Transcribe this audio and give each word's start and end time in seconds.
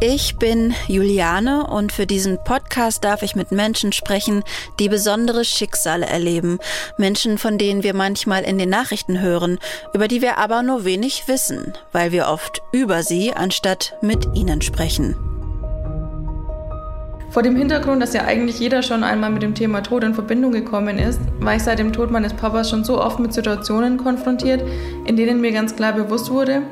Ich 0.00 0.36
bin 0.36 0.74
Juliane 0.86 1.66
und 1.66 1.90
für 1.90 2.06
diesen 2.06 2.38
Podcast 2.44 3.02
darf 3.02 3.22
ich 3.22 3.34
mit 3.34 3.50
Menschen 3.50 3.90
sprechen, 3.90 4.44
die 4.78 4.88
besondere 4.88 5.44
Schicksale 5.44 6.06
erleben. 6.06 6.60
Menschen, 6.98 7.36
von 7.36 7.58
denen 7.58 7.82
wir 7.82 7.94
manchmal 7.94 8.44
in 8.44 8.58
den 8.58 8.70
Nachrichten 8.70 9.20
hören, 9.20 9.58
über 9.92 10.06
die 10.06 10.22
wir 10.22 10.38
aber 10.38 10.62
nur 10.62 10.84
wenig 10.84 11.26
wissen, 11.26 11.72
weil 11.90 12.12
wir 12.12 12.28
oft 12.28 12.62
über 12.70 13.02
sie 13.02 13.32
anstatt 13.32 13.96
mit 14.00 14.28
ihnen 14.34 14.62
sprechen. 14.62 15.16
Vor 17.30 17.42
dem 17.42 17.56
Hintergrund, 17.56 18.00
dass 18.00 18.14
ja 18.14 18.24
eigentlich 18.24 18.60
jeder 18.60 18.84
schon 18.84 19.02
einmal 19.02 19.30
mit 19.30 19.42
dem 19.42 19.56
Thema 19.56 19.80
Tod 19.80 20.04
in 20.04 20.14
Verbindung 20.14 20.52
gekommen 20.52 21.00
ist, 21.00 21.20
war 21.40 21.56
ich 21.56 21.64
seit 21.64 21.80
dem 21.80 21.92
Tod 21.92 22.12
meines 22.12 22.34
Papas 22.34 22.70
schon 22.70 22.84
so 22.84 23.02
oft 23.02 23.18
mit 23.18 23.32
Situationen 23.32 23.96
konfrontiert, 23.96 24.62
in 25.06 25.16
denen 25.16 25.40
mir 25.40 25.50
ganz 25.50 25.74
klar 25.74 25.92
bewusst 25.92 26.30
wurde, 26.30 26.62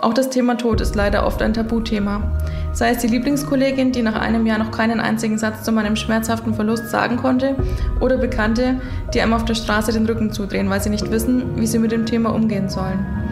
auch 0.00 0.12
das 0.12 0.28
Thema 0.28 0.56
Tod 0.56 0.80
ist 0.80 0.94
leider 0.94 1.26
oft 1.26 1.40
ein 1.42 1.54
Tabuthema. 1.54 2.38
Sei 2.76 2.90
es 2.90 2.98
die 2.98 3.06
Lieblingskollegin, 3.06 3.92
die 3.92 4.02
nach 4.02 4.20
einem 4.20 4.44
Jahr 4.44 4.58
noch 4.58 4.70
keinen 4.70 5.00
einzigen 5.00 5.38
Satz 5.38 5.62
zu 5.62 5.72
meinem 5.72 5.96
schmerzhaften 5.96 6.52
Verlust 6.52 6.90
sagen 6.90 7.16
konnte, 7.16 7.56
oder 8.00 8.18
Bekannte, 8.18 8.82
die 9.14 9.22
einem 9.22 9.32
auf 9.32 9.46
der 9.46 9.54
Straße 9.54 9.94
den 9.94 10.04
Rücken 10.04 10.30
zudrehen, 10.30 10.68
weil 10.68 10.82
sie 10.82 10.90
nicht 10.90 11.10
wissen, 11.10 11.56
wie 11.56 11.66
sie 11.66 11.78
mit 11.78 11.90
dem 11.90 12.04
Thema 12.04 12.34
umgehen 12.34 12.68
sollen. 12.68 13.25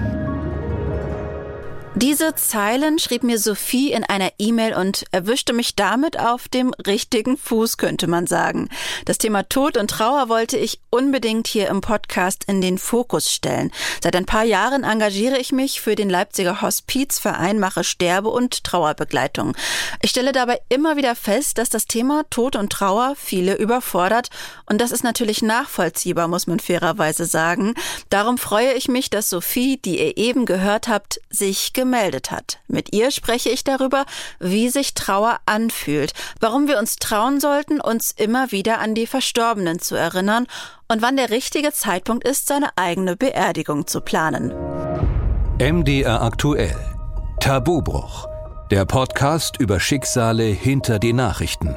Diese 1.96 2.34
Zeilen 2.34 2.98
schrieb 2.98 3.22
mir 3.22 3.38
Sophie 3.38 3.92
in 3.92 4.02
einer 4.02 4.32
E-Mail 4.36 4.74
und 4.74 5.04
erwischte 5.12 5.52
mich 5.52 5.76
damit 5.76 6.18
auf 6.18 6.48
dem 6.48 6.74
richtigen 6.84 7.38
Fuß, 7.38 7.76
könnte 7.76 8.08
man 8.08 8.26
sagen. 8.26 8.68
Das 9.04 9.18
Thema 9.18 9.48
Tod 9.48 9.76
und 9.76 9.92
Trauer 9.92 10.28
wollte 10.28 10.58
ich 10.58 10.80
unbedingt 10.90 11.46
hier 11.46 11.68
im 11.68 11.82
Podcast 11.82 12.46
in 12.48 12.60
den 12.60 12.78
Fokus 12.78 13.30
stellen. 13.32 13.70
Seit 14.02 14.16
ein 14.16 14.26
paar 14.26 14.42
Jahren 14.42 14.82
engagiere 14.82 15.38
ich 15.38 15.52
mich 15.52 15.80
für 15.80 15.94
den 15.94 16.10
Leipziger 16.10 16.62
Hospizverein 16.62 17.60
Mache 17.60 17.84
Sterbe- 17.84 18.30
und 18.30 18.64
Trauerbegleitung. 18.64 19.56
Ich 20.02 20.10
stelle 20.10 20.32
dabei 20.32 20.60
immer 20.68 20.96
wieder 20.96 21.14
fest, 21.14 21.58
dass 21.58 21.68
das 21.68 21.86
Thema 21.86 22.24
Tod 22.28 22.56
und 22.56 22.72
Trauer 22.72 23.14
viele 23.16 23.54
überfordert 23.54 24.30
und 24.66 24.80
das 24.80 24.90
ist 24.90 25.04
natürlich 25.04 25.42
nachvollziehbar, 25.42 26.26
muss 26.26 26.48
man 26.48 26.58
fairerweise 26.58 27.24
sagen. 27.24 27.74
Darum 28.10 28.36
freue 28.36 28.72
ich 28.72 28.88
mich, 28.88 29.10
dass 29.10 29.30
Sophie, 29.30 29.76
die 29.76 30.00
ihr 30.00 30.16
eben 30.16 30.44
gehört 30.44 30.88
habt, 30.88 31.20
sich 31.30 31.72
gemeldet 31.84 32.30
hat. 32.30 32.60
Mit 32.66 32.94
ihr 32.94 33.10
spreche 33.10 33.50
ich 33.50 33.62
darüber, 33.62 34.06
wie 34.40 34.70
sich 34.70 34.94
Trauer 34.94 35.38
anfühlt, 35.44 36.14
warum 36.40 36.66
wir 36.66 36.78
uns 36.78 36.96
trauen 36.96 37.40
sollten, 37.40 37.78
uns 37.78 38.10
immer 38.10 38.52
wieder 38.52 38.78
an 38.80 38.94
die 38.94 39.06
Verstorbenen 39.06 39.80
zu 39.80 39.94
erinnern 39.94 40.46
und 40.88 41.02
wann 41.02 41.16
der 41.16 41.28
richtige 41.28 41.72
Zeitpunkt 41.72 42.26
ist, 42.26 42.46
seine 42.46 42.70
eigene 42.76 43.16
Beerdigung 43.16 43.86
zu 43.86 44.00
planen. 44.00 44.54
MDR 45.60 46.22
aktuell. 46.22 46.74
Tabubruch. 47.38 48.26
Der 48.70 48.86
Podcast 48.86 49.60
über 49.60 49.78
Schicksale 49.78 50.44
hinter 50.44 50.98
die 50.98 51.12
Nachrichten. 51.12 51.76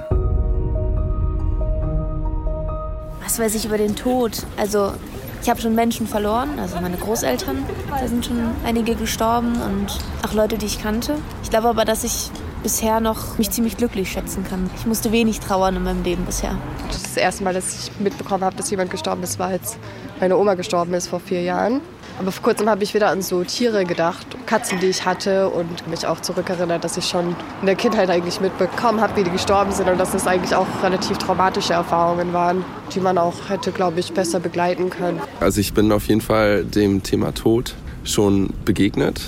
Was 3.22 3.40
weiß 3.40 3.56
ich 3.56 3.66
über 3.66 3.78
den 3.78 3.98
Tod? 3.98 4.44
Also 4.56 4.94
ich 5.42 5.50
habe 5.50 5.62
schon 5.62 5.76
Menschen 5.76 6.08
verloren, 6.08 6.60
also 6.60 6.80
meine 6.82 6.98
Großeltern, 6.98 7.66
da 7.90 8.08
sind 8.08 8.26
schon 8.26 8.38
einige 8.66 8.96
gestorben 8.96 9.54
und 9.62 9.98
auch 10.28 10.34
Leute, 10.34 10.58
die 10.58 10.66
ich 10.66 10.82
kannte. 10.82 11.16
Ich 11.44 11.50
glaube 11.50 11.70
aber, 11.70 11.86
dass 11.86 12.04
ich 12.04 12.32
bisher 12.64 13.00
noch 13.00 13.38
mich 13.38 13.52
ziemlich 13.52 13.78
glücklich 13.78 14.12
schätzen 14.12 14.44
kann. 14.44 14.70
Ich 14.78 14.86
musste 14.86 15.12
wenig 15.12 15.40
trauern 15.40 15.76
in 15.76 15.84
meinem 15.84 16.04
Leben 16.04 16.26
bisher. 16.26 16.58
Das 16.90 17.16
erste 17.16 17.44
Mal, 17.44 17.54
dass 17.54 17.74
ich 17.74 18.00
mitbekommen 18.00 18.44
habe, 18.44 18.56
dass 18.56 18.70
jemand 18.70 18.92
gestorben 18.92 19.24
ist, 19.24 19.40
war 19.40 19.48
als 19.48 19.78
meine 20.20 20.38
Oma 20.38 20.56
gestorben 20.56 20.94
ist 20.94 21.08
vor 21.08 21.20
vier 21.20 21.42
Jahren. 21.42 21.82
Aber 22.20 22.32
vor 22.32 22.44
kurzem 22.44 22.68
habe 22.68 22.84
ich 22.84 22.96
wieder 22.96 23.10
an 23.10 23.22
so 23.22 23.44
Tiere 23.44 23.86
gedacht, 23.86 24.26
Katzen, 24.48 24.80
die 24.80 24.88
ich 24.88 25.06
hatte 25.06 25.50
und 25.50 25.88
mich 25.88 26.08
auch 26.08 26.20
zurückerinnert, 26.20 26.84
dass 26.84 26.98
ich 26.98 27.06
schon 27.06 27.36
in 27.62 27.68
der 27.68 27.76
Kindheit 27.76 28.10
eigentlich 28.10 28.42
mitbekommen 28.42 29.02
habe, 29.02 29.16
wie 29.18 29.24
die 29.24 29.30
gestorben 29.30 29.72
sind 29.72 29.88
und 29.88 30.00
dass 30.00 30.14
das 30.14 30.26
eigentlich 30.26 30.56
auch 30.56 30.66
relativ 30.82 31.20
traumatische 31.20 31.74
Erfahrungen 31.74 32.34
waren, 32.34 32.66
die 32.96 33.00
man 33.00 33.20
auch 33.20 33.50
hätte, 33.50 33.72
glaube 33.72 34.00
ich, 34.00 34.14
besser 34.14 34.40
begleiten 34.40 34.90
können. 34.90 35.22
Also 35.40 35.62
ich 35.62 35.74
bin 35.74 35.92
auf 35.92 36.08
jeden 36.08 36.22
Fall 36.22 36.64
dem 36.64 37.04
Thema 37.04 37.34
Tod 37.36 37.76
schon 38.04 38.52
begegnet. 38.66 39.22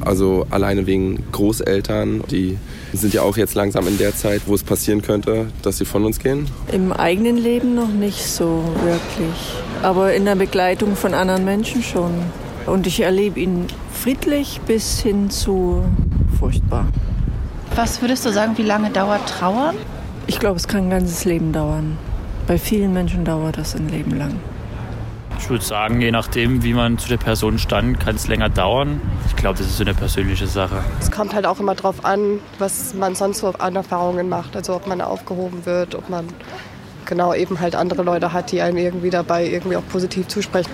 Also 0.00 0.46
alleine 0.50 0.86
wegen 0.86 1.24
Großeltern, 1.32 2.22
die 2.30 2.58
sind 2.92 3.14
ja 3.14 3.22
auch 3.22 3.36
jetzt 3.36 3.54
langsam 3.54 3.86
in 3.88 3.98
der 3.98 4.14
Zeit, 4.14 4.42
wo 4.46 4.54
es 4.54 4.62
passieren 4.62 5.02
könnte, 5.02 5.46
dass 5.62 5.78
sie 5.78 5.84
von 5.84 6.04
uns 6.04 6.18
gehen. 6.18 6.46
Im 6.72 6.92
eigenen 6.92 7.36
Leben 7.36 7.74
noch 7.74 7.88
nicht 7.88 8.26
so 8.26 8.62
wirklich 8.82 9.54
aber 9.84 10.14
in 10.14 10.24
der 10.24 10.34
Begleitung 10.34 10.96
von 10.96 11.12
anderen 11.12 11.44
Menschen 11.44 11.82
schon. 11.82 12.10
Und 12.66 12.86
ich 12.86 13.00
erlebe 13.00 13.38
ihn 13.38 13.66
friedlich 13.92 14.62
bis 14.66 15.00
hin 15.00 15.28
zu 15.28 15.84
furchtbar. 16.38 16.88
Was 17.74 18.00
würdest 18.00 18.24
du 18.24 18.32
sagen, 18.32 18.56
wie 18.56 18.62
lange 18.62 18.90
dauert 18.90 19.28
Trauern? 19.28 19.76
Ich 20.26 20.40
glaube, 20.40 20.56
es 20.56 20.66
kann 20.66 20.84
ein 20.84 20.90
ganzes 20.90 21.26
Leben 21.26 21.52
dauern. 21.52 21.98
Bei 22.46 22.56
vielen 22.56 22.94
Menschen 22.94 23.26
dauert 23.26 23.58
das 23.58 23.74
ein 23.76 23.88
Leben 23.88 24.16
lang. 24.16 24.36
Ich 25.38 25.50
würde 25.50 25.64
sagen, 25.64 26.00
je 26.00 26.10
nachdem, 26.10 26.62
wie 26.62 26.72
man 26.72 26.98
zu 26.98 27.08
der 27.08 27.16
Person 27.16 27.58
stand, 27.58 28.00
kann 28.00 28.16
es 28.16 28.28
länger 28.28 28.48
dauern. 28.48 29.00
Ich 29.26 29.36
glaube, 29.36 29.58
das 29.58 29.66
ist 29.66 29.76
so 29.76 29.84
eine 29.84 29.94
persönliche 29.94 30.46
Sache. 30.46 30.82
Es 31.00 31.10
kommt 31.10 31.34
halt 31.34 31.46
auch 31.46 31.60
immer 31.60 31.74
darauf 31.74 32.04
an, 32.04 32.40
was 32.58 32.94
man 32.94 33.14
sonst 33.14 33.38
so 33.38 33.48
an 33.48 33.76
Erfahrungen 33.76 34.28
macht. 34.28 34.56
Also 34.56 34.74
ob 34.74 34.86
man 34.86 35.00
aufgehoben 35.00 35.66
wird, 35.66 35.94
ob 35.94 36.08
man 36.08 36.26
genau 37.04 37.34
eben 37.34 37.60
halt 37.60 37.74
andere 37.74 38.02
Leute 38.02 38.32
hat, 38.32 38.52
die 38.52 38.62
einem 38.62 38.78
irgendwie 38.78 39.10
dabei 39.10 39.46
irgendwie 39.46 39.76
auch 39.76 39.86
positiv 39.90 40.28
zusprechen. 40.28 40.70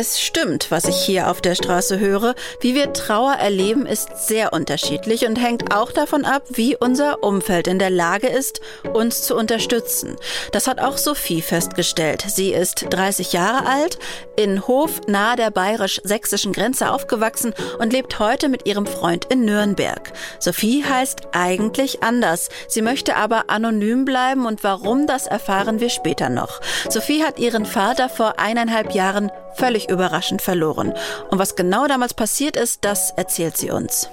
Es 0.00 0.20
stimmt, 0.20 0.70
was 0.70 0.84
ich 0.84 0.94
hier 0.94 1.28
auf 1.28 1.40
der 1.40 1.56
Straße 1.56 1.98
höre. 1.98 2.36
Wie 2.60 2.76
wir 2.76 2.92
Trauer 2.92 3.32
erleben, 3.32 3.84
ist 3.84 4.28
sehr 4.28 4.52
unterschiedlich 4.52 5.26
und 5.26 5.34
hängt 5.34 5.74
auch 5.74 5.90
davon 5.90 6.24
ab, 6.24 6.44
wie 6.50 6.76
unser 6.76 7.24
Umfeld 7.24 7.66
in 7.66 7.80
der 7.80 7.90
Lage 7.90 8.28
ist, 8.28 8.60
uns 8.92 9.22
zu 9.22 9.34
unterstützen. 9.34 10.14
Das 10.52 10.68
hat 10.68 10.80
auch 10.80 10.98
Sophie 10.98 11.42
festgestellt. 11.42 12.24
Sie 12.28 12.52
ist 12.52 12.86
30 12.90 13.32
Jahre 13.32 13.66
alt, 13.66 13.98
in 14.36 14.68
Hof 14.68 15.00
nahe 15.08 15.34
der 15.34 15.50
bayerisch-sächsischen 15.50 16.52
Grenze 16.52 16.92
aufgewachsen 16.92 17.52
und 17.80 17.92
lebt 17.92 18.20
heute 18.20 18.48
mit 18.48 18.68
ihrem 18.68 18.86
Freund 18.86 19.24
in 19.24 19.44
Nürnberg. 19.44 20.12
Sophie 20.38 20.84
heißt 20.84 21.22
eigentlich 21.32 22.04
anders. 22.04 22.50
Sie 22.68 22.82
möchte 22.82 23.16
aber 23.16 23.50
anonym 23.50 24.04
bleiben 24.04 24.46
und 24.46 24.62
warum, 24.62 25.08
das 25.08 25.26
erfahren 25.26 25.80
wir 25.80 25.90
später 25.90 26.28
noch. 26.28 26.60
Sophie 26.88 27.24
hat 27.24 27.40
ihren 27.40 27.66
Vater 27.66 28.08
vor 28.08 28.38
eineinhalb 28.38 28.94
Jahren 28.94 29.32
völlig 29.54 29.90
überraschend 29.90 30.42
verloren. 30.42 30.92
Und 31.30 31.38
was 31.38 31.56
genau 31.56 31.86
damals 31.86 32.14
passiert 32.14 32.56
ist, 32.56 32.84
das 32.84 33.12
erzählt 33.16 33.56
sie 33.56 33.70
uns. 33.70 34.08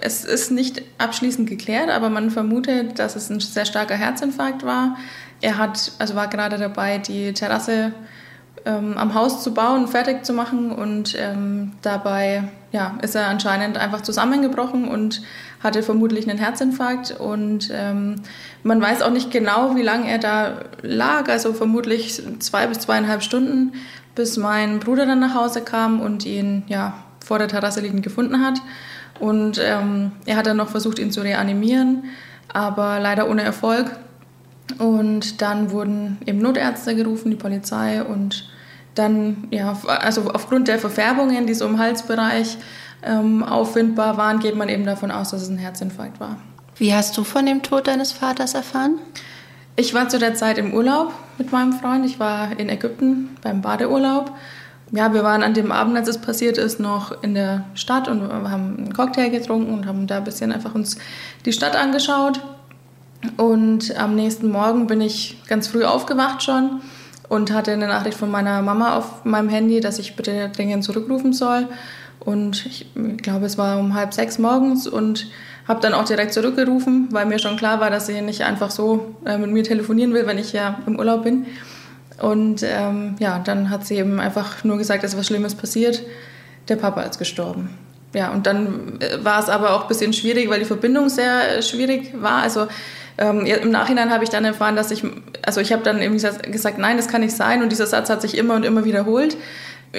Es 0.00 0.24
ist 0.24 0.50
nicht 0.50 0.82
abschließend 0.98 1.48
geklärt, 1.48 1.90
aber 1.90 2.10
man 2.10 2.30
vermutet, 2.30 2.98
dass 2.98 3.16
es 3.16 3.28
ein 3.28 3.40
sehr 3.40 3.64
starker 3.64 3.96
Herzinfarkt 3.96 4.64
war. 4.64 4.96
Er 5.40 5.58
hat, 5.58 5.92
also 5.98 6.14
war 6.14 6.28
gerade 6.28 6.58
dabei, 6.58 6.98
die 6.98 7.32
Terrasse 7.32 7.92
ähm, 8.64 8.96
am 8.96 9.14
Haus 9.14 9.42
zu 9.42 9.54
bauen, 9.54 9.88
fertig 9.88 10.24
zu 10.24 10.32
machen 10.32 10.70
und 10.70 11.16
ähm, 11.18 11.72
dabei 11.82 12.44
ja, 12.72 12.98
ist 13.02 13.14
er 13.14 13.26
anscheinend 13.26 13.78
einfach 13.78 14.02
zusammengebrochen 14.02 14.86
und 14.86 15.22
hatte 15.62 15.82
vermutlich 15.82 16.28
einen 16.28 16.38
Herzinfarkt 16.38 17.12
und 17.18 17.70
ähm, 17.72 18.16
man 18.62 18.80
weiß 18.80 19.02
auch 19.02 19.10
nicht 19.10 19.30
genau, 19.30 19.76
wie 19.76 19.82
lange 19.82 20.10
er 20.10 20.18
da 20.18 20.60
lag, 20.82 21.28
also 21.28 21.52
vermutlich 21.52 22.22
zwei 22.38 22.66
bis 22.66 22.80
zweieinhalb 22.80 23.22
Stunden, 23.22 23.72
bis 24.14 24.38
mein 24.38 24.80
Bruder 24.80 25.06
dann 25.06 25.20
nach 25.20 25.34
Hause 25.34 25.60
kam 25.60 26.00
und 26.00 26.24
ihn 26.24 26.64
ja 26.66 26.94
vor 27.24 27.38
der 27.38 27.48
Terrasse 27.48 27.80
liegend 27.80 28.02
gefunden 28.02 28.44
hat. 28.44 28.60
Und 29.20 29.60
ähm, 29.62 30.12
er 30.24 30.36
hat 30.36 30.46
dann 30.46 30.56
noch 30.56 30.70
versucht, 30.70 30.98
ihn 30.98 31.12
zu 31.12 31.20
reanimieren, 31.20 32.04
aber 32.48 32.98
leider 32.98 33.28
ohne 33.28 33.42
Erfolg. 33.42 33.98
Und 34.78 35.42
dann 35.42 35.70
wurden 35.72 36.18
eben 36.24 36.38
Notärzte 36.38 36.94
gerufen, 36.94 37.30
die 37.30 37.36
Polizei 37.36 38.02
und 38.02 38.48
dann, 38.94 39.48
ja, 39.50 39.76
also 39.86 40.30
aufgrund 40.32 40.68
der 40.68 40.78
Verfärbungen, 40.78 41.46
die 41.46 41.54
so 41.54 41.66
im 41.66 41.78
Halsbereich 41.78 42.56
ähm, 43.02 43.42
auffindbar 43.42 44.16
waren, 44.16 44.40
geht 44.40 44.56
man 44.56 44.68
eben 44.68 44.84
davon 44.84 45.10
aus, 45.10 45.30
dass 45.30 45.42
es 45.42 45.48
ein 45.48 45.58
Herzinfarkt 45.58 46.20
war. 46.20 46.36
Wie 46.76 46.94
hast 46.94 47.16
du 47.16 47.24
von 47.24 47.46
dem 47.46 47.62
Tod 47.62 47.86
deines 47.86 48.12
Vaters 48.12 48.54
erfahren? 48.54 48.98
Ich 49.76 49.94
war 49.94 50.08
zu 50.08 50.18
der 50.18 50.34
Zeit 50.34 50.58
im 50.58 50.74
Urlaub 50.74 51.12
mit 51.38 51.52
meinem 51.52 51.72
Freund. 51.72 52.04
Ich 52.04 52.18
war 52.18 52.58
in 52.58 52.68
Ägypten 52.68 53.36
beim 53.42 53.62
Badeurlaub. 53.62 54.32
Ja, 54.92 55.14
wir 55.14 55.22
waren 55.22 55.42
an 55.42 55.54
dem 55.54 55.70
Abend, 55.70 55.96
als 55.96 56.08
es 56.08 56.18
passiert 56.18 56.58
ist, 56.58 56.80
noch 56.80 57.22
in 57.22 57.34
der 57.34 57.64
Stadt 57.74 58.08
und 58.08 58.22
haben 58.22 58.76
einen 58.76 58.92
Cocktail 58.92 59.30
getrunken 59.30 59.72
und 59.72 59.86
haben 59.86 60.06
da 60.06 60.18
ein 60.18 60.24
bisschen 60.24 60.52
einfach 60.52 60.74
uns 60.74 60.98
die 61.44 61.52
Stadt 61.52 61.76
angeschaut. 61.76 62.40
Und 63.36 63.96
am 63.96 64.16
nächsten 64.16 64.50
Morgen 64.50 64.86
bin 64.86 65.00
ich 65.00 65.40
ganz 65.46 65.68
früh 65.68 65.84
aufgewacht 65.84 66.42
schon 66.42 66.80
und 67.28 67.52
hatte 67.52 67.72
eine 67.72 67.86
Nachricht 67.86 68.18
von 68.18 68.30
meiner 68.30 68.60
Mama 68.62 68.96
auf 68.96 69.24
meinem 69.24 69.48
Handy, 69.48 69.80
dass 69.80 69.98
ich 69.98 70.16
bitte 70.16 70.50
dringend 70.54 70.82
zurückrufen 70.82 71.32
soll. 71.32 71.68
Und 72.20 72.66
ich 72.66 72.86
glaube, 73.22 73.46
es 73.46 73.56
war 73.58 73.78
um 73.78 73.94
halb 73.94 74.12
sechs 74.12 74.38
morgens 74.38 74.86
und 74.86 75.30
habe 75.66 75.80
dann 75.80 75.94
auch 75.94 76.04
direkt 76.04 76.34
zurückgerufen, 76.34 77.08
weil 77.10 77.26
mir 77.26 77.38
schon 77.38 77.56
klar 77.56 77.80
war, 77.80 77.90
dass 77.90 78.06
sie 78.06 78.20
nicht 78.20 78.42
einfach 78.42 78.70
so 78.70 79.14
äh, 79.24 79.38
mit 79.38 79.50
mir 79.50 79.64
telefonieren 79.64 80.12
will, 80.12 80.26
wenn 80.26 80.38
ich 80.38 80.52
ja 80.52 80.80
im 80.86 80.98
Urlaub 80.98 81.24
bin. 81.24 81.46
Und 82.20 82.62
ähm, 82.62 83.16
ja, 83.18 83.38
dann 83.38 83.70
hat 83.70 83.86
sie 83.86 83.96
eben 83.96 84.20
einfach 84.20 84.64
nur 84.64 84.76
gesagt, 84.76 85.02
dass 85.04 85.16
was 85.16 85.26
Schlimmes 85.26 85.54
passiert. 85.54 86.02
Der 86.68 86.76
Papa 86.76 87.02
ist 87.02 87.18
gestorben. 87.18 87.70
Ja, 88.14 88.30
und 88.32 88.46
dann 88.46 89.00
äh, 89.00 89.24
war 89.24 89.40
es 89.40 89.48
aber 89.48 89.74
auch 89.74 89.82
ein 89.82 89.88
bisschen 89.88 90.12
schwierig, 90.12 90.50
weil 90.50 90.58
die 90.58 90.66
Verbindung 90.66 91.08
sehr 91.08 91.62
schwierig 91.62 92.12
war. 92.20 92.42
Also 92.42 92.66
ähm, 93.16 93.46
im 93.46 93.70
Nachhinein 93.70 94.10
habe 94.10 94.24
ich 94.24 94.30
dann 94.30 94.44
erfahren, 94.44 94.76
dass 94.76 94.90
ich, 94.90 95.04
also 95.42 95.60
ich 95.60 95.72
habe 95.72 95.82
dann 95.82 96.02
eben 96.02 96.14
gesagt, 96.14 96.78
nein, 96.78 96.96
das 96.96 97.08
kann 97.08 97.20
nicht 97.20 97.36
sein. 97.36 97.62
Und 97.62 97.70
dieser 97.70 97.86
Satz 97.86 98.10
hat 98.10 98.20
sich 98.22 98.36
immer 98.36 98.54
und 98.54 98.64
immer 98.64 98.84
wiederholt. 98.84 99.36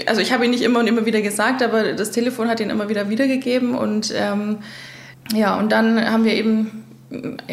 Also 0.06 0.22
ich 0.22 0.32
habe 0.32 0.46
ihn 0.46 0.52
nicht 0.52 0.64
immer 0.64 0.80
und 0.80 0.88
immer 0.88 1.06
wieder 1.06 1.22
gesagt, 1.22 1.62
aber 1.62 1.94
das 1.94 2.12
Telefon 2.12 2.48
hat 2.48 2.60
ihn 2.60 2.70
immer 2.70 2.90
wieder 2.90 3.10
wiedergegeben. 3.10 3.76
Und 3.76 4.14
ähm, 4.16 4.58
ja, 5.34 5.58
und 5.58 5.72
dann 5.72 6.10
haben 6.10 6.24
wir 6.24 6.34
eben 6.34 6.84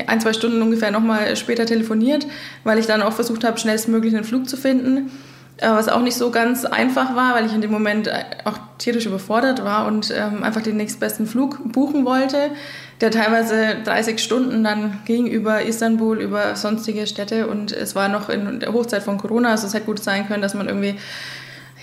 ein, 0.07 0.21
zwei 0.21 0.33
Stunden 0.33 0.63
ungefähr 0.63 0.91
nochmal 0.91 1.37
später 1.37 1.67
telefoniert, 1.67 2.27
weil 2.65 2.79
ich 2.79 2.87
dann 2.87 3.03
auch 3.03 3.13
versucht 3.13 3.45
habe, 3.45 3.59
schnellstmöglich 3.59 4.15
einen 4.15 4.25
Flug 4.25 4.49
zu 4.49 4.57
finden. 4.57 5.11
Äh, 5.59 5.71
was 5.71 5.89
auch 5.89 6.03
nicht 6.03 6.17
so 6.17 6.31
ganz 6.31 6.65
einfach 6.65 7.17
war, 7.17 7.35
weil 7.35 7.47
ich 7.47 7.53
in 7.53 7.61
dem 7.61 7.73
Moment 7.73 8.09
auch 8.45 8.59
tierisch 8.79 9.07
überfordert 9.07 9.65
war 9.65 9.89
und 9.89 10.13
ähm, 10.17 10.45
einfach 10.45 10.63
den 10.63 10.77
nächstbesten 10.77 11.27
Flug 11.27 11.59
buchen 11.73 12.05
wollte, 12.05 12.53
der 13.01 13.11
teilweise 13.11 13.77
30 13.85 14.21
Stunden 14.21 14.63
dann 14.63 15.01
ging 15.05 15.27
über 15.27 15.63
Istanbul, 15.63 16.21
über 16.21 16.55
sonstige 16.55 17.09
Städte 17.09 17.49
und 17.49 17.73
es 17.73 17.97
war 17.97 18.09
noch 18.09 18.29
in 18.29 18.61
der 18.61 18.73
Hochzeit 18.73 19.03
von 19.03 19.19
Corona, 19.19 19.51
also 19.51 19.67
es 19.67 19.75
hätte 19.75 19.87
gut 19.87 20.03
sein 20.03 20.29
können, 20.29 20.43
dass 20.43 20.55
man 20.55 20.69
irgendwie 20.69 20.95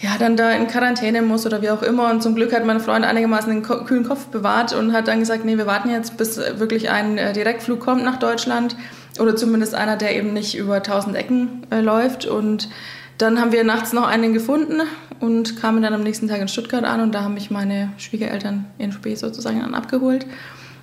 ja, 0.06 0.20
dann 0.20 0.38
da 0.38 0.52
in 0.52 0.68
Quarantäne 0.68 1.24
muss 1.24 1.48
oder 1.48 1.64
wie 1.64 1.72
auch 1.72 1.82
immer. 1.82 2.12
Und 2.12 2.22
zum 2.22 2.36
Glück 2.36 2.54
hat 2.54 2.64
mein 2.64 2.80
Freund 2.80 3.04
einigermaßen 3.04 3.52
den 3.52 3.64
kühlen 3.64 4.04
Kopf 4.04 4.28
bewahrt 4.28 4.72
und 4.74 4.94
hat 4.94 5.08
dann 5.08 5.20
gesagt, 5.20 5.46
nee, 5.46 5.58
wir 5.58 5.66
warten 5.66 5.90
jetzt, 5.90 6.16
bis 6.16 6.38
wirklich 6.38 6.92
ein 6.92 7.18
äh, 7.18 7.34
Direktflug 7.34 7.80
kommt 7.80 8.04
nach 8.04 8.18
Deutschland 8.18 8.76
oder 9.20 9.36
zumindest 9.36 9.74
einer, 9.74 9.96
der 9.96 10.16
eben 10.16 10.32
nicht 10.32 10.56
über 10.56 10.76
1000 10.76 11.16
Ecken 11.16 11.66
äh, 11.72 11.80
läuft. 11.80 12.28
Und 12.28 12.70
dann 13.18 13.42
haben 13.42 13.52
wir 13.52 13.64
nachts 13.64 13.94
noch 13.94 14.08
einen 14.08 14.34
gefunden 14.34 14.82
und 15.20 15.60
kamen 15.60 15.82
dann 15.82 15.96
am 15.96 16.04
nächsten 16.04 16.28
Tag 16.28 16.40
in 16.40 16.50
Stuttgart 16.50 16.84
an 16.84 17.02
und 17.02 17.16
da 17.16 17.24
haben 17.24 17.34
mich 17.34 17.50
meine 17.50 17.92
Schwiegereltern 17.98 18.66
in 18.78 18.92
Spee 18.92 19.16
sozusagen 19.16 19.62
dann 19.62 19.74
abgeholt. 19.74 20.28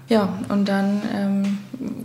Ja, 0.09 0.37
und 0.49 0.69
dann 0.69 1.01
ähm, 1.15 1.59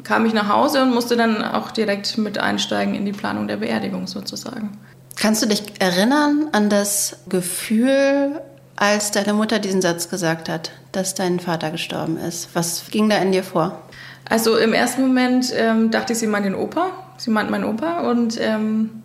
kam 0.03 0.23
ich 0.27 0.33
nach 0.33 0.49
Hause 0.49 0.83
und 0.83 0.93
musste 0.93 1.17
dann 1.17 1.43
auch 1.43 1.71
direkt 1.71 2.19
mit 2.19 2.37
einsteigen 2.37 2.93
in 2.93 3.05
die 3.05 3.11
Planung 3.11 3.47
der 3.47 3.57
Beerdigung 3.57 4.05
sozusagen. 4.05 4.77
Kannst 5.19 5.41
du 5.41 5.47
dich 5.47 5.63
erinnern 5.79 6.49
an 6.51 6.69
das 6.69 7.17
Gefühl, 7.27 8.39
als 8.75 9.11
deine 9.11 9.33
Mutter 9.33 9.57
diesen 9.57 9.81
Satz 9.81 10.09
gesagt 10.09 10.47
hat, 10.47 10.71
dass 10.91 11.15
dein 11.15 11.39
Vater 11.39 11.71
gestorben 11.71 12.17
ist? 12.17 12.49
Was 12.53 12.83
ging 12.91 13.09
da 13.09 13.17
in 13.17 13.31
dir 13.31 13.43
vor? 13.43 13.81
Also 14.29 14.57
im 14.57 14.73
ersten 14.73 15.01
Moment 15.01 15.51
ähm, 15.55 15.89
dachte 15.89 16.13
ich, 16.13 16.19
sie 16.19 16.27
meint 16.27 16.45
den 16.45 16.53
Opa. 16.53 16.91
Sie 17.17 17.31
meint 17.31 17.49
meinen 17.49 17.63
Opa 17.63 18.01
und 18.09 18.37
ähm, 18.39 19.01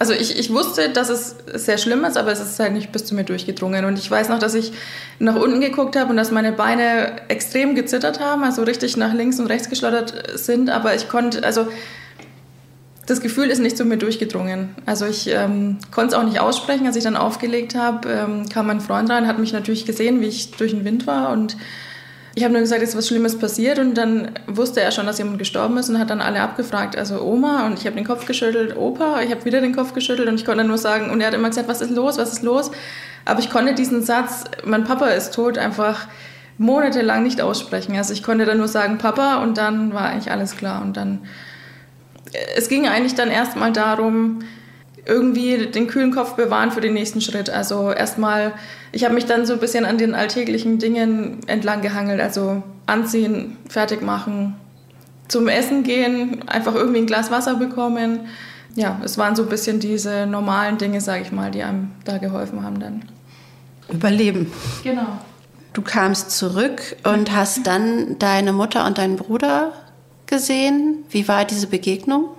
also 0.00 0.14
ich, 0.14 0.36
ich 0.36 0.50
wusste, 0.50 0.88
dass 0.88 1.10
es 1.10 1.36
sehr 1.54 1.76
schlimm 1.76 2.04
ist, 2.04 2.16
aber 2.16 2.32
es 2.32 2.40
ist 2.40 2.58
halt 2.58 2.72
nicht 2.72 2.90
bis 2.90 3.04
zu 3.04 3.14
mir 3.14 3.22
durchgedrungen. 3.22 3.84
Und 3.84 3.98
ich 3.98 4.10
weiß 4.10 4.30
noch, 4.30 4.38
dass 4.38 4.54
ich 4.54 4.72
nach 5.18 5.36
unten 5.36 5.60
geguckt 5.60 5.94
habe 5.94 6.10
und 6.10 6.16
dass 6.16 6.30
meine 6.30 6.52
Beine 6.52 7.28
extrem 7.28 7.74
gezittert 7.74 8.18
haben, 8.18 8.42
also 8.42 8.62
richtig 8.62 8.96
nach 8.96 9.12
links 9.12 9.38
und 9.38 9.46
rechts 9.46 9.68
geschlottert 9.68 10.38
sind. 10.40 10.70
Aber 10.70 10.94
ich 10.94 11.08
konnte, 11.08 11.44
also 11.44 11.68
das 13.10 13.20
Gefühl 13.20 13.50
ist 13.50 13.58
nicht 13.58 13.76
zu 13.76 13.84
mir 13.84 13.96
durchgedrungen. 13.96 14.70
Also 14.86 15.04
ich 15.04 15.28
ähm, 15.28 15.78
konnte 15.90 16.14
es 16.14 16.20
auch 16.20 16.24
nicht 16.24 16.40
aussprechen. 16.40 16.86
Als 16.86 16.96
ich 16.96 17.04
dann 17.04 17.16
aufgelegt 17.16 17.74
habe, 17.74 18.08
ähm, 18.08 18.48
kam 18.48 18.68
mein 18.68 18.80
Freund 18.80 19.10
rein, 19.10 19.26
hat 19.26 19.38
mich 19.38 19.52
natürlich 19.52 19.84
gesehen, 19.84 20.20
wie 20.20 20.26
ich 20.26 20.52
durch 20.52 20.70
den 20.70 20.84
Wind 20.84 21.06
war 21.06 21.30
und 21.30 21.56
ich 22.36 22.44
habe 22.44 22.52
nur 22.52 22.62
gesagt, 22.62 22.80
es 22.80 22.90
ist 22.90 22.96
was 22.96 23.08
Schlimmes 23.08 23.36
passiert 23.36 23.80
und 23.80 23.94
dann 23.94 24.30
wusste 24.46 24.80
er 24.80 24.92
schon, 24.92 25.04
dass 25.04 25.18
jemand 25.18 25.40
gestorben 25.40 25.76
ist 25.78 25.88
und 25.90 25.98
hat 25.98 26.10
dann 26.10 26.20
alle 26.20 26.40
abgefragt. 26.40 26.96
Also 26.96 27.20
Oma 27.20 27.66
und 27.66 27.78
ich 27.78 27.86
habe 27.86 27.96
den 27.96 28.06
Kopf 28.06 28.24
geschüttelt, 28.24 28.76
Opa, 28.76 29.20
ich 29.22 29.32
habe 29.32 29.44
wieder 29.44 29.60
den 29.60 29.74
Kopf 29.74 29.94
geschüttelt 29.94 30.28
und 30.28 30.36
ich 30.36 30.44
konnte 30.44 30.62
nur 30.62 30.78
sagen, 30.78 31.10
und 31.10 31.20
er 31.20 31.26
hat 31.26 31.34
immer 31.34 31.48
gesagt, 31.48 31.68
was 31.68 31.80
ist 31.80 31.90
los, 31.90 32.18
was 32.18 32.32
ist 32.32 32.44
los? 32.44 32.70
Aber 33.24 33.40
ich 33.40 33.50
konnte 33.50 33.74
diesen 33.74 34.04
Satz, 34.04 34.44
mein 34.64 34.84
Papa 34.84 35.08
ist 35.08 35.34
tot, 35.34 35.58
einfach 35.58 36.06
monatelang 36.56 37.24
nicht 37.24 37.40
aussprechen. 37.40 37.96
Also 37.96 38.12
ich 38.12 38.22
konnte 38.22 38.44
dann 38.44 38.58
nur 38.58 38.68
sagen, 38.68 38.98
Papa 38.98 39.42
und 39.42 39.58
dann 39.58 39.92
war 39.92 40.02
eigentlich 40.02 40.30
alles 40.30 40.56
klar 40.56 40.82
und 40.82 40.96
dann 40.96 41.22
es 42.56 42.68
ging 42.68 42.86
eigentlich 42.86 43.14
dann 43.14 43.30
erstmal 43.30 43.72
darum, 43.72 44.40
irgendwie 45.06 45.66
den 45.66 45.86
kühlen 45.86 46.12
Kopf 46.12 46.34
bewahren 46.34 46.70
für 46.70 46.80
den 46.80 46.94
nächsten 46.94 47.20
Schritt. 47.20 47.50
Also 47.50 47.90
erstmal, 47.90 48.52
ich 48.92 49.04
habe 49.04 49.14
mich 49.14 49.26
dann 49.26 49.46
so 49.46 49.54
ein 49.54 49.58
bisschen 49.58 49.84
an 49.84 49.98
den 49.98 50.14
alltäglichen 50.14 50.78
Dingen 50.78 51.40
entlang 51.46 51.80
gehangelt. 51.80 52.20
Also 52.20 52.62
anziehen, 52.86 53.56
fertig 53.68 54.02
machen, 54.02 54.56
zum 55.28 55.48
Essen 55.48 55.82
gehen, 55.82 56.48
einfach 56.48 56.74
irgendwie 56.74 57.00
ein 57.00 57.06
Glas 57.06 57.30
Wasser 57.30 57.54
bekommen. 57.56 58.20
Ja, 58.76 59.00
es 59.04 59.18
waren 59.18 59.34
so 59.34 59.42
ein 59.42 59.48
bisschen 59.48 59.80
diese 59.80 60.26
normalen 60.26 60.78
Dinge, 60.78 61.00
sage 61.00 61.22
ich 61.22 61.32
mal, 61.32 61.50
die 61.50 61.62
einem 61.62 61.90
da 62.04 62.18
geholfen 62.18 62.62
haben 62.62 62.78
dann. 62.78 63.02
Überleben. 63.88 64.52
Genau. 64.84 65.18
Du 65.72 65.82
kamst 65.82 66.32
zurück 66.32 66.96
und 67.04 67.34
hast 67.34 67.66
dann 67.66 68.18
deine 68.18 68.52
Mutter 68.52 68.86
und 68.86 68.98
deinen 68.98 69.16
Bruder 69.16 69.72
gesehen? 70.30 71.04
Wie 71.10 71.28
war 71.28 71.44
diese 71.44 71.66
Begegnung? 71.66 72.30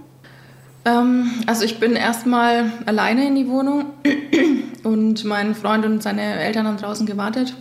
Ähm, 0.85 1.29
also 1.45 1.63
ich 1.63 1.79
bin 1.79 1.95
erstmal 1.95 2.71
alleine 2.87 3.27
in 3.27 3.35
die 3.35 3.47
Wohnung 3.47 3.85
und 4.83 5.23
mein 5.25 5.53
Freund 5.53 5.85
und 5.85 6.01
seine 6.01 6.39
Eltern 6.39 6.65
haben 6.65 6.77
draußen 6.77 7.05
gewartet. 7.05 7.53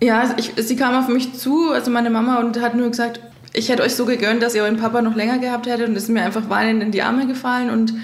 Ja, 0.00 0.20
also 0.20 0.34
ich, 0.36 0.52
sie 0.56 0.76
kam 0.76 0.94
auf 0.94 1.08
mich 1.08 1.34
zu, 1.34 1.70
also 1.70 1.90
meine 1.90 2.10
Mama, 2.10 2.38
und 2.38 2.60
hat 2.60 2.74
nur 2.74 2.88
gesagt, 2.90 3.20
ich 3.52 3.68
hätte 3.68 3.82
euch 3.82 3.94
so 3.94 4.04
gegönnt, 4.06 4.42
dass 4.42 4.54
ihr 4.54 4.62
euren 4.62 4.78
Papa 4.78 5.02
noch 5.02 5.14
länger 5.14 5.38
gehabt 5.38 5.66
hättet 5.66 5.88
und 5.88 5.96
ist 5.96 6.08
mir 6.08 6.22
einfach 6.22 6.48
weinend 6.48 6.82
in 6.82 6.90
die 6.90 7.02
Arme 7.02 7.26
gefallen 7.26 7.70
und 7.70 7.94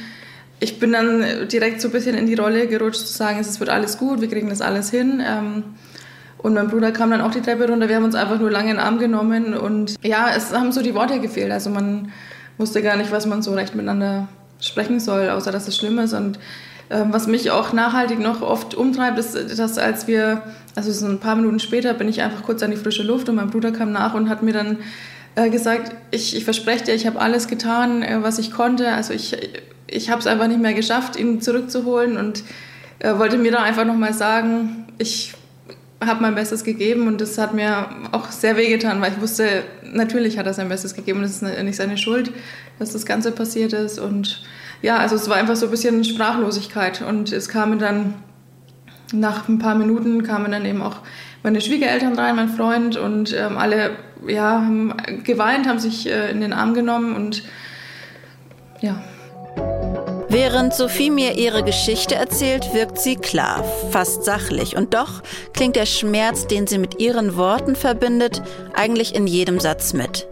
ich 0.61 0.81
bin 0.81 0.93
dann 0.93 1.49
direkt 1.49 1.81
so 1.81 1.89
ein 1.89 1.93
bisschen 1.93 2.17
in 2.17 2.27
die 2.27 2.35
Rolle 2.35 2.67
gerutscht 2.67 3.07
zu 3.07 3.13
sagen, 3.13 3.39
es 3.39 3.61
wird 3.61 3.71
alles 3.71 3.97
gut, 3.97 4.21
wir 4.21 4.29
kriegen 4.29 4.49
das 4.49 4.61
alles 4.61 4.91
hin. 4.91 5.23
Ähm, 5.25 5.63
und 6.39 6.55
mein 6.55 6.69
Bruder 6.69 6.93
kam 6.93 7.11
dann 7.11 7.21
auch 7.21 7.33
die 7.33 7.41
Treppe 7.41 7.69
runter. 7.69 7.89
Wir 7.89 7.97
haben 7.97 8.05
uns 8.05 8.15
einfach 8.15 8.39
nur 8.39 8.51
lange 8.51 8.71
in 8.71 8.77
den 8.77 8.85
Arm 8.85 8.99
genommen. 8.99 9.55
Und 9.55 9.97
ja, 10.03 10.31
es 10.35 10.53
haben 10.53 10.71
so 10.71 10.83
die 10.83 10.95
Worte 10.95 11.21
gefehlt. 11.21 11.51
Also 11.51 11.69
man 11.71 12.13
wusste 12.59 12.81
gar 12.81 12.97
nicht, 12.97 13.11
was 13.11 13.27
man 13.27 13.43
so 13.43 13.55
recht 13.55 13.75
miteinander 13.75 14.29
sprechen 14.61 15.01
soll, 15.01 15.31
außer 15.31 15.51
dass 15.51 15.67
es 15.67 15.77
schlimm 15.77 15.99
ist. 15.99 16.13
Und 16.13 16.39
ähm, 16.91 17.09
was 17.11 17.27
mich 17.27 17.51
auch 17.51 17.73
nachhaltig 17.73 18.21
noch 18.21 18.41
oft 18.41 18.75
umtreibt, 18.75 19.19
ist, 19.19 19.59
dass 19.59 19.79
als 19.79 20.07
wir, 20.07 20.43
also 20.77 20.93
so 20.93 21.07
ein 21.07 21.19
paar 21.19 21.35
Minuten 21.35 21.59
später, 21.59 21.93
bin 21.93 22.09
ich 22.09 22.23
einfach 22.23 22.45
kurz 22.45 22.63
an 22.63 22.71
die 22.71 22.77
frische 22.77 23.03
Luft 23.03 23.29
und 23.29 23.35
mein 23.35 23.51
Bruder 23.51 23.73
kam 23.73 23.91
nach 23.91 24.15
und 24.15 24.29
hat 24.29 24.43
mir 24.43 24.53
dann 24.53 24.79
äh, 25.35 25.51
gesagt, 25.51 25.93
ich, 26.13 26.37
ich 26.37 26.45
verspreche 26.45 26.85
dir, 26.85 26.95
ich 26.95 27.07
habe 27.07 27.21
alles 27.21 27.49
getan, 27.49 28.03
äh, 28.03 28.23
was 28.23 28.39
ich 28.39 28.53
konnte. 28.53 28.93
Also 28.93 29.13
ich, 29.13 29.37
ich 29.89 30.11
habe 30.11 30.21
es 30.21 30.29
einfach 30.29 30.47
nicht 30.47 30.61
mehr 30.61 30.75
geschafft, 30.75 31.17
ihn 31.17 31.41
zurückzuholen 31.41 32.17
und 32.17 32.45
äh, 33.01 33.19
wollte 33.19 33.39
mir 33.39 33.51
da 33.51 33.63
einfach 33.63 33.85
nochmal 33.85 34.15
sagen, 34.15 34.87
ich 34.99 35.35
habe 36.05 36.23
mein 36.23 36.35
Bestes 36.35 36.63
gegeben 36.65 37.09
und 37.09 37.21
das 37.21 37.39
hat 37.39 37.55
mir 37.55 37.89
auch 38.13 38.31
sehr 38.31 38.57
wehgetan, 38.57 39.01
weil 39.01 39.13
ich 39.13 39.21
wusste, 39.21 39.65
natürlich 39.83 40.39
hat 40.39 40.47
er 40.47 40.55
sein 40.55 40.69
Bestes 40.69 40.95
gegeben 40.95 41.19
und 41.19 41.25
es 41.25 41.43
ist 41.43 41.63
nicht 41.63 41.77
seine 41.77 41.99
Schuld, 41.99 42.31
dass 42.79 42.93
das 42.93 43.05
Ganze 43.05 43.33
passiert 43.33 43.73
ist. 43.73 43.99
Und 43.99 44.43
ja, 44.81 44.99
also 44.99 45.17
es 45.17 45.29
war 45.29 45.37
einfach 45.37 45.57
so 45.57 45.67
ein 45.67 45.71
bisschen 45.71 46.05
Sprachlosigkeit 46.05 47.03
und 47.03 47.33
es 47.33 47.49
kamen 47.49 47.79
dann 47.79 48.15
nach 49.13 49.49
ein 49.49 49.59
paar 49.59 49.75
Minuten 49.75 50.23
kamen 50.23 50.53
dann 50.53 50.65
eben 50.67 50.83
auch 50.83 50.99
meine 51.43 51.61
Schwiegereltern 51.61 52.19
rein, 52.19 52.37
mein 52.37 52.49
Freund 52.49 52.97
und 52.97 53.35
ähm, 53.35 53.57
alle 53.57 53.93
ja, 54.27 54.61
haben 54.61 54.93
geweint, 55.25 55.67
haben 55.67 55.79
sich 55.79 56.09
äh, 56.09 56.31
in 56.31 56.41
den 56.41 56.53
Arm 56.53 56.75
genommen 56.75 57.15
und 57.15 57.45
ja, 58.81 59.03
Während 60.31 60.75
Sophie 60.75 61.11
mir 61.11 61.39
ihre 61.39 61.65
Geschichte 61.65 62.15
erzählt, 62.15 62.75
wirkt 62.75 62.99
sie 62.99 63.17
klar, 63.17 63.65
fast 63.91 64.25
sachlich. 64.25 64.77
Und 64.77 64.93
doch 64.93 65.23
klingt 65.55 65.75
der 65.75 65.87
Schmerz, 65.87 66.47
den 66.47 66.67
sie 66.67 66.77
mit 66.77 67.01
ihren 67.01 67.39
Worten 67.39 67.75
verbindet, 67.75 68.43
eigentlich 68.75 69.15
in 69.15 69.27
jedem 69.27 69.59
Satz 69.59 69.95
mit. 69.95 70.29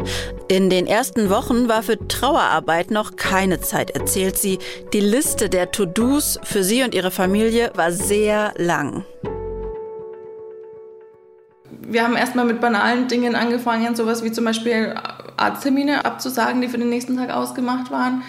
In 0.48 0.68
den 0.68 0.86
ersten 0.86 1.30
Wochen 1.30 1.68
war 1.68 1.82
für 1.82 1.96
Trauerarbeit 2.08 2.90
noch 2.90 3.16
keine 3.16 3.60
Zeit, 3.60 3.90
erzählt 3.90 4.36
sie. 4.36 4.58
Die 4.92 5.00
Liste 5.00 5.48
der 5.48 5.70
To-Dos 5.70 6.40
für 6.42 6.62
sie 6.62 6.82
und 6.82 6.94
ihre 6.94 7.10
Familie 7.10 7.72
war 7.74 7.90
sehr 7.90 8.52
lang. 8.58 9.06
Wir 11.88 12.02
haben 12.02 12.16
erstmal 12.16 12.44
mit 12.44 12.60
banalen 12.60 13.08
Dingen 13.08 13.34
angefangen, 13.34 13.96
sowas 13.96 14.22
wie 14.22 14.32
zum 14.32 14.44
Beispiel 14.44 14.94
Arzttermine 15.38 16.04
abzusagen, 16.04 16.60
die 16.60 16.68
für 16.68 16.78
den 16.78 16.90
nächsten 16.90 17.16
Tag 17.16 17.30
ausgemacht 17.30 17.90
waren 17.90 18.22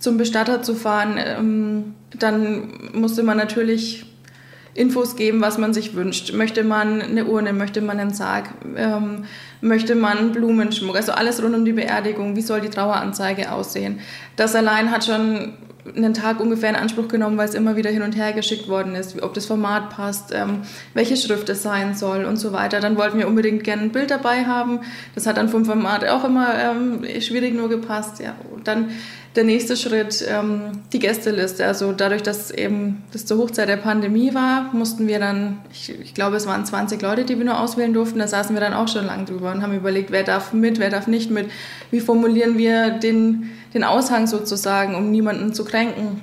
zum 0.00 0.16
Bestatter 0.16 0.62
zu 0.62 0.74
fahren, 0.74 1.16
ähm, 1.18 1.94
dann 2.18 2.90
musste 2.92 3.22
man 3.22 3.36
natürlich 3.36 4.06
Infos 4.74 5.16
geben, 5.16 5.40
was 5.40 5.58
man 5.58 5.74
sich 5.74 5.94
wünscht. 5.94 6.32
Möchte 6.32 6.64
man 6.64 7.02
eine 7.02 7.26
Urne, 7.26 7.52
möchte 7.52 7.80
man 7.80 8.00
einen 8.00 8.14
Sarg, 8.14 8.48
ähm, 8.76 9.24
möchte 9.60 9.94
man 9.94 10.32
Blumenschmuck, 10.32 10.96
also 10.96 11.12
alles 11.12 11.42
rund 11.42 11.54
um 11.54 11.64
die 11.64 11.72
Beerdigung, 11.72 12.36
wie 12.36 12.40
soll 12.40 12.60
die 12.60 12.70
Traueranzeige 12.70 13.52
aussehen. 13.52 14.00
Das 14.36 14.54
allein 14.54 14.90
hat 14.90 15.04
schon 15.04 15.54
einen 15.96 16.14
Tag 16.14 16.40
ungefähr 16.40 16.70
in 16.70 16.76
Anspruch 16.76 17.08
genommen, 17.08 17.36
weil 17.36 17.48
es 17.48 17.54
immer 17.54 17.76
wieder 17.76 17.90
hin 17.90 18.02
und 18.02 18.16
her 18.16 18.32
geschickt 18.32 18.68
worden 18.68 18.94
ist, 18.94 19.22
ob 19.22 19.34
das 19.34 19.46
Format 19.46 19.90
passt, 19.90 20.32
ähm, 20.32 20.60
welche 20.94 21.16
Schrift 21.16 21.48
es 21.48 21.62
sein 21.62 21.94
soll 21.94 22.24
und 22.24 22.36
so 22.36 22.52
weiter. 22.52 22.80
Dann 22.80 22.96
wollten 22.96 23.18
wir 23.18 23.28
unbedingt 23.28 23.64
gerne 23.64 23.82
ein 23.82 23.92
Bild 23.92 24.10
dabei 24.10 24.44
haben. 24.44 24.80
Das 25.14 25.26
hat 25.26 25.36
dann 25.36 25.48
vom 25.48 25.64
Format 25.64 26.06
auch 26.06 26.24
immer 26.24 26.54
ähm, 26.54 27.04
schwierig 27.20 27.54
nur 27.54 27.68
gepasst. 27.68 28.20
Ja. 28.20 28.34
Und 28.54 28.68
dann 28.68 28.90
der 29.36 29.44
nächste 29.44 29.76
Schritt 29.76 30.24
ähm, 30.28 30.72
die 30.92 30.98
Gästeliste. 30.98 31.64
Also 31.64 31.92
dadurch, 31.92 32.22
dass 32.22 32.50
eben 32.50 33.04
das 33.12 33.26
zur 33.26 33.38
Hochzeit 33.38 33.68
der 33.68 33.76
Pandemie 33.76 34.34
war, 34.34 34.70
mussten 34.72 35.06
wir 35.06 35.20
dann, 35.20 35.58
ich, 35.72 35.94
ich, 36.00 36.14
glaube, 36.14 36.36
es 36.36 36.46
waren 36.46 36.66
20 36.66 37.00
Leute, 37.00 37.24
die 37.24 37.38
wir 37.38 37.44
nur 37.44 37.60
auswählen 37.60 37.92
durften. 37.92 38.18
Da 38.18 38.26
saßen 38.26 38.56
wir 38.56 38.60
dann 38.60 38.74
auch 38.74 38.88
schon 38.88 39.06
lang 39.06 39.26
drüber 39.26 39.52
und 39.52 39.62
haben 39.62 39.74
überlegt, 39.74 40.10
wer 40.10 40.24
darf 40.24 40.52
mit, 40.52 40.80
wer 40.80 40.90
darf 40.90 41.06
nicht 41.06 41.30
mit. 41.30 41.48
Wie 41.92 42.00
formulieren 42.00 42.58
wir 42.58 42.90
den, 42.90 43.50
den 43.74 43.84
Aushang 43.84 44.26
sozusagen, 44.26 44.94
um 44.94 45.10
niemanden 45.10 45.52
zu 45.52 45.64
kränken. 45.64 46.22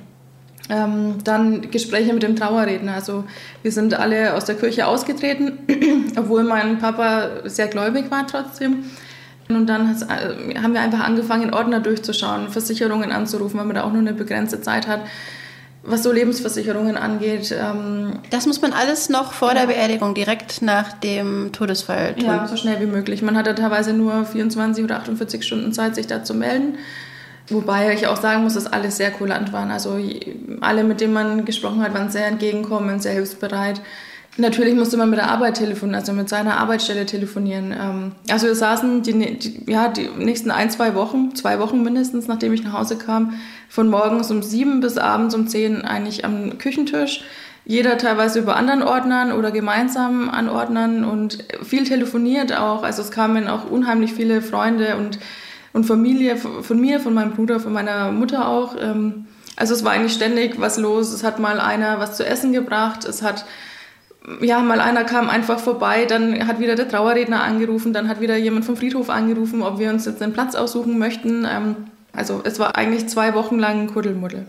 Ähm, 0.70 1.14
dann 1.24 1.70
Gespräche 1.70 2.12
mit 2.12 2.22
dem 2.22 2.36
Trauerredner. 2.36 2.94
Also 2.94 3.24
wir 3.62 3.72
sind 3.72 3.94
alle 3.94 4.34
aus 4.34 4.44
der 4.44 4.54
Kirche 4.54 4.86
ausgetreten, 4.86 5.58
obwohl 6.16 6.44
mein 6.44 6.78
Papa 6.78 7.28
sehr 7.44 7.68
gläubig 7.68 8.10
war 8.10 8.26
trotzdem. 8.26 8.84
Und 9.48 9.66
dann 9.66 9.96
äh, 10.08 10.58
haben 10.58 10.74
wir 10.74 10.80
einfach 10.80 11.00
angefangen, 11.00 11.54
Ordner 11.54 11.80
durchzuschauen, 11.80 12.50
Versicherungen 12.50 13.12
anzurufen, 13.12 13.58
weil 13.58 13.66
man 13.66 13.76
da 13.76 13.84
auch 13.84 13.92
nur 13.92 14.00
eine 14.00 14.12
begrenzte 14.12 14.60
Zeit 14.60 14.86
hat, 14.86 15.00
was 15.82 16.02
so 16.02 16.12
Lebensversicherungen 16.12 16.98
angeht. 16.98 17.54
Ähm, 17.58 18.18
das 18.28 18.44
muss 18.44 18.60
man 18.60 18.74
alles 18.74 19.08
noch 19.08 19.32
vor 19.32 19.54
der 19.54 19.68
Beerdigung, 19.68 20.14
direkt 20.14 20.60
nach 20.60 20.92
dem 20.92 21.50
Todesfall 21.52 22.14
tun? 22.14 22.26
Ja, 22.26 22.46
so 22.46 22.56
schnell 22.56 22.78
wie 22.80 22.86
möglich. 22.86 23.22
Man 23.22 23.38
hatte 23.38 23.54
teilweise 23.54 23.94
nur 23.94 24.26
24 24.26 24.84
oder 24.84 24.96
48 24.96 25.42
Stunden 25.42 25.72
Zeit, 25.72 25.94
sich 25.94 26.06
da 26.06 26.22
zu 26.22 26.34
melden. 26.34 26.76
Wobei 27.50 27.94
ich 27.94 28.06
auch 28.06 28.20
sagen 28.20 28.42
muss, 28.42 28.54
dass 28.54 28.66
alle 28.66 28.90
sehr 28.90 29.10
kulant 29.10 29.52
waren. 29.52 29.70
Also 29.70 29.98
alle, 30.60 30.84
mit 30.84 31.00
denen 31.00 31.14
man 31.14 31.44
gesprochen 31.44 31.82
hat, 31.82 31.94
waren 31.94 32.10
sehr 32.10 32.26
entgegenkommend, 32.26 33.02
sehr 33.02 33.12
hilfsbereit. 33.12 33.80
Natürlich 34.36 34.74
musste 34.74 34.96
man 34.96 35.10
mit 35.10 35.18
der 35.18 35.30
Arbeit 35.30 35.56
telefonieren, 35.56 35.98
also 35.98 36.12
mit 36.12 36.28
seiner 36.28 36.58
Arbeitsstelle 36.58 37.06
telefonieren. 37.06 37.72
Ähm, 37.72 38.12
also 38.30 38.46
wir 38.46 38.54
saßen 38.54 39.02
die, 39.02 39.36
die, 39.36 39.64
ja, 39.66 39.88
die 39.88 40.08
nächsten 40.16 40.52
ein, 40.52 40.70
zwei 40.70 40.94
Wochen, 40.94 41.34
zwei 41.34 41.58
Wochen 41.58 41.82
mindestens, 41.82 42.28
nachdem 42.28 42.52
ich 42.52 42.62
nach 42.62 42.74
Hause 42.74 42.96
kam, 42.98 43.34
von 43.68 43.88
morgens 43.88 44.30
um 44.30 44.42
sieben 44.42 44.80
bis 44.80 44.96
abends 44.96 45.34
um 45.34 45.48
zehn 45.48 45.82
eigentlich 45.82 46.24
am 46.24 46.58
Küchentisch. 46.58 47.24
Jeder 47.64 47.98
teilweise 47.98 48.38
über 48.38 48.56
anderen 48.56 48.82
Ordnern 48.82 49.32
oder 49.32 49.50
gemeinsam 49.50 50.30
an 50.30 50.48
Ordnern 50.48 51.04
und 51.04 51.44
viel 51.62 51.84
telefoniert 51.84 52.56
auch. 52.56 52.82
Also 52.82 53.02
es 53.02 53.10
kamen 53.10 53.48
auch 53.48 53.68
unheimlich 53.68 54.12
viele 54.14 54.40
Freunde 54.40 54.96
und, 54.96 55.18
und 55.78 55.84
Familie 55.84 56.36
von 56.36 56.80
mir, 56.80 56.98
von 56.98 57.14
meinem 57.14 57.30
Bruder, 57.30 57.60
von 57.60 57.72
meiner 57.72 58.10
Mutter 58.10 58.48
auch. 58.48 58.74
Ähm, 58.80 59.26
also 59.54 59.74
es 59.74 59.84
war 59.84 59.92
eigentlich 59.92 60.12
ständig 60.12 60.60
was 60.60 60.76
los. 60.76 61.12
Es 61.12 61.22
hat 61.22 61.38
mal 61.38 61.60
einer 61.60 62.00
was 62.00 62.16
zu 62.16 62.26
essen 62.26 62.52
gebracht. 62.52 63.04
Es 63.04 63.22
hat 63.22 63.44
ja, 64.40 64.58
mal 64.58 64.80
einer 64.80 65.04
kam 65.04 65.30
einfach 65.30 65.60
vorbei, 65.60 66.04
dann 66.04 66.46
hat 66.46 66.58
wieder 66.58 66.74
der 66.74 66.88
Trauerredner 66.88 67.42
angerufen, 67.42 67.92
dann 67.92 68.08
hat 68.08 68.20
wieder 68.20 68.36
jemand 68.36 68.64
vom 68.64 68.76
Friedhof 68.76 69.08
angerufen, 69.08 69.62
ob 69.62 69.78
wir 69.78 69.88
uns 69.88 70.04
jetzt 70.04 70.20
einen 70.20 70.32
Platz 70.32 70.56
aussuchen 70.56 70.98
möchten. 70.98 71.46
Ähm, 71.48 71.76
also 72.12 72.40
es 72.44 72.58
war 72.58 72.76
eigentlich 72.76 73.08
zwei 73.08 73.34
Wochen 73.34 73.58
lang 73.58 73.86
Kuddelmuddel. 73.86 74.46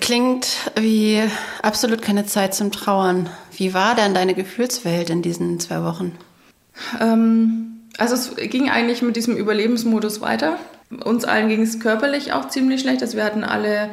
Klingt 0.00 0.70
wie 0.80 1.22
absolut 1.62 2.00
keine 2.00 2.24
Zeit 2.24 2.54
zum 2.54 2.72
Trauern. 2.72 3.28
Wie 3.54 3.74
war 3.74 3.94
denn 3.94 4.14
deine 4.14 4.34
Gefühlswelt 4.34 5.10
in 5.10 5.20
diesen 5.20 5.60
zwei 5.60 5.84
Wochen? 5.84 6.12
Ähm, 6.98 7.71
also 7.98 8.14
es 8.14 8.34
ging 8.36 8.70
eigentlich 8.70 9.02
mit 9.02 9.16
diesem 9.16 9.36
Überlebensmodus 9.36 10.20
weiter. 10.20 10.58
Uns 11.04 11.24
allen 11.24 11.48
ging 11.48 11.62
es 11.62 11.80
körperlich 11.80 12.32
auch 12.32 12.48
ziemlich 12.48 12.80
schlecht. 12.80 13.02
Also 13.02 13.16
wir 13.16 13.24
hatten 13.24 13.44
alle 13.44 13.90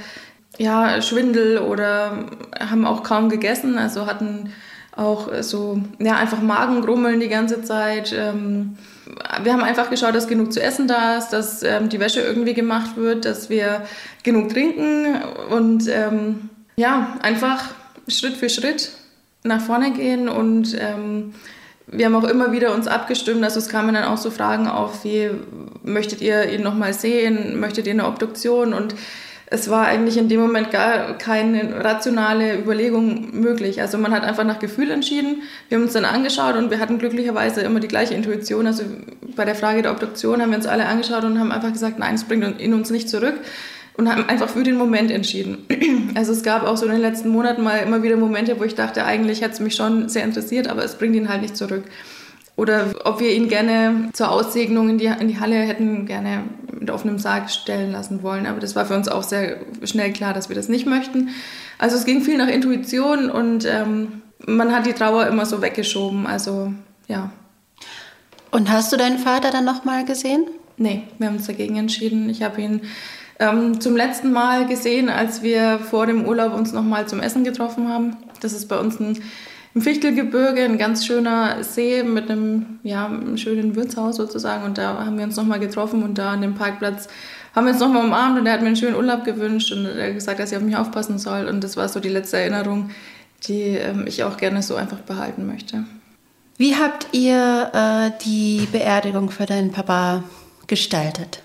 ja, 0.58 1.02
Schwindel 1.02 1.60
oder 1.60 2.26
haben 2.60 2.86
auch 2.86 3.04
kaum 3.04 3.30
gegessen. 3.30 3.78
Also 3.78 4.06
hatten 4.06 4.52
auch 4.96 5.30
so, 5.42 5.82
ja, 6.00 6.18
einfach 6.18 6.42
Magengrummeln 6.42 7.20
die 7.20 7.30
ganze 7.30 7.64
Zeit. 7.64 8.14
Ähm, 8.18 8.78
wir 9.44 9.54
haben 9.54 9.64
einfach 9.64 9.90
geschaut, 9.90 10.14
dass 10.14 10.28
genug 10.28 10.52
zu 10.52 10.62
essen 10.62 10.88
da 10.88 11.18
ist, 11.18 11.30
dass 11.30 11.64
ähm, 11.64 11.90
die 11.90 12.00
Wäsche 12.00 12.22
irgendwie 12.22 12.54
gemacht 12.54 12.98
wird, 12.98 13.26
dass 13.26 13.50
wir 13.50 13.84
genug 14.24 14.50
trinken 14.50 15.22
und 15.50 15.88
ähm, 15.88 16.50
ja, 16.76 17.18
einfach 17.22 17.70
Schritt 18.08 18.36
für 18.36 18.50
Schritt 18.50 18.92
nach 19.44 19.62
vorne 19.62 19.92
gehen 19.92 20.28
und 20.28 20.76
ähm, 20.78 21.34
wir 21.92 22.06
haben 22.06 22.16
auch 22.16 22.24
immer 22.24 22.52
wieder 22.52 22.74
uns 22.74 22.88
abgestimmt, 22.88 23.44
also 23.44 23.60
es 23.60 23.70
kamen 23.70 23.96
dann 23.96 24.04
auch 24.04 24.18
so 24.18 24.32
Fragen 24.32 24.68
auf, 24.68 25.04
wie 25.04 25.30
möchtet 25.84 26.22
ihr 26.22 26.52
ihn 26.52 26.62
nochmal 26.62 26.94
sehen, 26.94 27.60
möchtet 27.60 27.88
ihr 27.88 27.94
eine 27.94 28.06
Obduktion 28.06 28.74
und 28.74 28.96
es 29.52 29.68
war 29.70 29.88
eigentlich 29.88 30.18
in 30.18 30.30
dem 30.30 30.40
Moment 30.40 30.70
gar 30.70 31.18
keine 31.18 31.84
rationale 31.84 32.60
Überlegung 32.60 33.30
möglich. 33.32 33.82
Also 33.82 33.98
man 33.98 34.12
hat 34.12 34.24
einfach 34.24 34.44
nach 34.44 34.60
Gefühl 34.60 34.92
entschieden. 34.92 35.42
Wir 35.68 35.78
haben 35.78 35.86
uns 35.86 35.94
dann 35.94 36.06
angeschaut 36.06 36.56
und 36.56 36.70
wir 36.70 36.80
hatten 36.80 37.00
glücklicherweise 37.00 37.62
immer 37.62 37.80
die 37.80 37.88
gleiche 37.88 38.14
Intuition. 38.14 38.68
Also 38.68 38.84
bei 39.36 39.46
der 39.46 39.56
Frage 39.56 39.82
der 39.82 39.92
Obduktion 39.92 40.40
haben 40.40 40.52
wir 40.52 40.58
uns 40.58 40.68
alle 40.68 40.86
angeschaut 40.86 41.24
und 41.24 41.40
haben 41.40 41.52
einfach 41.52 41.74
gesagt, 41.74 41.98
nein, 41.98 42.14
es 42.14 42.26
bringt 42.26 42.62
in 42.62 42.76
uns 42.76 42.92
nicht 42.92 43.10
zurück 43.10 43.40
und 44.00 44.10
haben 44.10 44.30
einfach 44.30 44.48
für 44.48 44.64
den 44.64 44.78
Moment 44.78 45.12
entschieden. 45.12 45.66
Also 46.16 46.32
es 46.32 46.42
gab 46.42 46.66
auch 46.66 46.76
so 46.76 46.86
in 46.86 46.92
den 46.92 47.02
letzten 47.02 47.30
Monaten 47.30 47.62
mal 47.62 47.78
immer 47.78 48.02
wieder 48.02 48.18
Momente, 48.18 48.60
wo 48.60 48.64
ich 48.64 48.74
dachte, 48.74 49.06
eigentlich 49.06 49.42
hätte 49.42 49.54
es 49.54 49.60
mich 49.60 49.76
schon 49.76 50.10
sehr 50.10 50.24
interessiert, 50.24 50.68
aber 50.68 50.84
es 50.84 50.96
bringt 50.96 51.16
ihn 51.16 51.30
halt 51.30 51.44
nicht 51.44 51.56
zurück. 51.56 51.84
Oder 52.56 52.88
ob 53.06 53.20
wir 53.20 53.32
ihn 53.32 53.48
gerne 53.48 54.10
zur 54.14 54.32
Aussegnung 54.32 54.90
in 54.90 54.98
die, 54.98 55.06
in 55.06 55.28
die 55.28 55.40
Halle 55.40 55.56
hätten 55.56 56.08
gerne 56.08 56.46
mit 56.78 56.90
offenem 56.90 57.20
Sarg 57.20 57.52
stellen 57.52 57.92
lassen 57.92 58.24
wollen. 58.24 58.48
Aber 58.48 58.60
das 58.60 58.76
war 58.76 58.86
für 58.86 58.96
uns 58.96 59.08
auch 59.08 59.22
sehr 59.22 59.58
schnell 59.84 60.12
klar, 60.12 60.34
dass 60.34 60.50
wir 60.50 60.56
das 60.56 60.68
nicht 60.68 60.88
möchten. 60.88 61.30
Also 61.78 61.96
es 61.96 62.06
ging 62.06 62.22
viel 62.22 62.38
nach 62.38 62.50
Intuition 62.50 63.30
und 63.30 63.66
ähm, 63.66 64.24
man 64.48 64.74
hat 64.74 64.88
die 64.88 64.94
Trauer 64.94 65.28
immer 65.28 65.46
so 65.46 65.62
weggeschoben. 65.62 66.26
Also 66.26 66.74
ja. 67.08 67.32
Und 68.50 68.72
hast 68.72 68.92
du 68.92 68.98
deinen 68.98 69.20
Vater 69.20 69.52
dann 69.52 69.64
nochmal 69.64 70.06
gesehen? 70.06 70.48
Nee, 70.78 71.04
wir 71.18 71.28
haben 71.28 71.36
uns 71.36 71.48
dagegen 71.48 71.76
entschieden. 71.76 72.30
Ich 72.30 72.42
habe 72.42 72.62
ihn 72.62 72.82
ähm, 73.40 73.80
zum 73.82 73.96
letzten 73.96 74.32
Mal 74.32 74.68
gesehen, 74.68 75.10
als 75.10 75.42
wir 75.42 75.80
vor 75.80 76.06
dem 76.06 76.26
Urlaub 76.26 76.54
uns 76.54 76.74
nochmal 76.74 77.08
zum 77.08 77.20
Essen 77.20 77.44
getroffen 77.44 77.88
haben. 77.88 78.18
Das 78.42 78.54
ist 78.54 78.68
bei 78.68 78.78
uns 78.78 79.00
ein 79.00 79.20
im 79.76 79.82
Fichtelgebirge, 79.82 80.64
ein 80.64 80.78
ganz 80.78 81.06
schöner 81.06 81.64
See 81.64 82.04
mit 82.04 82.30
einem, 82.30 82.80
ja, 82.84 83.06
einem 83.06 83.38
schönen 83.38 83.76
Wirtshaus 83.76 84.16
sozusagen. 84.16 84.66
Und 84.66 84.78
da 84.78 85.06
haben 85.06 85.18
wir 85.18 85.26
uns 85.26 85.36
nochmal 85.36 85.60
getroffen 85.60 86.04
und 86.04 86.18
da 86.18 86.32
an 86.32 86.42
dem 86.42 86.56
Parkplatz 86.56 87.08
haben 87.56 87.66
wir 87.66 87.74
uns 87.74 87.80
nochmal 87.80 88.06
umarmt 88.06 88.40
und 88.40 88.46
er 88.46 88.54
hat 88.54 88.62
mir 88.62 88.68
einen 88.68 88.76
schönen 88.76 88.96
Urlaub 88.96 89.24
gewünscht 89.24 89.72
und 89.72 89.86
er 89.86 90.14
gesagt, 90.14 90.40
dass 90.40 90.52
ich 90.52 90.58
auf 90.58 90.64
mich 90.64 90.76
aufpassen 90.76 91.20
soll. 91.20 91.48
Und 91.48 91.64
das 91.64 91.78
war 91.78 91.88
so 91.88 92.00
die 92.00 92.10
letzte 92.10 92.38
Erinnerung, 92.38 92.90
die 93.48 93.78
ähm, 93.78 94.06
ich 94.08 94.24
auch 94.24 94.38
gerne 94.38 94.64
so 94.64 94.76
einfach 94.76 95.00
behalten 95.00 95.46
möchte. 95.46 95.84
Wie 96.58 96.76
habt 96.76 97.08
ihr 97.14 97.72
äh, 97.74 98.12
die 98.26 98.68
Beerdigung 98.72 99.30
für 99.30 99.46
deinen 99.46 99.72
Papa 99.72 100.24
gestaltet? 100.68 101.42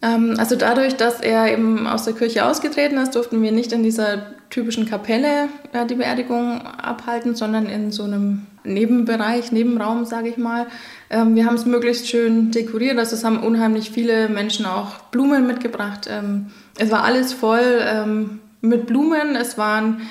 Ähm, 0.00 0.36
also 0.38 0.56
dadurch, 0.56 0.96
dass 0.96 1.20
er 1.20 1.52
eben 1.52 1.86
aus 1.86 2.04
der 2.04 2.14
Kirche 2.14 2.46
ausgetreten 2.46 2.98
ist, 2.98 3.14
durften 3.14 3.42
wir 3.42 3.52
nicht 3.52 3.72
in 3.72 3.82
dieser 3.82 4.18
typischen 4.50 4.86
Kapelle 4.86 5.48
äh, 5.72 5.86
die 5.86 5.96
Beerdigung 5.96 6.62
abhalten, 6.62 7.34
sondern 7.34 7.66
in 7.66 7.90
so 7.90 8.04
einem 8.04 8.46
Nebenbereich, 8.64 9.50
Nebenraum, 9.50 10.04
sage 10.04 10.28
ich 10.28 10.36
mal. 10.36 10.66
Ähm, 11.10 11.34
wir 11.34 11.46
haben 11.46 11.56
es 11.56 11.66
möglichst 11.66 12.08
schön 12.08 12.52
dekoriert, 12.52 12.98
also 12.98 13.16
es 13.16 13.24
haben 13.24 13.42
unheimlich 13.42 13.90
viele 13.90 14.28
Menschen 14.28 14.66
auch 14.66 14.98
Blumen 15.10 15.46
mitgebracht. 15.46 16.08
Ähm, 16.08 16.46
es 16.78 16.90
war 16.90 17.02
alles 17.02 17.32
voll 17.32 18.38
mit 18.60 18.86
Blumen. 18.86 19.34
Es 19.34 19.58
waren, 19.58 20.02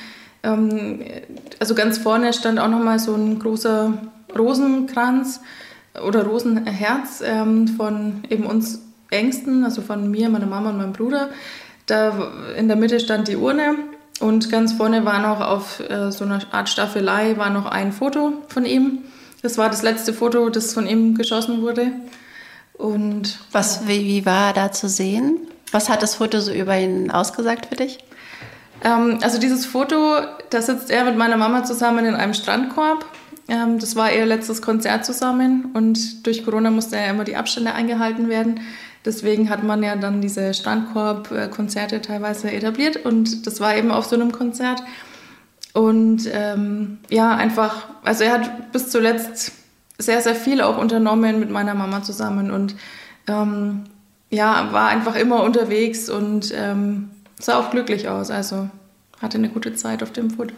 also 0.44 1.76
ganz 1.76 1.98
vorne 1.98 2.34
stand 2.34 2.60
auch 2.60 2.68
nochmal 2.68 3.00
so 3.00 3.16
ein 3.16 3.40
großer 3.40 3.94
Rosenkranz 4.38 5.40
oder 6.06 6.26
Rosenherz 6.26 7.24
von 7.78 8.24
eben 8.30 8.46
uns 8.46 8.82
Ängsten, 9.10 9.64
also 9.64 9.82
von 9.82 10.10
mir, 10.10 10.30
meiner 10.30 10.46
Mama 10.46 10.70
und 10.70 10.78
meinem 10.78 10.94
Bruder. 10.94 11.30
Da 11.86 12.32
in 12.58 12.68
der 12.68 12.78
Mitte 12.78 13.00
stand 13.00 13.28
die 13.28 13.38
Urne 13.38 13.76
und 14.20 14.52
ganz 14.52 14.74
vorne 14.74 15.06
war 15.06 15.20
noch 15.20 15.42
auf 15.42 15.80
äh, 15.80 16.12
so 16.12 16.26
einer 16.26 16.42
Art 16.52 16.70
Staffelei 16.70 17.38
war 17.38 17.50
noch 17.50 17.66
ein 17.66 17.92
Foto 17.92 18.34
von 18.48 18.66
ihm. 18.66 19.00
Das 19.42 19.58
war 19.58 19.70
das 19.70 19.84
letzte 19.84 20.14
Foto, 20.14 20.50
das 20.50 20.74
von 20.74 20.88
ihm 20.88 21.16
geschossen 21.16 21.62
wurde. 21.62 21.92
Und 22.74 23.40
was, 23.52 23.88
wie, 23.88 24.06
wie 24.06 24.26
war 24.26 24.48
er 24.48 24.54
da 24.54 24.72
zu 24.72 24.90
sehen? 24.90 25.40
Was 25.72 25.90
hat 25.90 26.02
das 26.02 26.16
Foto 26.16 26.40
so 26.40 26.52
über 26.52 26.78
ihn 26.78 27.12
ausgesagt 27.12 27.68
für 27.68 27.76
dich? 27.76 28.00
Ähm, 28.84 29.20
also 29.22 29.40
dieses 29.40 29.66
Foto, 29.66 30.20
da 30.50 30.62
sitzt 30.62 30.90
er 30.90 31.04
mit 31.06 31.18
meiner 31.18 31.38
Mama 31.38 31.64
zusammen 31.64 32.06
in 32.06 32.16
einem 32.16 32.34
Strandkorb. 32.34 33.06
Ähm, 33.48 33.80
das 33.80 33.96
war 33.96 34.12
ihr 34.12 34.26
letztes 34.26 34.62
Konzert 34.62 35.06
zusammen 35.06 35.72
und 35.74 36.26
durch 36.26 36.44
Corona 36.44 36.70
musste 36.70 36.98
ja 36.98 37.10
immer 37.10 37.24
die 37.24 37.36
Abstände 37.36 37.74
eingehalten 37.74 38.30
werden. 38.30 38.60
Deswegen 39.08 39.50
hat 39.50 39.64
man 39.64 39.82
ja 39.84 39.96
dann 39.96 40.20
diese 40.20 40.54
Strandkorb-Konzerte 40.54 42.02
teilweise 42.02 42.52
etabliert 42.52 43.06
und 43.06 43.48
das 43.48 43.62
war 43.62 43.74
eben 43.78 43.90
auf 43.90 44.06
so 44.06 44.16
einem 44.16 44.34
Konzert. 44.34 44.84
Und 45.74 46.30
ähm, 46.34 46.98
ja, 47.10 47.34
einfach, 47.34 47.88
also 48.04 48.26
er 48.26 48.34
hat 48.34 48.74
bis 48.74 48.90
zuletzt 48.90 49.54
sehr, 49.98 50.20
sehr 50.20 50.36
viel 50.36 50.60
auch 50.60 50.78
unternommen 50.78 51.40
mit 51.40 51.50
meiner 51.50 51.74
Mama 51.74 52.04
zusammen 52.04 52.52
und 52.52 52.76
ähm, 53.28 53.86
ja, 54.30 54.74
war 54.74 54.90
einfach 54.90 55.16
immer 55.16 55.42
unterwegs 55.44 56.10
und 56.10 56.54
ähm, 56.54 57.10
sah 57.40 57.60
auch 57.60 57.72
glücklich 57.72 58.10
aus. 58.10 58.30
Also 58.30 58.70
hatte 59.22 59.38
eine 59.38 59.48
gute 59.48 59.74
Zeit 59.74 60.04
auf 60.04 60.12
dem 60.12 60.32
Foto. 60.32 60.54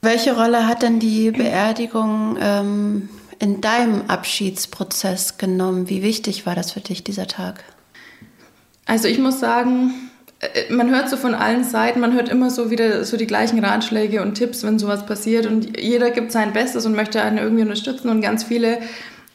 Welche 0.00 0.34
Rolle 0.34 0.66
hat 0.66 0.82
denn 0.82 1.00
die 1.00 1.32
Beerdigung 1.32 2.38
ähm, 2.40 3.10
in 3.38 3.60
deinem 3.60 4.08
Abschiedsprozess 4.08 5.36
genommen? 5.36 5.90
Wie 5.90 6.02
wichtig 6.02 6.46
war 6.46 6.54
das 6.54 6.72
für 6.72 6.80
dich, 6.80 7.04
dieser 7.04 7.26
Tag? 7.26 7.62
Also 8.86 9.08
ich 9.08 9.18
muss 9.18 9.40
sagen, 9.40 10.10
äh, 10.40 10.72
man 10.72 10.90
hört 10.90 11.08
so 11.08 11.16
von 11.16 11.34
allen 11.34 11.64
Seiten, 11.64 12.00
man 12.00 12.12
hört 12.12 12.28
immer 12.28 12.50
so 12.50 12.70
wieder 12.70 13.04
so 13.04 13.16
die 13.16 13.26
gleichen 13.26 13.64
Ratschläge 13.64 14.22
und 14.22 14.34
Tipps, 14.34 14.64
wenn 14.64 14.78
sowas 14.78 15.06
passiert. 15.06 15.46
Und 15.46 15.78
jeder 15.80 16.10
gibt 16.10 16.32
sein 16.32 16.52
Bestes 16.52 16.86
und 16.86 16.94
möchte 16.94 17.22
einen 17.22 17.38
irgendwie 17.38 17.62
unterstützen. 17.62 18.08
Und 18.08 18.20
ganz 18.20 18.44
viele 18.44 18.78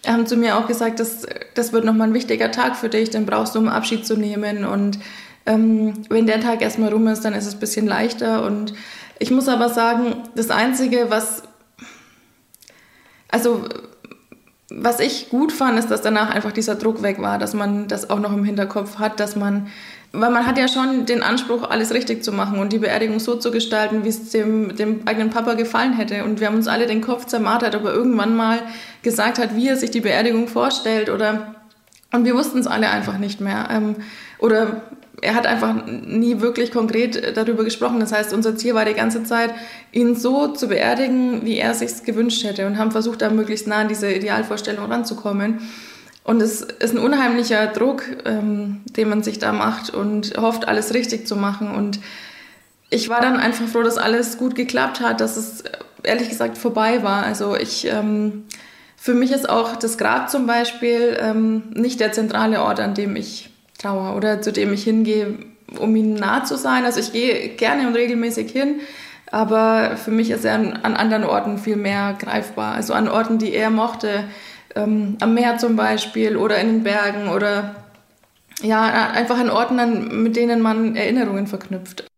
haben 0.08 0.25
zu 0.25 0.38
mir 0.38 0.58
auch 0.58 0.68
gesagt, 0.68 1.00
das, 1.00 1.25
das 1.56 1.74
wird 1.74 1.86
nochmal 1.86 2.10
ein 2.10 2.13
wichtiger 2.13 2.51
Tag 2.51 2.75
für 2.75 2.89
dich, 2.89 3.10
den 3.10 3.25
brauchst 3.25 3.56
du, 3.56 3.60
um 3.60 3.68
Abschied 3.68 4.06
zu 4.06 4.15
nehmen. 4.15 4.65
Und 4.65 5.00
ähm, 5.46 5.94
wenn 6.10 6.27
der 6.27 6.39
Tag 6.39 6.62
erstmal 6.62 6.91
rum 6.91 7.08
ist, 7.08 7.25
dann 7.25 7.34
ist 7.34 7.48
es 7.48 7.56
ein 7.56 7.60
bisschen 7.60 7.88
leichter. 7.88 8.44
Und 8.46 8.74
ich 9.20 9.32
muss 9.32 9.48
aber 9.48 9.70
sagen, 9.70 10.15
das 10.36 10.50
Einzige, 10.50 11.08
was, 11.10 11.44
also 13.29 13.65
was 14.69 14.99
ich 14.99 15.29
gut 15.29 15.51
fand, 15.51 15.79
ist, 15.79 15.89
dass 15.89 16.01
danach 16.01 16.29
einfach 16.29 16.51
dieser 16.51 16.75
Druck 16.75 17.01
weg 17.01 17.19
war, 17.19 17.38
dass 17.38 17.53
man 17.53 17.88
das 17.88 18.09
auch 18.09 18.19
noch 18.19 18.33
im 18.33 18.43
Hinterkopf 18.43 18.99
hat, 18.99 19.19
dass 19.19 19.35
man 19.35 19.67
weil 20.11 20.31
man 20.31 20.47
hat 20.47 20.57
ja 20.57 20.67
schon 20.67 21.05
den 21.05 21.21
Anspruch, 21.21 21.69
alles 21.69 21.93
richtig 21.93 22.23
zu 22.23 22.31
machen 22.31 22.57
und 22.57 22.73
die 22.73 22.79
Beerdigung 22.79 23.19
so 23.19 23.35
zu 23.35 23.51
gestalten, 23.51 24.03
wie 24.03 24.09
es 24.09 24.31
dem, 24.31 24.75
dem 24.75 25.01
eigenen 25.05 25.29
Papa 25.29 25.53
gefallen 25.53 25.93
hätte. 25.93 26.23
Und 26.23 26.39
wir 26.39 26.47
haben 26.47 26.55
uns 26.55 26.67
alle 26.67 26.88
den 26.88 27.01
Kopf 27.01 27.27
zermartert, 27.27 27.75
ob 27.75 27.85
er 27.85 27.93
irgendwann 27.93 28.35
mal 28.35 28.59
gesagt 29.03 29.38
hat, 29.38 29.55
wie 29.55 29.67
er 29.67 29.77
sich 29.77 29.91
die 29.91 30.01
Beerdigung 30.01 30.47
vorstellt 30.47 31.09
oder 31.09 31.55
und 32.11 32.25
wir 32.25 32.33
wussten 32.33 32.57
es 32.57 32.65
alle 32.65 32.89
einfach 32.89 33.19
nicht 33.19 33.39
mehr. 33.39 33.67
Ähm, 33.69 33.97
oder 34.39 34.81
er 35.21 35.35
hat 35.35 35.45
einfach 35.45 35.85
nie 35.85 36.41
wirklich 36.41 36.71
konkret 36.71 37.35
darüber 37.35 37.63
gesprochen. 37.63 37.99
Das 37.99 38.11
heißt, 38.11 38.33
unser 38.33 38.55
Ziel 38.55 38.75
war 38.75 38.85
die 38.85 38.93
ganze 38.93 39.23
Zeit, 39.23 39.53
ihn 39.91 40.15
so 40.15 40.47
zu 40.47 40.67
beerdigen, 40.67 41.45
wie 41.45 41.57
er 41.57 41.73
sich 41.73 42.03
gewünscht 42.03 42.43
hätte 42.43 42.67
und 42.67 42.77
haben 42.77 42.91
versucht, 42.91 43.21
da 43.21 43.29
möglichst 43.29 43.67
nah 43.67 43.77
an 43.77 43.88
diese 43.88 44.11
Idealvorstellung 44.11 44.85
ranzukommen. 44.91 45.59
Und 46.23 46.41
es 46.41 46.61
ist 46.61 46.93
ein 46.93 46.99
unheimlicher 46.99 47.67
Druck, 47.67 48.03
ähm, 48.25 48.81
den 48.85 49.09
man 49.09 49.23
sich 49.23 49.39
da 49.39 49.51
macht 49.51 49.89
und 49.89 50.38
hofft, 50.38 50.67
alles 50.67 50.93
richtig 50.93 51.27
zu 51.27 51.35
machen. 51.35 51.71
Und 51.71 51.99
ich 52.89 53.09
war 53.09 53.21
dann 53.21 53.38
einfach 53.38 53.67
froh, 53.67 53.83
dass 53.83 53.97
alles 53.97 54.38
gut 54.38 54.55
geklappt 54.55 54.99
hat, 54.99 55.21
dass 55.21 55.38
es 55.38 55.63
ehrlich 56.03 56.29
gesagt 56.29 56.57
vorbei 56.57 57.03
war. 57.03 57.23
Also 57.23 57.55
ich, 57.55 57.88
ähm, 57.88 58.45
für 58.95 59.13
mich 59.13 59.31
ist 59.31 59.49
auch 59.49 59.75
das 59.75 59.97
Grab 59.97 60.29
zum 60.29 60.45
Beispiel 60.45 61.17
ähm, 61.19 61.63
nicht 61.73 61.99
der 61.99 62.11
zentrale 62.11 62.61
Ort, 62.61 62.79
an 62.79 62.93
dem 62.93 63.15
ich 63.15 63.49
trauere 63.79 64.15
oder 64.15 64.41
zu 64.41 64.51
dem 64.51 64.71
ich 64.74 64.83
hingehe, 64.83 65.36
um 65.79 65.95
ihm 65.95 66.13
nah 66.13 66.43
zu 66.43 66.57
sein. 66.57 66.86
Also 66.86 67.00
ich 67.00 67.12
gehe 67.12 67.50
gerne 67.50 67.88
und 67.88 67.95
regelmäßig 67.95 68.51
hin, 68.51 68.81
aber 69.31 69.98
für 69.98 70.12
mich 70.12 70.29
ist 70.29 70.45
er 70.45 70.55
an, 70.55 70.74
an 70.74 70.95
anderen 70.95 71.24
Orten 71.24 71.57
viel 71.57 71.75
mehr 71.75 72.15
greifbar. 72.19 72.75
Also 72.75 72.93
an 72.93 73.07
Orten, 73.07 73.39
die 73.39 73.53
er 73.53 73.69
mochte 73.69 74.25
ähm, 74.75 75.17
am 75.19 75.33
Meer 75.33 75.57
zum 75.57 75.75
Beispiel 75.75 76.38
oder 76.38 76.57
in 76.57 76.67
den 76.67 76.83
Bergen 76.83 77.29
oder 77.29 77.75
ja, 78.62 79.12
einfach 79.12 79.39
an 79.39 79.50
Orten, 79.50 80.21
mit 80.24 80.36
denen 80.36 80.62
man 80.62 80.95
Erinnerungen 80.95 81.48
verknüpft. 81.48 82.08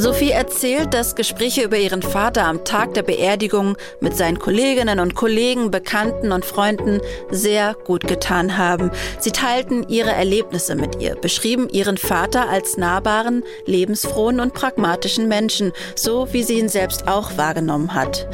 Sophie 0.00 0.30
erzählt, 0.30 0.94
dass 0.94 1.16
Gespräche 1.16 1.62
über 1.64 1.76
ihren 1.76 2.02
Vater 2.02 2.44
am 2.44 2.64
Tag 2.64 2.94
der 2.94 3.02
Beerdigung 3.02 3.76
mit 3.98 4.16
seinen 4.16 4.38
Kolleginnen 4.38 5.00
und 5.00 5.16
Kollegen, 5.16 5.72
Bekannten 5.72 6.30
und 6.30 6.44
Freunden 6.44 7.00
sehr 7.32 7.74
gut 7.84 8.06
getan 8.06 8.56
haben. 8.56 8.92
Sie 9.18 9.32
teilten 9.32 9.88
ihre 9.88 10.12
Erlebnisse 10.12 10.76
mit 10.76 11.02
ihr, 11.02 11.16
beschrieben 11.16 11.68
ihren 11.68 11.98
Vater 11.98 12.48
als 12.48 12.76
nahbaren, 12.76 13.42
lebensfrohen 13.66 14.38
und 14.38 14.54
pragmatischen 14.54 15.26
Menschen, 15.26 15.72
so 15.96 16.32
wie 16.32 16.44
sie 16.44 16.60
ihn 16.60 16.68
selbst 16.68 17.08
auch 17.08 17.36
wahrgenommen 17.36 17.92
hat. 17.92 18.28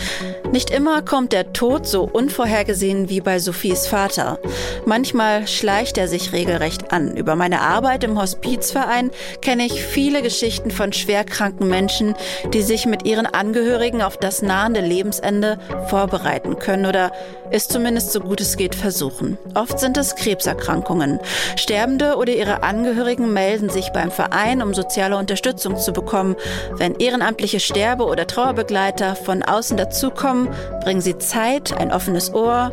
Nicht 0.53 0.69
immer 0.69 1.01
kommt 1.01 1.33
der 1.33 1.55
Tod 1.55 1.87
so 1.87 2.03
unvorhergesehen 2.03 3.09
wie 3.09 3.23
bei 3.23 3.39
Sophies 3.39 3.87
Vater. 3.87 4.39
Manchmal 4.85 5.49
schleicht 5.49 5.97
er 5.97 6.09
sich 6.09 6.33
regelrecht 6.33 6.93
an. 6.93 7.17
Über 7.17 7.37
meine 7.37 7.63
Arbeit 7.63 8.05
im 8.05 8.21
Hospizverein 8.21 9.11
kenne 9.41 9.65
ich 9.65 9.83
viele 9.83 10.21
Geschichten 10.21 10.71
von 10.71 10.93
schwerkranken 10.93 11.54
kranken 11.55 11.69
Menschen, 11.69 12.15
die 12.53 12.63
sich 12.63 12.87
mit 12.87 13.05
ihren 13.05 13.27
Angehörigen 13.27 14.03
auf 14.03 14.17
das 14.17 14.43
nahende 14.43 14.81
Lebensende 14.81 15.59
vorbereiten 15.89 16.59
können 16.59 16.87
oder 16.87 17.13
es 17.51 17.69
zumindest 17.69 18.13
so 18.13 18.21
gut 18.21 18.41
es 18.41 18.57
geht 18.57 18.75
versuchen. 18.75 19.39
Oft 19.55 19.79
sind 19.79 19.97
es 19.97 20.17
Krebserkrankungen. 20.17 21.21
Sterbende 21.57 22.17
oder 22.17 22.33
ihre 22.33 22.63
Angehörigen 22.63 23.33
melden 23.33 23.69
sich 23.69 23.91
beim 23.91 24.11
Verein, 24.11 24.63
um 24.63 24.75
soziale 24.75 25.17
Unterstützung 25.17 25.77
zu 25.77 25.93
bekommen. 25.93 26.37
Wenn 26.73 26.97
ehrenamtliche 26.97 27.61
Sterbe- 27.61 28.07
oder 28.07 28.27
Trauerbegleiter 28.27 29.15
von 29.15 29.43
außen 29.43 29.77
dazukommen, 29.77 30.49
bringen 30.83 31.01
sie 31.01 31.19
Zeit, 31.19 31.77
ein 31.77 31.93
offenes 31.93 32.33
Ohr, 32.35 32.73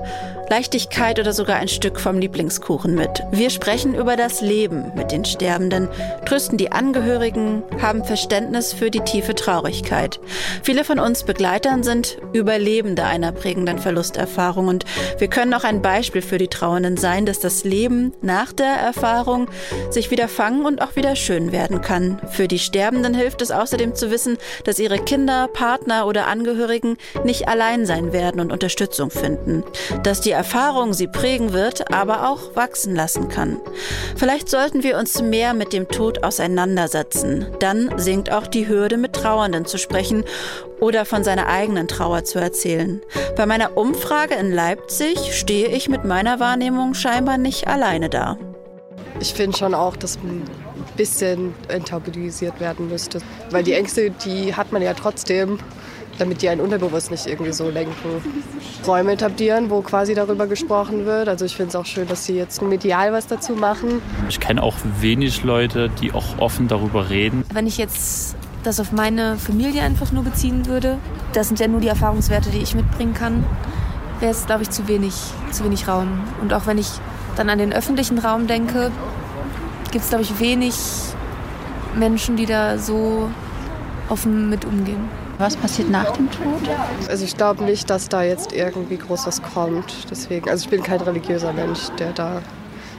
Leichtigkeit 0.51 1.17
oder 1.17 1.31
sogar 1.31 1.55
ein 1.55 1.69
Stück 1.69 1.97
vom 1.97 2.19
Lieblingskuchen 2.19 2.93
mit. 2.93 3.23
Wir 3.31 3.49
sprechen 3.49 3.95
über 3.95 4.17
das 4.17 4.41
Leben 4.41 4.91
mit 4.97 5.13
den 5.13 5.23
Sterbenden, 5.23 5.87
trösten 6.25 6.57
die 6.57 6.73
Angehörigen, 6.73 7.63
haben 7.81 8.03
Verständnis 8.03 8.73
für 8.73 8.91
die 8.91 8.99
tiefe 8.99 9.33
Traurigkeit. 9.33 10.19
Viele 10.61 10.83
von 10.83 10.99
uns 10.99 11.23
Begleitern 11.23 11.83
sind 11.83 12.17
Überlebende 12.33 13.05
einer 13.05 13.31
prägenden 13.31 13.79
Verlusterfahrung 13.79 14.67
und 14.67 14.83
wir 15.19 15.29
können 15.29 15.53
auch 15.53 15.63
ein 15.63 15.81
Beispiel 15.81 16.21
für 16.21 16.37
die 16.37 16.49
Trauernden 16.49 16.97
sein, 16.97 17.25
dass 17.25 17.39
das 17.39 17.63
Leben 17.63 18.11
nach 18.21 18.51
der 18.51 18.73
Erfahrung 18.73 19.47
sich 19.89 20.11
wieder 20.11 20.27
fangen 20.27 20.65
und 20.65 20.81
auch 20.81 20.97
wieder 20.97 21.15
schön 21.15 21.53
werden 21.53 21.79
kann. 21.79 22.19
Für 22.29 22.49
die 22.49 22.59
Sterbenden 22.59 23.13
hilft 23.13 23.41
es 23.41 23.51
außerdem 23.51 23.95
zu 23.95 24.11
wissen, 24.11 24.37
dass 24.65 24.79
ihre 24.79 24.99
Kinder, 24.99 25.47
Partner 25.47 26.07
oder 26.07 26.27
Angehörigen 26.27 26.97
nicht 27.23 27.47
allein 27.47 27.85
sein 27.85 28.11
werden 28.11 28.41
und 28.41 28.51
Unterstützung 28.51 29.11
finden. 29.11 29.63
Dass 30.03 30.19
die 30.19 30.40
Erfahrung 30.41 30.93
sie 30.93 31.05
prägen 31.05 31.53
wird, 31.53 31.93
aber 31.93 32.27
auch 32.27 32.55
wachsen 32.55 32.95
lassen 32.95 33.29
kann. 33.29 33.61
Vielleicht 34.15 34.49
sollten 34.49 34.81
wir 34.81 34.97
uns 34.97 35.21
mehr 35.21 35.53
mit 35.53 35.71
dem 35.71 35.87
Tod 35.87 36.23
auseinandersetzen. 36.23 37.45
Dann 37.59 37.91
sinkt 37.97 38.31
auch 38.31 38.47
die 38.47 38.67
Hürde, 38.67 38.97
mit 38.97 39.13
Trauernden 39.13 39.67
zu 39.67 39.77
sprechen 39.77 40.23
oder 40.79 41.05
von 41.05 41.23
seiner 41.23 41.45
eigenen 41.45 41.87
Trauer 41.87 42.23
zu 42.23 42.39
erzählen. 42.39 43.03
Bei 43.37 43.45
meiner 43.45 43.77
Umfrage 43.77 44.33
in 44.33 44.51
Leipzig 44.51 45.37
stehe 45.37 45.67
ich 45.67 45.89
mit 45.89 46.05
meiner 46.05 46.39
Wahrnehmung 46.39 46.95
scheinbar 46.95 47.37
nicht 47.37 47.67
alleine 47.67 48.09
da. 48.09 48.39
Ich 49.19 49.35
finde 49.35 49.55
schon 49.55 49.75
auch, 49.75 49.95
dass 49.95 50.15
ein 50.15 50.41
bisschen 50.97 51.53
enttabuisiert 51.67 52.59
werden 52.59 52.89
müsste. 52.89 53.19
Weil 53.51 53.61
die 53.61 53.73
Ängste, 53.73 54.09
die 54.09 54.55
hat 54.55 54.71
man 54.71 54.81
ja 54.81 54.95
trotzdem 54.95 55.59
damit 56.17 56.41
die 56.41 56.49
einen 56.49 56.61
unterbewusst 56.61 57.11
nicht 57.11 57.25
irgendwie 57.25 57.51
so 57.51 57.69
lenken. 57.69 58.21
Räume 58.85 59.13
etablieren, 59.13 59.69
wo 59.69 59.81
quasi 59.81 60.13
darüber 60.13 60.47
gesprochen 60.47 61.05
wird. 61.05 61.27
Also 61.27 61.45
ich 61.45 61.55
finde 61.55 61.69
es 61.69 61.75
auch 61.75 61.85
schön, 61.85 62.07
dass 62.07 62.25
sie 62.25 62.35
jetzt 62.35 62.61
medial 62.61 63.13
was 63.13 63.27
dazu 63.27 63.53
machen. 63.53 64.01
Ich 64.29 64.39
kenne 64.39 64.61
auch 64.61 64.75
wenig 64.99 65.43
Leute, 65.43 65.89
die 66.01 66.13
auch 66.13 66.37
offen 66.39 66.67
darüber 66.67 67.09
reden. 67.09 67.43
Wenn 67.53 67.67
ich 67.67 67.77
jetzt 67.77 68.35
das 68.63 68.79
auf 68.79 68.91
meine 68.91 69.37
Familie 69.37 69.81
einfach 69.81 70.11
nur 70.11 70.23
beziehen 70.23 70.65
würde, 70.67 70.97
das 71.33 71.47
sind 71.47 71.59
ja 71.59 71.67
nur 71.67 71.79
die 71.79 71.87
Erfahrungswerte, 71.87 72.49
die 72.49 72.59
ich 72.59 72.75
mitbringen 72.75 73.13
kann, 73.13 73.43
wäre 74.19 74.31
es, 74.31 74.45
glaube 74.45 74.63
ich, 74.63 74.69
zu 74.69 74.87
wenig, 74.87 75.13
zu 75.51 75.63
wenig 75.63 75.87
Raum. 75.87 76.21
Und 76.41 76.53
auch 76.53 76.67
wenn 76.67 76.77
ich 76.77 76.89
dann 77.35 77.49
an 77.49 77.57
den 77.57 77.73
öffentlichen 77.73 78.19
Raum 78.19 78.47
denke, 78.47 78.91
gibt 79.91 80.03
es, 80.03 80.09
glaube 80.09 80.23
ich, 80.23 80.39
wenig 80.39 80.75
Menschen, 81.95 82.35
die 82.35 82.45
da 82.45 82.77
so 82.77 83.29
offen 84.09 84.49
mit 84.49 84.65
umgehen. 84.65 85.09
Was 85.41 85.55
passiert 85.55 85.89
nach 85.89 86.11
dem 86.11 86.29
Tod? 86.29 86.69
Also 87.09 87.25
ich 87.25 87.35
glaube 87.35 87.63
nicht, 87.63 87.89
dass 87.89 88.09
da 88.09 88.21
jetzt 88.21 88.53
irgendwie 88.53 88.97
groß 88.97 89.25
was 89.25 89.41
kommt. 89.41 90.05
Deswegen, 90.11 90.47
also 90.47 90.65
ich 90.65 90.69
bin 90.69 90.83
kein 90.83 91.01
religiöser 91.01 91.51
Mensch, 91.51 91.89
der 91.97 92.11
da 92.13 92.43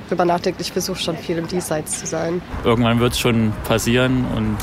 drüber 0.08 0.24
nachdenkt. 0.24 0.60
Ich 0.60 0.72
versuche 0.72 0.98
schon 0.98 1.16
viel 1.16 1.38
im 1.38 1.46
Diesseits 1.46 2.00
zu 2.00 2.06
sein. 2.06 2.42
Irgendwann 2.64 2.98
wird 2.98 3.12
es 3.12 3.20
schon 3.20 3.52
passieren 3.62 4.24
und 4.36 4.58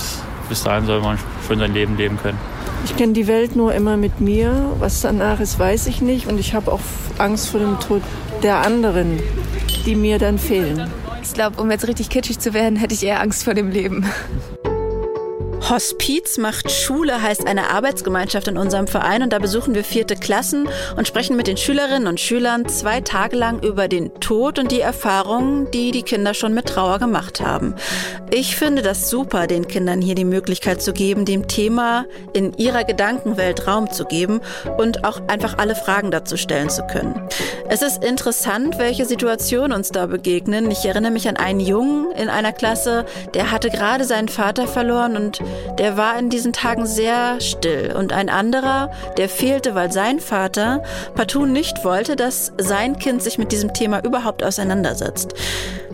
bis 0.50 0.62
dahin 0.62 0.88
soll 0.88 1.00
man 1.00 1.18
schon 1.48 1.60
sein 1.60 1.74
Leben 1.74 1.96
leben 1.96 2.18
können. 2.18 2.38
Ich 2.84 2.98
kenne 2.98 3.13
die 3.13 3.28
Welt 3.28 3.56
nur 3.56 3.74
immer 3.74 3.96
mit 3.96 4.20
mir. 4.20 4.74
Was 4.80 5.00
danach 5.00 5.39
ist, 5.39 5.58
weiß 5.58 5.88
ich 5.88 6.02
nicht. 6.02 6.28
Und 6.28 6.38
ich 6.38 6.54
habe 6.54 6.74
auch 6.74 6.82
Angst 7.18 7.48
vor 7.48 7.62
dem 7.62 7.80
Tod 7.80 8.02
der 8.44 8.58
anderen, 8.58 9.22
die 9.86 9.96
mir 9.96 10.20
dann 10.20 10.38
fehlen. 10.38 10.92
Ich 11.24 11.34
glaube, 11.34 11.62
um 11.62 11.72
jetzt 11.72 11.88
richtig 11.88 12.10
kitschig 12.10 12.39
zu 12.39 12.54
werden, 12.54 12.76
hätte 12.76 12.94
ich 12.94 13.06
eher 13.06 13.22
Angst 13.22 13.46
vor 13.46 13.54
dem 13.54 13.70
Leben. 13.70 14.06
Hospiz 15.70 16.40
macht 16.40 16.72
Schule 16.72 17.22
heißt 17.22 17.46
eine 17.46 17.70
Arbeitsgemeinschaft 17.70 18.48
in 18.48 18.58
unserem 18.58 18.88
Verein 18.88 19.22
und 19.22 19.32
da 19.32 19.38
besuchen 19.38 19.76
wir 19.76 19.84
vierte 19.84 20.16
Klassen 20.16 20.68
und 20.98 21.08
sprechen 21.08 21.36
mit 21.36 21.46
den 21.46 21.58
Schülerinnen 21.58 22.08
und 22.08 22.20
Schülern 22.20 22.68
zwei 22.68 23.02
Tage 23.02 23.36
lang 23.36 23.62
über 23.62 23.88
den 23.88 24.12
Tod 24.20 24.58
und 24.58 24.72
die 24.72 24.80
Erfahrungen, 24.80 25.70
die 25.70 25.92
die 25.92 26.02
Kinder 26.02 26.34
schon 26.34 26.56
mit 26.56 26.66
Trauer 26.66 26.98
gemacht 26.98 27.42
haben. 27.42 27.76
Ich 28.32 28.56
finde 28.56 28.82
das 28.82 29.12
super, 29.12 29.46
den 29.46 29.68
Kindern 29.68 30.02
hier 30.02 30.16
die 30.16 30.26
Möglichkeit 30.26 30.82
zu 30.82 30.92
geben, 30.92 31.26
dem 31.26 31.48
Thema 31.48 32.06
in 32.34 32.54
ihrer 32.54 32.84
Gedankenwelt 32.84 33.68
Raum 33.68 33.92
zu 33.92 34.06
geben 34.06 34.42
und 34.80 35.06
auch 35.06 35.22
einfach 35.28 35.60
alle 35.60 35.76
Fragen 35.76 36.10
dazu 36.10 36.36
stellen 36.36 36.72
zu 36.72 36.82
können. 36.88 37.30
Es 37.70 37.84
ist 37.84 38.04
interessant, 38.04 38.80
welche 38.80 39.06
Situationen 39.06 39.72
uns 39.72 39.90
da 39.90 40.08
begegnen. 40.08 40.72
Ich 40.72 40.84
erinnere 40.86 41.12
mich 41.12 41.30
an 41.30 41.38
einen 41.38 41.60
Jungen 41.60 42.12
in 42.14 42.30
einer 42.30 42.54
Klasse, 42.54 43.06
der 43.36 43.52
hatte 43.52 43.70
gerade 43.70 44.06
seinen 44.06 44.30
Vater 44.30 44.68
verloren 44.68 45.16
und 45.16 45.40
der 45.78 45.98
war 45.98 46.17
in 46.19 46.30
diesen 46.30 46.54
Tagen 46.54 46.86
sehr 46.86 47.39
still. 47.41 47.93
Und 47.98 48.13
ein 48.13 48.30
anderer, 48.30 48.91
der 49.17 49.30
fehlte, 49.30 49.76
weil 49.76 49.91
sein 49.91 50.19
Vater 50.19 50.84
partout 51.15 51.45
nicht 51.45 51.84
wollte, 51.84 52.15
dass 52.15 52.52
sein 52.58 53.00
Kind 53.00 53.24
sich 53.24 53.38
mit 53.38 53.52
diesem 53.52 53.74
Thema 53.74 54.04
überhaupt 54.04 54.43
auseinandersetzt. 54.43 55.34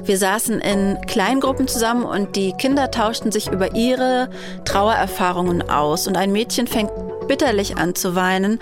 Wir 0.03 0.17
saßen 0.17 0.61
in 0.61 0.99
Kleingruppen 1.07 1.67
zusammen 1.67 2.05
und 2.05 2.35
die 2.35 2.53
Kinder 2.53 2.91
tauschten 2.91 3.31
sich 3.31 3.51
über 3.51 3.73
ihre 3.73 4.29
Trauererfahrungen 4.63 5.69
aus. 5.69 6.07
Und 6.07 6.15
ein 6.15 6.31
Mädchen 6.31 6.67
fängt 6.67 6.91
bitterlich 7.27 7.77
an 7.77 7.95
zu 7.95 8.15
weinen. 8.15 8.59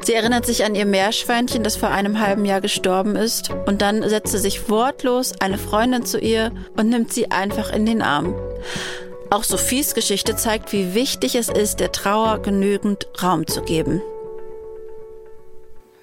Sie 0.00 0.12
erinnert 0.12 0.44
sich 0.44 0.66
an 0.66 0.74
ihr 0.74 0.84
Meerschweinchen, 0.84 1.64
das 1.64 1.76
vor 1.76 1.88
einem 1.88 2.20
halben 2.20 2.44
Jahr 2.44 2.60
gestorben 2.60 3.16
ist. 3.16 3.48
Und 3.66 3.80
dann 3.80 4.06
setzt 4.06 4.32
sie 4.32 4.38
sich 4.38 4.68
wortlos 4.68 5.32
eine 5.40 5.56
Freundin 5.56 6.04
zu 6.04 6.18
ihr 6.18 6.52
und 6.76 6.90
nimmt 6.90 7.14
sie 7.14 7.30
einfach 7.30 7.72
in 7.72 7.86
den 7.86 8.02
Arm. 8.02 8.34
Auch 9.34 9.42
Sophies 9.42 9.94
Geschichte 9.94 10.36
zeigt, 10.36 10.72
wie 10.72 10.94
wichtig 10.94 11.34
es 11.34 11.48
ist, 11.48 11.80
der 11.80 11.90
Trauer 11.90 12.40
genügend 12.40 13.08
Raum 13.20 13.48
zu 13.48 13.62
geben. 13.62 14.00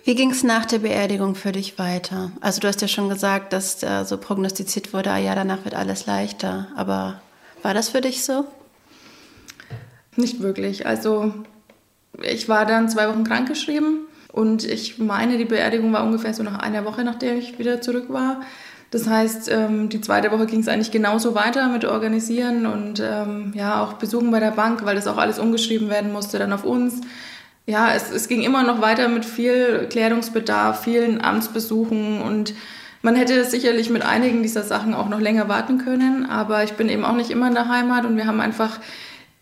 Wie 0.03 0.15
ging 0.15 0.31
es 0.31 0.43
nach 0.43 0.65
der 0.65 0.79
Beerdigung 0.79 1.35
für 1.35 1.53
dich 1.53 1.79
weiter? 1.79 2.33
Also 2.41 2.59
du 2.59 2.67
hast 2.67 2.81
ja 2.81 2.89
schon 2.89 3.07
gesagt, 3.07 3.53
dass 3.53 3.81
äh, 3.83 4.03
so 4.03 4.17
prognostiziert 4.17 4.91
wurde, 4.91 5.11
ah 5.11 5.17
ja, 5.17 5.33
danach 5.33 5.63
wird 5.63 5.75
alles 5.75 6.07
leichter. 6.07 6.67
Aber 6.75 7.21
war 7.61 7.73
das 7.73 7.87
für 7.87 8.01
dich 8.01 8.25
so? 8.25 8.43
Nicht 10.17 10.41
wirklich. 10.41 10.85
Also 10.85 11.33
ich 12.21 12.49
war 12.49 12.65
dann 12.65 12.89
zwei 12.89 13.07
Wochen 13.07 13.23
krankgeschrieben 13.23 14.07
und 14.33 14.65
ich 14.65 14.97
meine, 14.97 15.37
die 15.37 15.45
Beerdigung 15.45 15.93
war 15.93 16.03
ungefähr 16.03 16.33
so 16.33 16.43
nach 16.43 16.59
einer 16.59 16.83
Woche, 16.83 17.05
nachdem 17.05 17.39
ich 17.39 17.57
wieder 17.57 17.79
zurück 17.79 18.07
war. 18.09 18.41
Das 18.91 19.07
heißt, 19.07 19.49
ähm, 19.51 19.89
die 19.89 20.01
zweite 20.01 20.31
Woche 20.31 20.45
ging 20.45 20.59
es 20.59 20.67
eigentlich 20.67 20.91
genauso 20.91 21.33
weiter 21.33 21.69
mit 21.69 21.85
Organisieren 21.85 22.65
und 22.65 23.01
ähm, 23.03 23.53
ja 23.55 23.81
auch 23.81 23.93
Besuchen 23.93 24.31
bei 24.31 24.39
der 24.39 24.51
Bank, 24.51 24.85
weil 24.85 24.95
das 24.95 25.07
auch 25.07 25.17
alles 25.17 25.39
umgeschrieben 25.39 25.89
werden 25.89 26.11
musste 26.11 26.37
dann 26.37 26.53
auf 26.53 26.65
uns. 26.65 27.01
Ja, 27.65 27.93
es, 27.93 28.11
es 28.11 28.27
ging 28.27 28.41
immer 28.41 28.63
noch 28.63 28.81
weiter 28.81 29.07
mit 29.07 29.23
viel 29.23 29.87
Klärungsbedarf, 29.89 30.83
vielen 30.83 31.21
Amtsbesuchen 31.21 32.21
und 32.21 32.53
man 33.01 33.15
hätte 33.15 33.45
sicherlich 33.45 33.89
mit 33.89 34.03
einigen 34.03 34.43
dieser 34.43 34.63
Sachen 34.63 34.93
auch 34.93 35.09
noch 35.09 35.19
länger 35.19 35.47
warten 35.47 35.77
können, 35.77 36.25
aber 36.25 36.63
ich 36.63 36.73
bin 36.73 36.89
eben 36.89 37.05
auch 37.05 37.15
nicht 37.15 37.31
immer 37.31 37.47
in 37.47 37.55
der 37.55 37.69
Heimat 37.69 38.05
und 38.05 38.17
wir 38.17 38.27
haben 38.27 38.41
einfach 38.41 38.79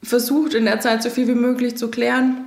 versucht, 0.03 0.53
in 0.53 0.65
der 0.65 0.79
Zeit 0.79 1.03
so 1.03 1.09
viel 1.09 1.27
wie 1.27 1.35
möglich 1.35 1.75
zu 1.75 1.89
klären 1.89 2.45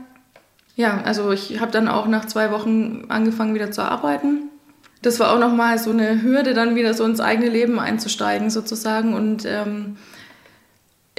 ja, 0.74 1.02
also 1.04 1.32
ich 1.32 1.60
habe 1.60 1.70
dann 1.70 1.88
auch 1.88 2.06
nach 2.06 2.24
zwei 2.24 2.50
Wochen 2.50 3.04
angefangen 3.08 3.54
wieder 3.54 3.70
zu 3.70 3.82
arbeiten. 3.82 4.48
Das 5.02 5.18
war 5.18 5.32
auch 5.32 5.38
nochmal 5.38 5.78
so 5.78 5.90
eine 5.90 6.22
Hürde, 6.22 6.54
dann 6.54 6.76
wieder 6.76 6.94
so 6.94 7.04
ins 7.04 7.20
eigene 7.20 7.48
Leben 7.48 7.78
einzusteigen 7.78 8.50
sozusagen. 8.50 9.14
Und 9.14 9.44
ähm, 9.44 9.96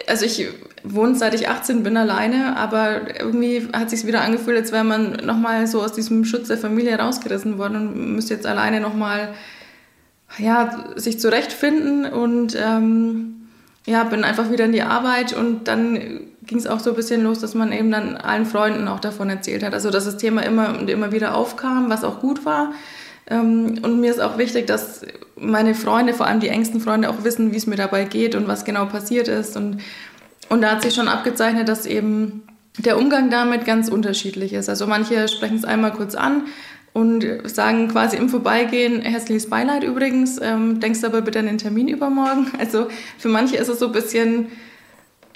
also 0.08 0.26
ich 0.26 0.48
wohne 0.84 1.16
seit 1.16 1.34
ich 1.34 1.50
18 1.50 1.84
bin 1.84 1.98
alleine, 1.98 2.58
aber 2.58 3.20
irgendwie 3.20 3.68
hat 3.74 3.90
sich 3.90 4.06
wieder 4.06 4.22
angefühlt, 4.22 4.58
als 4.58 4.72
wäre 4.72 4.84
man 4.84 5.14
nochmal 5.26 5.68
so 5.68 5.82
aus 5.82 5.94
diesem 5.94 6.26
Schutz 6.26 6.48
der 6.48 6.58
Familie 6.58 6.98
rausgerissen 6.98 7.58
worden 7.58 7.76
und 7.76 8.16
müsste 8.16 8.34
jetzt 8.34 8.46
alleine 8.46 8.80
nochmal 8.80 9.34
ja, 10.38 10.86
sich 10.96 11.20
zurechtfinden 11.20 12.06
und 12.06 12.58
ähm, 12.60 13.48
ja, 13.86 14.04
bin 14.04 14.24
einfach 14.24 14.50
wieder 14.50 14.66
in 14.66 14.72
die 14.72 14.82
Arbeit 14.82 15.34
und 15.34 15.68
dann 15.68 16.22
ging 16.46 16.58
es 16.58 16.68
auch 16.68 16.80
so 16.80 16.92
ein 16.92 16.96
bisschen 16.96 17.24
los, 17.24 17.40
dass 17.40 17.54
man 17.54 17.72
eben 17.72 17.92
dann 17.92 18.18
allen 18.18 18.46
Freunden 18.46 18.88
auch 18.88 19.00
davon 19.00 19.30
erzählt 19.30 19.64
hat. 19.64 19.74
Also 19.74 19.90
dass 19.90 20.06
das 20.06 20.18
Thema 20.18 20.42
immer 20.42 20.78
und 20.78 20.90
immer 20.90 21.12
wieder 21.12 21.36
aufkam, 21.36 21.90
was 21.90 22.04
auch 22.04 22.20
gut 22.20 22.46
war. 22.46 22.74
Ähm, 23.28 23.80
und 23.82 24.00
mir 24.00 24.12
ist 24.12 24.22
auch 24.22 24.38
wichtig, 24.38 24.68
dass 24.68 25.02
meine 25.36 25.76
Freunde, 25.76 26.14
vor 26.14 26.28
allem 26.28 26.40
die 26.40 26.50
engsten 26.50 26.80
Freunde, 26.80 27.10
auch 27.10 27.24
wissen, 27.24 27.52
wie 27.52 27.58
es 27.58 27.68
mir 27.68 27.76
dabei 27.76 28.06
geht 28.06 28.36
und 28.36 28.48
was 28.48 28.66
genau 28.66 28.86
passiert 28.86 29.28
ist. 29.28 29.56
Und, 29.58 29.82
und 30.50 30.62
da 30.62 30.72
hat 30.72 30.82
sich 30.82 30.94
schon 30.94 31.08
abgezeichnet, 31.08 31.68
dass 31.68 31.86
eben 31.86 32.44
der 32.78 32.98
Umgang 32.98 33.30
damit 33.30 33.66
ganz 33.66 33.90
unterschiedlich 33.90 34.54
ist. 34.54 34.70
Also 34.70 34.88
manche 34.88 35.28
sprechen 35.28 35.58
es 35.58 35.66
einmal 35.66 35.94
kurz 35.94 36.16
an, 36.16 36.44
und 36.94 37.26
sagen 37.46 37.88
quasi 37.88 38.18
im 38.18 38.30
Vorbeigehen, 38.30 39.02
herzliches 39.02 39.50
Beileid 39.50 39.84
übrigens, 39.84 40.40
ähm, 40.42 40.80
denkst 40.80 41.04
aber 41.04 41.22
bitte 41.22 41.40
an 41.40 41.48
den 41.48 41.58
Termin 41.58 41.88
übermorgen. 41.88 42.52
Also 42.60 42.88
für 43.18 43.30
manche 43.30 43.58
ist 43.58 43.68
es 43.68 43.80
so 43.80 43.88
ein 43.88 43.92
bisschen 43.92 44.48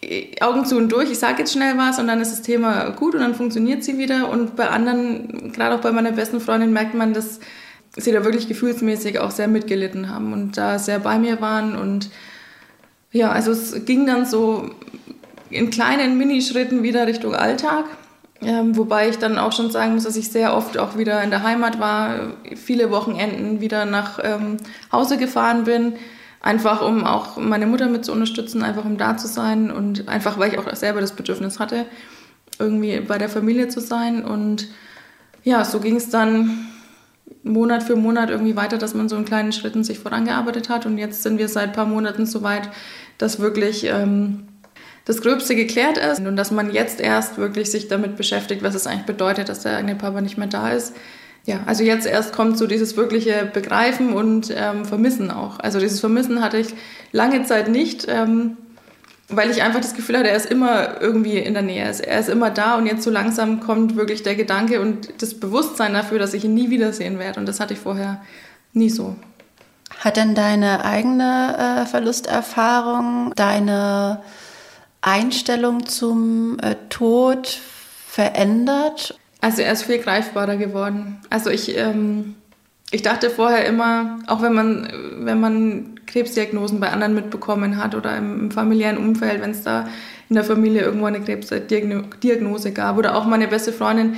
äh, 0.02 0.40
Augen 0.40 0.66
zu 0.66 0.78
und 0.78 0.92
durch, 0.92 1.12
ich 1.12 1.20
sage 1.20 1.40
jetzt 1.40 1.54
schnell 1.54 1.78
was 1.78 1.98
und 1.98 2.08
dann 2.08 2.22
ist 2.22 2.32
das 2.32 2.44
Thema 2.44 2.92
gut 2.92 3.16
und 3.16 3.22
dann 3.22 3.34
funktioniert 3.34 3.84
sie 3.84 3.98
wieder. 3.98 4.30
Und 4.30 4.56
bei 4.56 4.70
anderen, 4.70 5.52
gerade 5.52 5.76
auch 5.76 5.82
bei 5.82 5.92
meiner 5.92 6.12
besten 6.12 6.40
Freundin, 6.40 6.72
merkt 6.74 6.94
man, 6.94 7.14
dass 7.14 7.40
sie 7.98 8.12
da 8.12 8.24
wirklich 8.24 8.48
gefühlsmäßig 8.48 9.20
auch 9.20 9.32
sehr 9.32 9.48
mitgelitten 9.48 10.10
haben 10.10 10.34
und 10.34 10.58
da 10.58 10.80
sehr 10.80 11.00
bei 11.00 11.18
mir 11.20 11.42
waren. 11.42 11.76
Und 11.76 12.10
ja, 13.12 13.32
also 13.32 13.52
es 13.52 13.86
ging 13.86 14.06
dann 14.06 14.26
so 14.26 14.70
in 15.50 15.70
kleinen 15.70 16.18
Minischritten 16.18 16.84
wieder 16.84 17.08
Richtung 17.08 17.36
Alltag. 17.36 17.86
Ähm, 18.42 18.78
wobei 18.78 19.10
ich 19.10 19.18
dann 19.18 19.40
auch 19.40 19.52
schon 19.52 19.72
sagen 19.72 19.96
muss, 19.96 20.04
dass 20.04 20.16
ich 20.16 20.30
sehr 20.30 20.56
oft 20.56 20.78
auch 20.78 20.96
wieder 20.96 21.24
in 21.24 21.32
der 21.32 21.42
Heimat 21.42 21.80
war, 21.80 22.34
viele 22.56 22.92
Wochenenden 22.92 23.62
wieder 23.62 23.86
nach 23.86 24.20
ähm, 24.22 24.58
Hause 24.92 25.18
gefahren 25.18 25.64
bin, 25.64 25.94
einfach 26.40 26.88
um 26.88 27.04
auch 27.04 27.38
meine 27.38 27.66
Mutter 27.66 27.88
mit 27.88 28.06
zu 28.06 28.12
unterstützen, 28.12 28.62
einfach 28.62 28.86
um 28.86 28.98
da 28.98 29.18
zu 29.18 29.28
sein 29.28 29.72
und 29.72 30.08
einfach, 30.08 30.38
weil 30.38 30.54
ich 30.54 30.60
auch 30.60 30.76
selber 30.76 31.02
das 31.02 31.14
Bedürfnis 31.14 31.60
hatte, 31.60 31.88
irgendwie 32.60 33.00
bei 33.00 33.18
der 33.18 33.30
Familie 33.30 33.70
zu 33.70 33.82
sein. 33.82 34.24
Und 34.24 34.68
ja, 35.44 35.66
so 35.66 35.80
ging 35.80 35.96
es 35.96 36.12
dann 36.12 36.68
Monat 37.44 37.84
für 37.84 37.96
Monat 37.96 38.30
irgendwie 38.30 38.56
weiter, 38.56 38.78
dass 38.78 38.94
man 38.94 39.10
so 39.10 39.16
in 39.16 39.26
kleinen 39.26 39.52
Schritten 39.52 39.84
sich 39.84 40.00
vorangearbeitet 40.00 40.70
hat. 40.70 40.86
Und 40.86 40.98
jetzt 40.98 41.24
sind 41.24 41.38
wir 41.38 41.50
seit 41.50 41.70
ein 41.70 41.74
paar 41.74 41.86
Monaten 41.86 42.26
so 42.26 42.44
weit, 42.44 42.70
dass 43.18 43.40
wirklich 43.40 43.86
ähm, 43.86 44.48
das 45.06 45.22
Gröbste 45.22 45.56
geklärt 45.56 45.98
ist 45.98 46.20
und 46.20 46.36
dass 46.36 46.52
man 46.52 46.72
jetzt 46.72 47.00
erst 47.00 47.38
wirklich 47.38 47.72
sich 47.72 47.88
damit 47.88 48.18
beschäftigt, 48.18 48.62
was 48.62 48.76
es 48.76 48.88
eigentlich 48.88 49.06
bedeutet, 49.06 49.50
dass 49.50 49.62
der 49.62 49.78
eigene 49.78 49.96
Papa 49.96 50.22
nicht 50.22 50.38
mehr 50.38 50.48
da 50.48 50.72
ist. 50.72 50.96
Ja, 51.46 51.62
also 51.66 51.84
jetzt 51.84 52.06
erst 52.06 52.34
kommt 52.34 52.58
so 52.58 52.68
dieses 52.68 52.98
wirkliche 52.98 53.50
Begreifen 53.52 54.12
und 54.12 54.54
ähm, 54.54 54.84
Vermissen 54.84 55.32
auch. 55.32 55.60
Also 55.60 55.80
dieses 55.80 56.02
Vermissen 56.02 56.42
hatte 56.42 56.58
ich 56.58 56.68
lange 57.14 57.44
Zeit 57.44 57.70
nicht, 57.70 58.06
ähm, 58.10 58.58
weil 59.30 59.52
ich 59.52 59.62
einfach 59.62 59.82
das 59.82 59.94
Gefühl 59.94 60.18
hatte, 60.18 60.30
er 60.30 60.38
ist 60.38 60.46
immer 60.46 61.02
irgendwie 61.02 61.38
in 61.38 61.54
der 61.54 61.64
Nähe. 61.64 61.84
Er 61.84 62.20
ist 62.20 62.30
immer 62.30 62.50
da 62.50 62.76
und 62.76 62.86
jetzt 62.86 63.04
so 63.04 63.10
langsam 63.10 63.60
kommt 63.60 63.96
wirklich 63.96 64.24
der 64.24 64.36
Gedanke 64.36 64.80
und 64.80 65.22
das 65.22 65.34
Bewusstsein 65.38 65.94
dafür, 65.94 66.18
dass 66.18 66.34
ich 66.34 66.46
ihn 66.46 66.54
nie 66.54 66.70
wiedersehen 66.70 67.20
werde. 67.20 67.40
Und 67.40 67.46
das 67.46 67.60
hatte 67.60 67.74
ich 67.74 67.80
vorher 67.80 68.22
nie 68.74 68.90
so. 68.90 69.16
Hat 70.00 70.16
denn 70.16 70.36
deine 70.36 70.86
eigene 70.86 71.84
äh, 71.84 71.86
Verlusterfahrung, 71.86 73.34
deine 73.36 74.22
Einstellung 75.02 75.86
zum 75.86 76.60
äh, 76.60 76.76
Tod 76.90 77.60
verändert? 78.08 79.18
Also 79.42 79.62
er 79.62 79.74
ist 79.74 79.84
viel 79.84 80.00
greifbarer 80.00 80.56
geworden. 80.56 81.20
Also 81.30 81.50
ich, 81.50 81.78
ähm, 81.78 82.36
ich 82.92 83.02
dachte 83.02 83.30
vorher 83.30 83.66
immer, 83.66 84.20
auch 84.28 84.42
wenn 84.42 84.54
man, 84.54 84.88
wenn 85.20 85.40
man 85.40 86.00
Krebsdiagnosen 86.08 86.80
bei 86.80 86.90
anderen 86.90 87.14
mitbekommen 87.14 87.78
hat 87.78 87.96
oder 87.96 88.16
im, 88.16 88.40
im 88.40 88.52
familiären 88.52 88.98
Umfeld, 88.98 89.42
wenn 89.42 89.52
es 89.52 89.64
da 89.64 89.88
in 90.30 90.36
der 90.36 90.46
Familie 90.46 90.82
irgendwo 90.82 91.06
eine 91.06 91.22
Krebsdiagnose 91.22 92.72
gab 92.72 92.98
oder 92.98 93.16
auch 93.16 93.26
meine 93.26 93.48
beste 93.48 93.74
Freundin, 93.74 94.16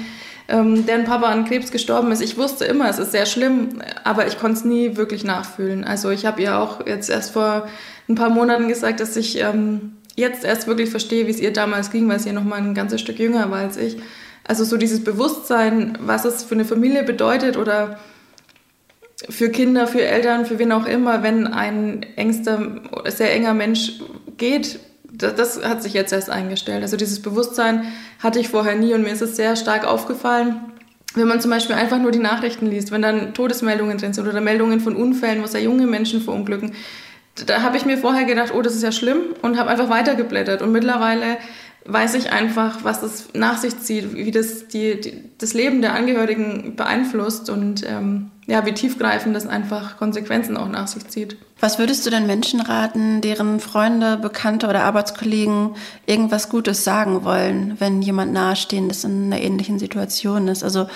ähm, 0.48 0.86
deren 0.86 1.06
Papa 1.06 1.28
an 1.28 1.46
Krebs 1.46 1.72
gestorben 1.72 2.12
ist. 2.12 2.22
Ich 2.22 2.38
wusste 2.38 2.66
immer, 2.66 2.90
es 2.90 3.00
ist 3.00 3.12
sehr 3.12 3.26
schlimm, 3.26 3.82
aber 4.04 4.28
ich 4.28 4.40
konnte 4.40 4.58
es 4.58 4.66
nie 4.66 4.98
wirklich 4.98 5.24
nachfühlen. 5.24 5.84
Also 5.84 6.10
ich 6.10 6.26
habe 6.26 6.42
ihr 6.42 6.58
auch 6.58 6.86
jetzt 6.86 7.10
erst 7.10 7.32
vor 7.32 7.68
ein 8.08 8.16
paar 8.16 8.30
Monaten 8.30 8.68
gesagt, 8.68 9.00
dass 9.00 9.16
ich 9.16 9.40
ähm, 9.40 9.94
jetzt 10.16 10.44
erst 10.44 10.68
wirklich 10.68 10.90
verstehe, 10.90 11.28
wie 11.28 11.32
es 11.32 11.40
ihr 11.40 11.54
damals 11.54 11.92
ging, 11.92 12.10
weil 12.10 12.20
sie 12.20 12.30
ja 12.30 12.34
noch 12.34 12.44
mal 12.44 12.58
ein 12.58 12.74
ganzes 12.74 13.02
Stück 13.02 13.20
jünger 13.20 13.50
war 13.52 13.60
als 13.60 13.78
ich. 13.78 13.98
Also 14.44 14.64
so 14.64 14.78
dieses 14.78 15.04
Bewusstsein, 15.04 15.98
was 16.02 16.26
es 16.26 16.44
für 16.44 16.56
eine 16.56 16.66
Familie 16.66 17.04
bedeutet 17.04 17.56
oder 17.56 18.00
für 19.28 19.50
Kinder, 19.50 19.88
für 19.88 20.02
Eltern, 20.02 20.46
für 20.46 20.60
wen 20.60 20.72
auch 20.72 20.86
immer, 20.86 21.24
wenn 21.24 21.48
ein 21.48 22.04
engster, 22.16 22.82
sehr 23.08 23.34
enger 23.34 23.54
Mensch 23.54 24.00
geht, 24.38 24.80
das, 25.12 25.36
das, 25.36 25.64
hat 25.64 25.84
sich 25.84 25.94
jetzt 25.94 26.14
erst 26.14 26.30
eingestellt. 26.30 26.82
Also 26.82 26.96
dieses 26.96 27.22
Bewusstsein 27.22 27.86
hatte 28.20 28.40
ich 28.40 28.50
vorher 28.50 28.76
nie 28.76 28.94
und 28.94 29.02
mir 29.02 29.12
ist 29.12 29.22
es 29.22 29.36
sehr 29.36 29.56
stark 29.56 29.86
aufgefallen, 29.86 30.62
wenn 31.16 31.28
man 31.28 31.42
zum 31.42 31.52
Beispiel 31.52 31.76
einfach 31.76 32.00
nur 32.00 32.12
die 32.12 32.20
Nachrichten 32.20 32.68
liest, 32.68 32.92
wenn 32.92 33.02
dann 33.02 33.34
Todesmeldungen 33.34 33.98
drin 33.98 34.14
sind 34.14 34.28
oder 34.28 34.40
Meldungen 34.40 34.80
von 34.80 34.96
Unfällen, 34.96 35.42
wo 35.42 35.48
sehr 35.48 35.64
junge 35.64 35.88
Menschen 35.88 36.22
verunglücken 36.22 36.74
da 37.46 37.62
habe 37.62 37.78
ich 37.78 37.86
mir 37.86 37.98
vorher 37.98 38.26
gedacht, 38.26 38.54
oh, 38.54 38.62
das 38.62 38.76
ist 38.76 38.84
ja 38.84 38.92
schlimm 38.92 39.20
und 39.42 39.58
habe 39.58 39.70
einfach 39.70 39.90
weitergeblättert. 39.90 40.62
Und 40.62 40.72
mittlerweile 40.72 41.38
weiß 41.92 42.16
ich 42.16 42.32
einfach, 42.32 42.84
was 42.84 43.02
das 43.02 43.30
nach 43.34 43.58
sich 43.58 43.80
zieht, 43.80 44.16
wie 44.16 44.32
das 44.32 44.68
die, 44.68 45.00
die 45.00 45.24
das 45.38 45.54
Leben 45.54 45.82
der 45.82 45.94
Angehörigen 45.94 46.76
beeinflusst 46.76 47.50
und 47.50 47.84
ähm, 47.88 48.32
ja, 48.48 48.66
wie 48.66 48.74
tiefgreifend 48.74 49.36
das 49.36 49.48
einfach 49.48 49.98
Konsequenzen 49.98 50.58
auch 50.58 50.68
nach 50.68 50.88
sich 50.88 51.08
zieht. 51.08 51.38
Was 51.60 51.78
würdest 51.78 52.06
du 52.06 52.10
denn 52.10 52.26
Menschen 52.26 52.62
raten, 52.62 53.22
deren 53.22 53.60
Freunde, 53.60 54.18
Bekannte 54.18 54.68
oder 54.68 54.84
Arbeitskollegen 54.84 55.76
irgendwas 56.06 56.50
Gutes 56.50 56.84
sagen 56.84 57.24
wollen, 57.24 57.76
wenn 57.80 58.02
jemand 58.02 58.34
nahestehendes 58.34 59.04
in 59.04 59.26
einer 59.26 59.42
ähnlichen 59.42 59.78
Situation 59.78 60.48
ist? 60.48 60.64
Also 60.64 60.88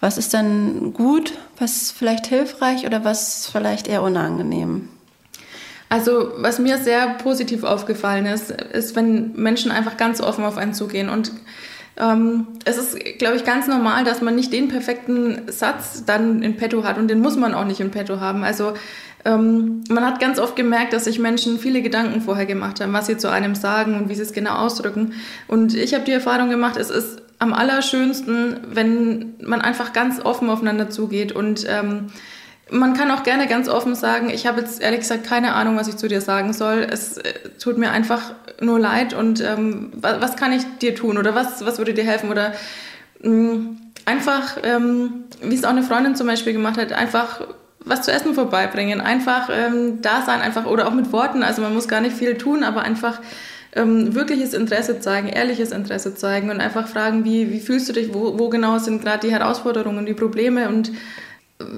was 0.00 0.16
ist 0.16 0.32
denn 0.32 0.94
gut, 0.94 1.34
was 1.58 1.90
vielleicht 1.90 2.26
hilfreich 2.26 2.86
oder 2.86 3.04
was 3.04 3.46
vielleicht 3.46 3.86
eher 3.86 4.02
unangenehm? 4.02 4.88
Also 5.90 6.32
was 6.36 6.60
mir 6.60 6.78
sehr 6.78 7.14
positiv 7.14 7.64
aufgefallen 7.64 8.24
ist, 8.24 8.50
ist, 8.50 8.94
wenn 8.94 9.32
Menschen 9.34 9.72
einfach 9.72 9.96
ganz 9.96 10.20
offen 10.20 10.44
auf 10.44 10.56
einen 10.56 10.72
zugehen. 10.72 11.08
Und 11.08 11.32
ähm, 11.98 12.46
es 12.64 12.78
ist, 12.78 12.98
glaube 13.18 13.36
ich, 13.36 13.44
ganz 13.44 13.66
normal, 13.66 14.04
dass 14.04 14.22
man 14.22 14.36
nicht 14.36 14.52
den 14.52 14.68
perfekten 14.68 15.50
Satz 15.50 16.04
dann 16.06 16.42
in 16.42 16.56
petto 16.56 16.84
hat 16.84 16.96
und 16.96 17.08
den 17.08 17.20
muss 17.20 17.36
man 17.36 17.54
auch 17.54 17.64
nicht 17.64 17.80
in 17.80 17.90
petto 17.90 18.20
haben. 18.20 18.44
Also 18.44 18.74
ähm, 19.24 19.82
man 19.90 20.06
hat 20.06 20.20
ganz 20.20 20.38
oft 20.38 20.54
gemerkt, 20.54 20.92
dass 20.92 21.04
sich 21.04 21.18
Menschen 21.18 21.58
viele 21.58 21.82
Gedanken 21.82 22.20
vorher 22.20 22.46
gemacht 22.46 22.80
haben, 22.80 22.92
was 22.92 23.06
sie 23.06 23.16
zu 23.16 23.28
einem 23.28 23.56
sagen 23.56 23.96
und 23.96 24.08
wie 24.08 24.14
sie 24.14 24.22
es 24.22 24.32
genau 24.32 24.54
ausdrücken. 24.54 25.14
Und 25.48 25.74
ich 25.74 25.92
habe 25.92 26.04
die 26.04 26.12
Erfahrung 26.12 26.50
gemacht, 26.50 26.76
es 26.76 26.90
ist 26.90 27.20
am 27.40 27.52
allerschönsten, 27.52 28.60
wenn 28.70 29.34
man 29.42 29.60
einfach 29.60 29.92
ganz 29.92 30.20
offen 30.20 30.48
aufeinander 30.50 30.88
zugeht 30.88 31.32
und 31.32 31.66
ähm, 31.68 32.06
man 32.70 32.94
kann 32.94 33.10
auch 33.10 33.22
gerne 33.22 33.46
ganz 33.46 33.68
offen 33.68 33.94
sagen, 33.94 34.30
ich 34.30 34.46
habe 34.46 34.60
jetzt 34.60 34.80
ehrlich 34.80 35.00
gesagt 35.00 35.24
keine 35.24 35.54
Ahnung, 35.54 35.76
was 35.76 35.88
ich 35.88 35.96
zu 35.96 36.08
dir 36.08 36.20
sagen 36.20 36.52
soll. 36.52 36.86
Es 36.90 37.18
äh, 37.18 37.32
tut 37.58 37.78
mir 37.78 37.90
einfach 37.90 38.32
nur 38.60 38.78
leid 38.78 39.14
und 39.14 39.40
ähm, 39.40 39.92
was, 39.94 40.20
was, 40.20 40.36
kann 40.36 40.52
ich 40.52 40.62
dir 40.80 40.94
tun 40.94 41.18
oder 41.18 41.34
was, 41.34 41.64
was 41.64 41.78
würde 41.78 41.94
dir 41.94 42.04
helfen 42.04 42.30
oder 42.30 42.52
mh, 43.22 43.30
mm, 43.30 43.78
einfach, 44.04 44.58
ähm, 44.62 45.24
wie 45.42 45.54
es 45.54 45.64
auch 45.64 45.70
eine 45.70 45.82
Freundin 45.82 46.16
zum 46.16 46.26
Beispiel 46.26 46.52
gemacht 46.52 46.78
hat, 46.78 46.92
einfach 46.92 47.42
was 47.84 48.02
zu 48.02 48.12
essen 48.12 48.34
vorbeibringen, 48.34 49.00
einfach 49.00 49.48
ähm, 49.50 50.02
da 50.02 50.22
sein, 50.22 50.40
einfach 50.40 50.66
oder 50.66 50.86
auch 50.86 50.92
mit 50.92 51.12
Worten. 51.12 51.42
Also 51.42 51.62
man 51.62 51.74
muss 51.74 51.88
gar 51.88 52.00
nicht 52.00 52.16
viel 52.16 52.36
tun, 52.36 52.62
aber 52.62 52.82
einfach 52.82 53.20
ähm, 53.74 54.14
wirkliches 54.14 54.52
Interesse 54.52 55.00
zeigen, 55.00 55.28
ehrliches 55.28 55.72
Interesse 55.72 56.14
zeigen 56.14 56.50
und 56.50 56.60
einfach 56.60 56.88
fragen, 56.88 57.24
wie, 57.24 57.50
wie 57.50 57.60
fühlst 57.60 57.88
du 57.88 57.92
dich, 57.92 58.12
wo, 58.12 58.38
wo 58.38 58.48
genau 58.48 58.78
sind 58.78 59.02
gerade 59.02 59.26
die 59.26 59.32
Herausforderungen, 59.32 60.06
die 60.06 60.14
Probleme 60.14 60.68
und 60.68 60.92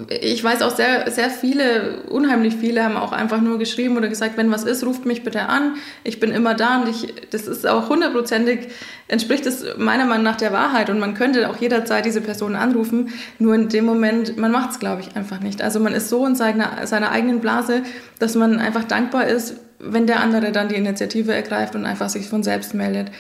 ich 0.08 0.42
weiß 0.42 0.62
auch 0.62 0.74
sehr, 0.74 1.10
sehr 1.10 1.30
viele, 1.30 2.02
unheimlich 2.08 2.54
viele 2.54 2.84
haben 2.84 2.96
auch 2.96 3.12
einfach 3.12 3.40
nur 3.40 3.58
geschrieben 3.58 3.96
oder 3.96 4.08
gesagt, 4.08 4.36
wenn 4.36 4.50
was 4.50 4.64
ist, 4.64 4.84
ruft 4.84 5.06
mich 5.06 5.24
bitte 5.24 5.48
an. 5.48 5.74
Ich 6.04 6.20
bin 6.20 6.30
immer 6.30 6.54
da 6.54 6.80
und 6.80 6.88
ich, 6.88 7.12
das 7.30 7.46
ist 7.46 7.66
auch 7.66 7.88
hundertprozentig, 7.88 8.68
entspricht 9.08 9.46
es 9.46 9.64
meiner 9.78 10.06
Meinung 10.06 10.24
nach 10.24 10.36
der 10.36 10.52
Wahrheit 10.52 10.88
und 10.90 10.98
man 11.00 11.14
könnte 11.14 11.50
auch 11.50 11.56
jederzeit 11.56 12.04
diese 12.04 12.20
Person 12.20 12.54
anrufen. 12.54 13.10
Nur 13.38 13.54
in 13.54 13.68
dem 13.68 13.84
Moment, 13.84 14.36
man 14.36 14.52
macht 14.52 14.70
es, 14.70 14.78
glaube 14.78 15.02
ich, 15.02 15.16
einfach 15.16 15.40
nicht. 15.40 15.62
Also 15.62 15.80
man 15.80 15.94
ist 15.94 16.08
so 16.08 16.26
in 16.26 16.36
seiner, 16.36 16.86
seiner 16.86 17.10
eigenen 17.10 17.40
Blase, 17.40 17.82
dass 18.18 18.34
man 18.34 18.58
einfach 18.58 18.84
dankbar 18.84 19.26
ist, 19.26 19.56
wenn 19.80 20.06
der 20.06 20.20
andere 20.20 20.52
dann 20.52 20.68
die 20.68 20.76
Initiative 20.76 21.34
ergreift 21.34 21.74
und 21.74 21.86
einfach 21.86 22.08
sich 22.08 22.28
von 22.28 22.42
selbst 22.42 22.72
meldet. 22.72 23.10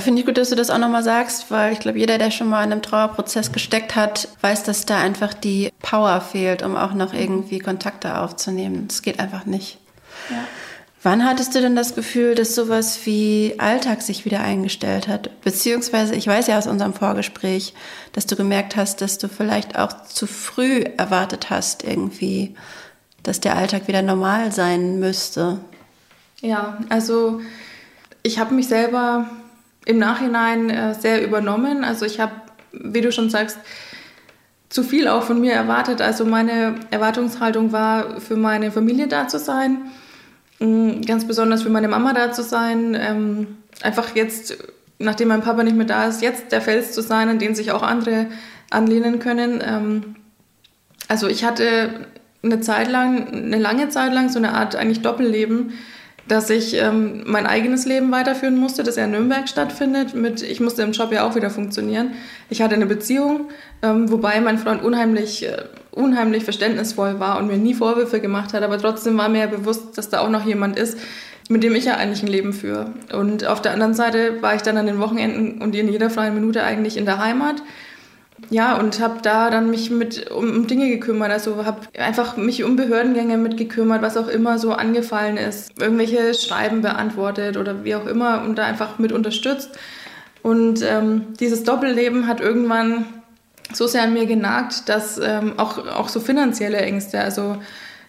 Finde 0.00 0.20
ich 0.20 0.26
gut, 0.26 0.38
dass 0.38 0.48
du 0.48 0.56
das 0.56 0.70
auch 0.70 0.78
nochmal 0.78 1.02
sagst, 1.02 1.50
weil 1.50 1.72
ich 1.72 1.80
glaube, 1.80 1.98
jeder, 1.98 2.16
der 2.16 2.30
schon 2.30 2.48
mal 2.48 2.64
in 2.64 2.72
einem 2.72 2.82
Trauerprozess 2.82 3.52
gesteckt 3.52 3.94
hat, 3.94 4.28
weiß, 4.40 4.62
dass 4.64 4.86
da 4.86 4.98
einfach 4.98 5.34
die 5.34 5.70
Power 5.82 6.20
fehlt, 6.20 6.62
um 6.62 6.76
auch 6.76 6.94
noch 6.94 7.12
irgendwie 7.12 7.58
Kontakte 7.58 8.18
aufzunehmen. 8.18 8.88
Das 8.88 9.02
geht 9.02 9.20
einfach 9.20 9.44
nicht. 9.44 9.78
Ja. 10.30 10.44
Wann 11.04 11.24
hattest 11.24 11.54
du 11.54 11.60
denn 11.60 11.74
das 11.74 11.96
Gefühl, 11.96 12.36
dass 12.36 12.54
sowas 12.54 13.00
wie 13.04 13.56
Alltag 13.58 14.02
sich 14.02 14.24
wieder 14.24 14.40
eingestellt 14.40 15.08
hat? 15.08 15.42
Beziehungsweise, 15.42 16.14
ich 16.14 16.28
weiß 16.28 16.46
ja 16.46 16.58
aus 16.58 16.68
unserem 16.68 16.94
Vorgespräch, 16.94 17.74
dass 18.12 18.26
du 18.26 18.36
gemerkt 18.36 18.76
hast, 18.76 19.00
dass 19.00 19.18
du 19.18 19.28
vielleicht 19.28 19.76
auch 19.76 20.04
zu 20.04 20.28
früh 20.28 20.84
erwartet 20.96 21.50
hast, 21.50 21.82
irgendwie, 21.82 22.54
dass 23.24 23.40
der 23.40 23.56
Alltag 23.56 23.88
wieder 23.88 24.02
normal 24.02 24.52
sein 24.52 25.00
müsste. 25.00 25.58
Ja, 26.40 26.78
also 26.88 27.40
ich 28.22 28.38
habe 28.38 28.54
mich 28.54 28.68
selber 28.68 29.26
im 29.86 29.98
Nachhinein 29.98 30.70
äh, 30.70 30.94
sehr 30.94 31.24
übernommen. 31.24 31.84
Also 31.84 32.04
ich 32.04 32.20
habe, 32.20 32.32
wie 32.72 33.00
du 33.00 33.12
schon 33.12 33.30
sagst, 33.30 33.58
zu 34.68 34.82
viel 34.82 35.06
auch 35.08 35.22
von 35.24 35.40
mir 35.40 35.52
erwartet. 35.52 36.00
Also 36.00 36.24
meine 36.24 36.76
Erwartungshaltung 36.90 37.72
war, 37.72 38.20
für 38.20 38.36
meine 38.36 38.72
Familie 38.72 39.06
da 39.06 39.28
zu 39.28 39.38
sein, 39.38 39.82
mm, 40.60 41.02
ganz 41.02 41.26
besonders 41.26 41.62
für 41.62 41.70
meine 41.70 41.88
Mama 41.88 42.12
da 42.14 42.32
zu 42.32 42.42
sein. 42.42 42.96
Ähm, 42.98 43.58
einfach 43.82 44.14
jetzt, 44.14 44.56
nachdem 44.98 45.28
mein 45.28 45.42
Papa 45.42 45.62
nicht 45.62 45.76
mehr 45.76 45.86
da 45.86 46.06
ist, 46.06 46.22
jetzt 46.22 46.52
der 46.52 46.62
Fels 46.62 46.92
zu 46.92 47.02
sein, 47.02 47.28
an 47.28 47.38
den 47.38 47.54
sich 47.54 47.72
auch 47.72 47.82
andere 47.82 48.26
anlehnen 48.70 49.18
können. 49.18 49.62
Ähm, 49.62 50.16
also 51.08 51.28
ich 51.28 51.44
hatte 51.44 52.06
eine 52.42 52.60
Zeit 52.60 52.90
lang, 52.90 53.28
eine 53.28 53.58
lange 53.58 53.88
Zeit 53.90 54.12
lang 54.12 54.30
so 54.30 54.38
eine 54.38 54.54
Art 54.54 54.74
eigentlich 54.74 55.02
Doppelleben 55.02 55.74
dass 56.28 56.50
ich 56.50 56.74
ähm, 56.74 57.24
mein 57.26 57.46
eigenes 57.46 57.84
Leben 57.84 58.10
weiterführen 58.12 58.56
musste, 58.56 58.82
das 58.82 58.96
ja 58.96 59.04
in 59.04 59.10
Nürnberg 59.10 59.48
stattfindet. 59.48 60.14
Mit, 60.14 60.42
ich 60.42 60.60
musste 60.60 60.82
im 60.82 60.92
Job 60.92 61.12
ja 61.12 61.26
auch 61.26 61.34
wieder 61.34 61.50
funktionieren. 61.50 62.12
Ich 62.48 62.62
hatte 62.62 62.74
eine 62.74 62.86
Beziehung, 62.86 63.50
ähm, 63.82 64.10
wobei 64.10 64.40
mein 64.40 64.58
Freund 64.58 64.82
unheimlich, 64.82 65.44
äh, 65.44 65.62
unheimlich 65.90 66.44
verständnisvoll 66.44 67.18
war 67.18 67.38
und 67.38 67.48
mir 67.48 67.56
nie 67.56 67.74
Vorwürfe 67.74 68.20
gemacht 68.20 68.52
hat. 68.52 68.62
Aber 68.62 68.78
trotzdem 68.78 69.18
war 69.18 69.28
mir 69.28 69.40
ja 69.40 69.46
bewusst, 69.46 69.98
dass 69.98 70.08
da 70.10 70.20
auch 70.20 70.30
noch 70.30 70.46
jemand 70.46 70.78
ist, 70.78 70.96
mit 71.48 71.62
dem 71.64 71.74
ich 71.74 71.86
ja 71.86 71.96
eigentlich 71.96 72.22
ein 72.22 72.28
Leben 72.28 72.52
führe. 72.52 72.92
Und 73.12 73.46
auf 73.46 73.60
der 73.60 73.72
anderen 73.72 73.94
Seite 73.94 74.40
war 74.42 74.54
ich 74.54 74.62
dann 74.62 74.76
an 74.76 74.86
den 74.86 75.00
Wochenenden 75.00 75.60
und 75.60 75.74
in 75.74 75.90
jeder 75.90 76.08
freien 76.08 76.34
Minute 76.34 76.62
eigentlich 76.62 76.96
in 76.96 77.04
der 77.04 77.18
Heimat 77.18 77.62
ja, 78.50 78.78
und 78.78 79.00
habe 79.00 79.20
da 79.22 79.50
dann 79.50 79.70
mich 79.70 79.90
mit 79.90 80.30
um, 80.30 80.50
um 80.50 80.66
Dinge 80.66 80.88
gekümmert. 80.88 81.30
Also 81.30 81.64
habe 81.64 81.80
einfach 81.98 82.36
mich 82.36 82.64
um 82.64 82.76
Behördengänge 82.76 83.36
mitgekümmert, 83.36 84.02
was 84.02 84.16
auch 84.16 84.28
immer 84.28 84.58
so 84.58 84.72
angefallen 84.72 85.36
ist. 85.36 85.80
Irgendwelche 85.80 86.34
Schreiben 86.34 86.82
beantwortet 86.82 87.56
oder 87.56 87.84
wie 87.84 87.94
auch 87.94 88.06
immer 88.06 88.42
und 88.42 88.56
da 88.56 88.64
einfach 88.64 88.98
mit 88.98 89.12
unterstützt. 89.12 89.70
Und 90.42 90.82
ähm, 90.82 91.26
dieses 91.38 91.64
Doppelleben 91.64 92.26
hat 92.26 92.40
irgendwann 92.40 93.06
so 93.72 93.86
sehr 93.86 94.02
an 94.02 94.12
mir 94.12 94.26
genagt, 94.26 94.88
dass 94.88 95.18
ähm, 95.18 95.54
auch, 95.56 95.78
auch 95.86 96.08
so 96.08 96.20
finanzielle 96.20 96.78
Ängste, 96.78 97.20
also 97.20 97.56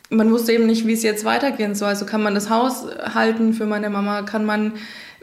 man 0.09 0.31
wusste 0.31 0.53
eben 0.53 0.65
nicht, 0.65 0.85
wie 0.85 0.93
es 0.93 1.03
jetzt 1.03 1.25
weitergehen 1.25 1.75
soll. 1.75 1.89
Also 1.89 2.05
kann 2.05 2.21
man 2.21 2.35
das 2.35 2.49
Haus 2.49 2.85
halten 3.13 3.53
für 3.53 3.65
meine 3.65 3.89
Mama, 3.89 4.23
kann 4.23 4.45
man 4.45 4.73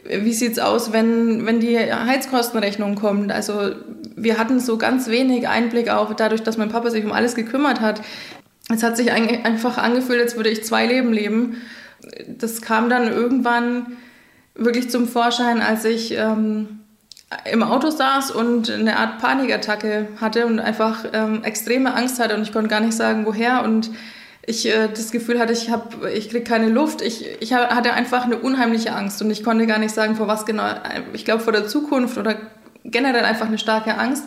wie 0.03 0.33
sieht's 0.33 0.59
aus, 0.59 0.91
wenn, 0.91 1.45
wenn 1.45 1.59
die 1.59 1.77
Heizkostenrechnung 1.77 2.95
kommt? 2.95 3.31
Also 3.31 3.71
wir 4.15 4.37
hatten 4.37 4.59
so 4.59 4.77
ganz 4.77 5.07
wenig 5.07 5.47
Einblick 5.47 5.89
auch 5.89 6.13
dadurch, 6.13 6.43
dass 6.43 6.57
mein 6.57 6.69
Papa 6.69 6.89
sich 6.89 7.05
um 7.05 7.11
alles 7.11 7.35
gekümmert 7.35 7.81
hat. 7.81 8.01
Es 8.73 8.83
hat 8.83 8.97
sich 8.97 9.11
einfach 9.11 9.77
angefühlt, 9.77 10.21
als 10.21 10.35
würde 10.35 10.49
ich 10.49 10.63
zwei 10.63 10.85
Leben 10.85 11.11
leben. 11.11 11.61
Das 12.27 12.61
kam 12.61 12.89
dann 12.89 13.07
irgendwann 13.07 13.97
wirklich 14.55 14.89
zum 14.89 15.07
Vorschein, 15.07 15.61
als 15.61 15.85
ich 15.85 16.15
ähm, 16.17 16.79
im 17.49 17.63
Auto 17.63 17.89
saß 17.89 18.31
und 18.31 18.69
eine 18.69 18.97
Art 18.97 19.19
Panikattacke 19.19 20.07
hatte 20.19 20.45
und 20.45 20.59
einfach 20.59 21.05
ähm, 21.13 21.43
extreme 21.43 21.93
Angst 21.93 22.19
hatte 22.19 22.35
und 22.35 22.43
ich 22.43 22.51
konnte 22.51 22.69
gar 22.69 22.81
nicht 22.81 22.93
sagen, 22.93 23.25
woher 23.25 23.63
und 23.63 23.91
ich 24.45 24.67
äh, 24.67 24.87
das 24.87 25.11
Gefühl 25.11 25.39
hatte, 25.39 25.53
ich 25.53 25.69
habe, 25.69 26.11
ich 26.11 26.29
kriege 26.29 26.43
keine 26.43 26.69
Luft. 26.69 27.01
Ich, 27.01 27.25
ich 27.39 27.53
hatte 27.53 27.93
einfach 27.93 28.25
eine 28.25 28.37
unheimliche 28.37 28.93
Angst 28.93 29.21
und 29.21 29.29
ich 29.29 29.43
konnte 29.43 29.67
gar 29.67 29.77
nicht 29.77 29.93
sagen, 29.93 30.15
vor 30.15 30.27
was 30.27 30.45
genau. 30.45 30.63
Ich 31.13 31.25
glaube 31.25 31.43
vor 31.43 31.53
der 31.53 31.67
Zukunft 31.67 32.17
oder 32.17 32.35
generell 32.83 33.23
einfach 33.23 33.47
eine 33.47 33.59
starke 33.59 33.97
Angst. 33.97 34.25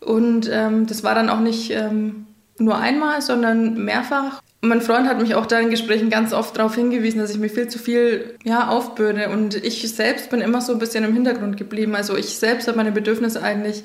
Und 0.00 0.48
ähm, 0.52 0.86
das 0.86 1.02
war 1.02 1.14
dann 1.14 1.30
auch 1.30 1.40
nicht 1.40 1.70
ähm, 1.70 2.26
nur 2.58 2.78
einmal, 2.78 3.22
sondern 3.22 3.82
mehrfach. 3.84 4.42
mein 4.60 4.80
Freund 4.80 5.08
hat 5.08 5.20
mich 5.20 5.34
auch 5.34 5.46
da 5.46 5.58
in 5.58 5.70
Gesprächen 5.70 6.10
ganz 6.10 6.32
oft 6.32 6.56
darauf 6.56 6.74
hingewiesen, 6.74 7.18
dass 7.18 7.30
ich 7.30 7.38
mir 7.38 7.48
viel 7.48 7.68
zu 7.68 7.78
viel 7.78 8.36
ja, 8.44 8.68
aufbürde. 8.68 9.30
Und 9.30 9.54
ich 9.54 9.90
selbst 9.92 10.30
bin 10.30 10.40
immer 10.40 10.60
so 10.60 10.72
ein 10.72 10.78
bisschen 10.78 11.04
im 11.04 11.14
Hintergrund 11.14 11.56
geblieben. 11.56 11.94
Also 11.94 12.16
ich 12.16 12.38
selbst 12.38 12.68
habe 12.68 12.76
meine 12.76 12.92
Bedürfnisse 12.92 13.42
eigentlich 13.42 13.84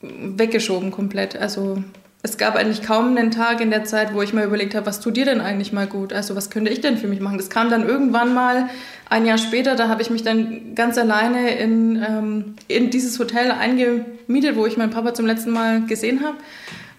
weggeschoben 0.00 0.90
komplett. 0.90 1.36
Also 1.36 1.82
es 2.24 2.38
gab 2.38 2.54
eigentlich 2.54 2.82
kaum 2.82 3.16
einen 3.16 3.32
Tag 3.32 3.60
in 3.60 3.70
der 3.70 3.84
Zeit, 3.84 4.14
wo 4.14 4.22
ich 4.22 4.32
mir 4.32 4.44
überlegt 4.44 4.76
habe, 4.76 4.86
was 4.86 5.00
tut 5.00 5.16
dir 5.16 5.24
denn 5.24 5.40
eigentlich 5.40 5.72
mal 5.72 5.88
gut? 5.88 6.12
Also 6.12 6.36
was 6.36 6.50
könnte 6.50 6.70
ich 6.70 6.80
denn 6.80 6.96
für 6.96 7.08
mich 7.08 7.18
machen? 7.18 7.36
Das 7.36 7.50
kam 7.50 7.68
dann 7.68 7.86
irgendwann 7.86 8.32
mal 8.32 8.68
ein 9.10 9.26
Jahr 9.26 9.38
später, 9.38 9.74
da 9.74 9.88
habe 9.88 10.02
ich 10.02 10.10
mich 10.10 10.22
dann 10.22 10.76
ganz 10.76 10.96
alleine 10.98 11.50
in, 11.56 11.96
ähm, 11.96 12.54
in 12.68 12.90
dieses 12.90 13.18
Hotel 13.18 13.50
eingemietet, 13.50 14.54
wo 14.54 14.66
ich 14.66 14.76
meinen 14.76 14.90
Papa 14.90 15.14
zum 15.14 15.26
letzten 15.26 15.50
Mal 15.50 15.84
gesehen 15.86 16.24
habe 16.24 16.36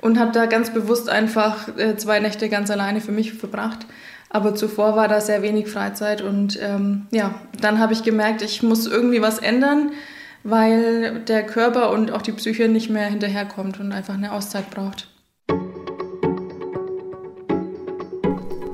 und 0.01 0.19
habe 0.19 0.33
da 0.33 0.45
ganz 0.45 0.71
bewusst 0.71 1.09
einfach 1.09 1.69
äh, 1.77 1.95
zwei 1.95 2.19
Nächte 2.19 2.49
ganz 2.49 2.69
alleine 2.69 2.99
für 2.99 3.13
mich 3.13 3.31
verbracht. 3.33 3.85
Aber 4.29 4.55
zuvor 4.55 4.97
war 4.97 5.07
da 5.07 5.21
sehr 5.21 5.41
wenig 5.41 5.69
Freizeit 5.69 6.21
und 6.21 6.59
ähm, 6.61 7.07
ja, 7.11 7.35
dann 7.61 7.79
habe 7.79 7.93
ich 7.93 8.03
gemerkt, 8.03 8.41
ich 8.41 8.61
muss 8.61 8.87
irgendwie 8.87 9.21
was 9.21 9.39
ändern 9.39 9.91
weil 10.45 11.21
der 11.21 11.45
Körper 11.45 11.91
und 11.91 12.11
auch 12.11 12.21
die 12.21 12.33
Psyche 12.33 12.67
nicht 12.67 12.89
mehr 12.89 13.05
hinterherkommt 13.05 13.79
und 13.79 13.93
einfach 13.93 14.15
eine 14.15 14.33
Auszeit 14.33 14.69
braucht. 14.69 15.07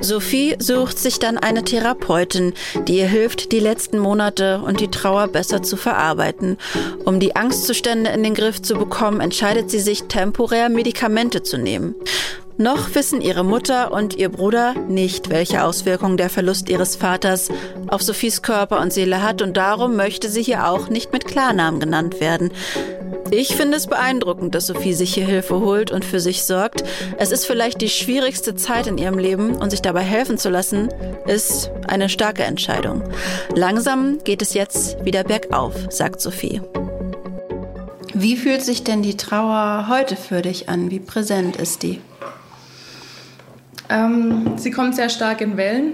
Sophie 0.01 0.55
sucht 0.59 0.97
sich 0.97 1.19
dann 1.19 1.37
eine 1.37 1.63
Therapeutin, 1.63 2.53
die 2.87 2.97
ihr 2.97 3.07
hilft, 3.07 3.51
die 3.51 3.59
letzten 3.59 3.99
Monate 3.99 4.61
und 4.65 4.79
die 4.79 4.89
Trauer 4.89 5.27
besser 5.27 5.61
zu 5.61 5.77
verarbeiten. 5.77 6.57
Um 7.05 7.19
die 7.19 7.35
Angstzustände 7.35 8.09
in 8.11 8.23
den 8.23 8.33
Griff 8.33 8.61
zu 8.61 8.75
bekommen, 8.75 9.19
entscheidet 9.19 9.69
sie 9.69 9.79
sich, 9.79 10.03
temporär 10.03 10.69
Medikamente 10.69 11.43
zu 11.43 11.57
nehmen. 11.57 11.95
Noch 12.57 12.93
wissen 12.93 13.21
ihre 13.21 13.45
Mutter 13.45 13.93
und 13.93 14.17
ihr 14.17 14.27
Bruder 14.27 14.73
nicht, 14.89 15.29
welche 15.29 15.63
Auswirkungen 15.63 16.17
der 16.17 16.29
Verlust 16.29 16.69
ihres 16.69 16.97
Vaters 16.97 17.47
auf 17.87 18.01
Sophies 18.01 18.41
Körper 18.41 18.81
und 18.81 18.91
Seele 18.91 19.23
hat 19.23 19.41
und 19.41 19.55
darum 19.55 19.95
möchte 19.95 20.27
sie 20.29 20.43
hier 20.43 20.67
auch 20.67 20.89
nicht 20.89 21.13
mit 21.13 21.25
Klarnamen 21.25 21.79
genannt 21.79 22.19
werden. 22.19 22.51
Ich 23.31 23.55
finde 23.55 23.77
es 23.77 23.87
beeindruckend, 23.87 24.55
dass 24.55 24.67
Sophie 24.67 24.93
sich 24.93 25.13
hier 25.13 25.25
Hilfe 25.25 25.59
holt 25.59 25.91
und 25.91 26.03
für 26.03 26.19
sich 26.19 26.43
sorgt. 26.43 26.83
Es 27.17 27.31
ist 27.31 27.45
vielleicht 27.45 27.81
die 27.81 27.89
schwierigste 27.89 28.55
Zeit 28.55 28.87
in 28.87 28.97
ihrem 28.97 29.19
Leben 29.19 29.55
und 29.55 29.69
sich 29.69 29.81
dabei 29.81 30.01
helfen 30.01 30.37
zu 30.37 30.49
lassen, 30.49 30.89
ist 31.27 31.69
eine 31.87 32.09
starke 32.09 32.43
Entscheidung. 32.43 33.03
Langsam 33.53 34.17
geht 34.23 34.41
es 34.41 34.53
jetzt 34.53 35.03
wieder 35.05 35.23
bergauf, 35.23 35.75
sagt 35.89 36.21
Sophie. 36.21 36.61
Wie 38.13 38.35
fühlt 38.35 38.63
sich 38.63 38.83
denn 38.83 39.03
die 39.03 39.15
Trauer 39.15 39.85
heute 39.89 40.15
für 40.15 40.41
dich 40.41 40.67
an? 40.67 40.89
Wie 40.89 40.99
präsent 40.99 41.55
ist 41.55 41.83
die? 41.83 42.01
Ähm, 43.89 44.57
sie 44.57 44.71
kommt 44.71 44.95
sehr 44.95 45.09
stark 45.09 45.41
in 45.41 45.55
Wellen. 45.55 45.93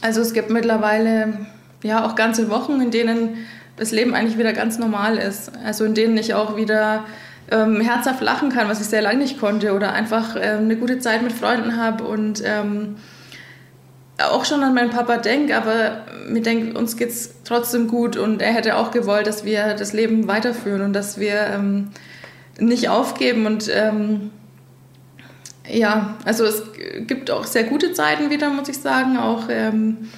Also 0.00 0.20
es 0.22 0.32
gibt 0.32 0.50
mittlerweile 0.50 1.46
ja 1.82 2.06
auch 2.06 2.14
ganze 2.14 2.50
Wochen, 2.50 2.80
in 2.80 2.90
denen 2.90 3.36
das 3.80 3.92
Leben 3.92 4.14
eigentlich 4.14 4.36
wieder 4.36 4.52
ganz 4.52 4.78
normal 4.78 5.16
ist. 5.16 5.52
Also 5.64 5.86
in 5.86 5.94
denen 5.94 6.18
ich 6.18 6.34
auch 6.34 6.54
wieder 6.54 7.06
ähm, 7.50 7.80
herzhaft 7.80 8.20
lachen 8.20 8.50
kann, 8.50 8.68
was 8.68 8.78
ich 8.78 8.86
sehr 8.86 9.00
lange 9.00 9.18
nicht 9.18 9.40
konnte, 9.40 9.72
oder 9.72 9.94
einfach 9.94 10.36
ähm, 10.36 10.64
eine 10.64 10.76
gute 10.76 10.98
Zeit 10.98 11.22
mit 11.22 11.32
Freunden 11.32 11.78
habe 11.78 12.04
und 12.04 12.42
ähm, 12.44 12.96
auch 14.18 14.44
schon 14.44 14.62
an 14.62 14.74
meinen 14.74 14.90
Papa 14.90 15.16
denke, 15.16 15.56
aber 15.56 16.04
mir 16.28 16.42
denkt, 16.42 16.76
uns 16.76 16.98
geht 16.98 17.08
es 17.08 17.36
trotzdem 17.44 17.88
gut 17.88 18.18
und 18.18 18.42
er 18.42 18.52
hätte 18.52 18.76
auch 18.76 18.90
gewollt, 18.90 19.26
dass 19.26 19.46
wir 19.46 19.72
das 19.72 19.94
Leben 19.94 20.28
weiterführen 20.28 20.82
und 20.82 20.92
dass 20.92 21.18
wir 21.18 21.46
ähm, 21.46 21.88
nicht 22.58 22.90
aufgeben 22.90 23.46
und 23.46 23.70
ähm, 23.74 24.30
ja, 25.66 26.16
also 26.26 26.44
es 26.44 26.64
gibt 27.06 27.30
auch 27.30 27.46
sehr 27.46 27.64
gute 27.64 27.94
Zeiten 27.94 28.28
wieder, 28.28 28.50
muss 28.50 28.68
ich 28.68 28.78
sagen. 28.78 29.16
Auch 29.16 29.44
ähm, 29.48 30.08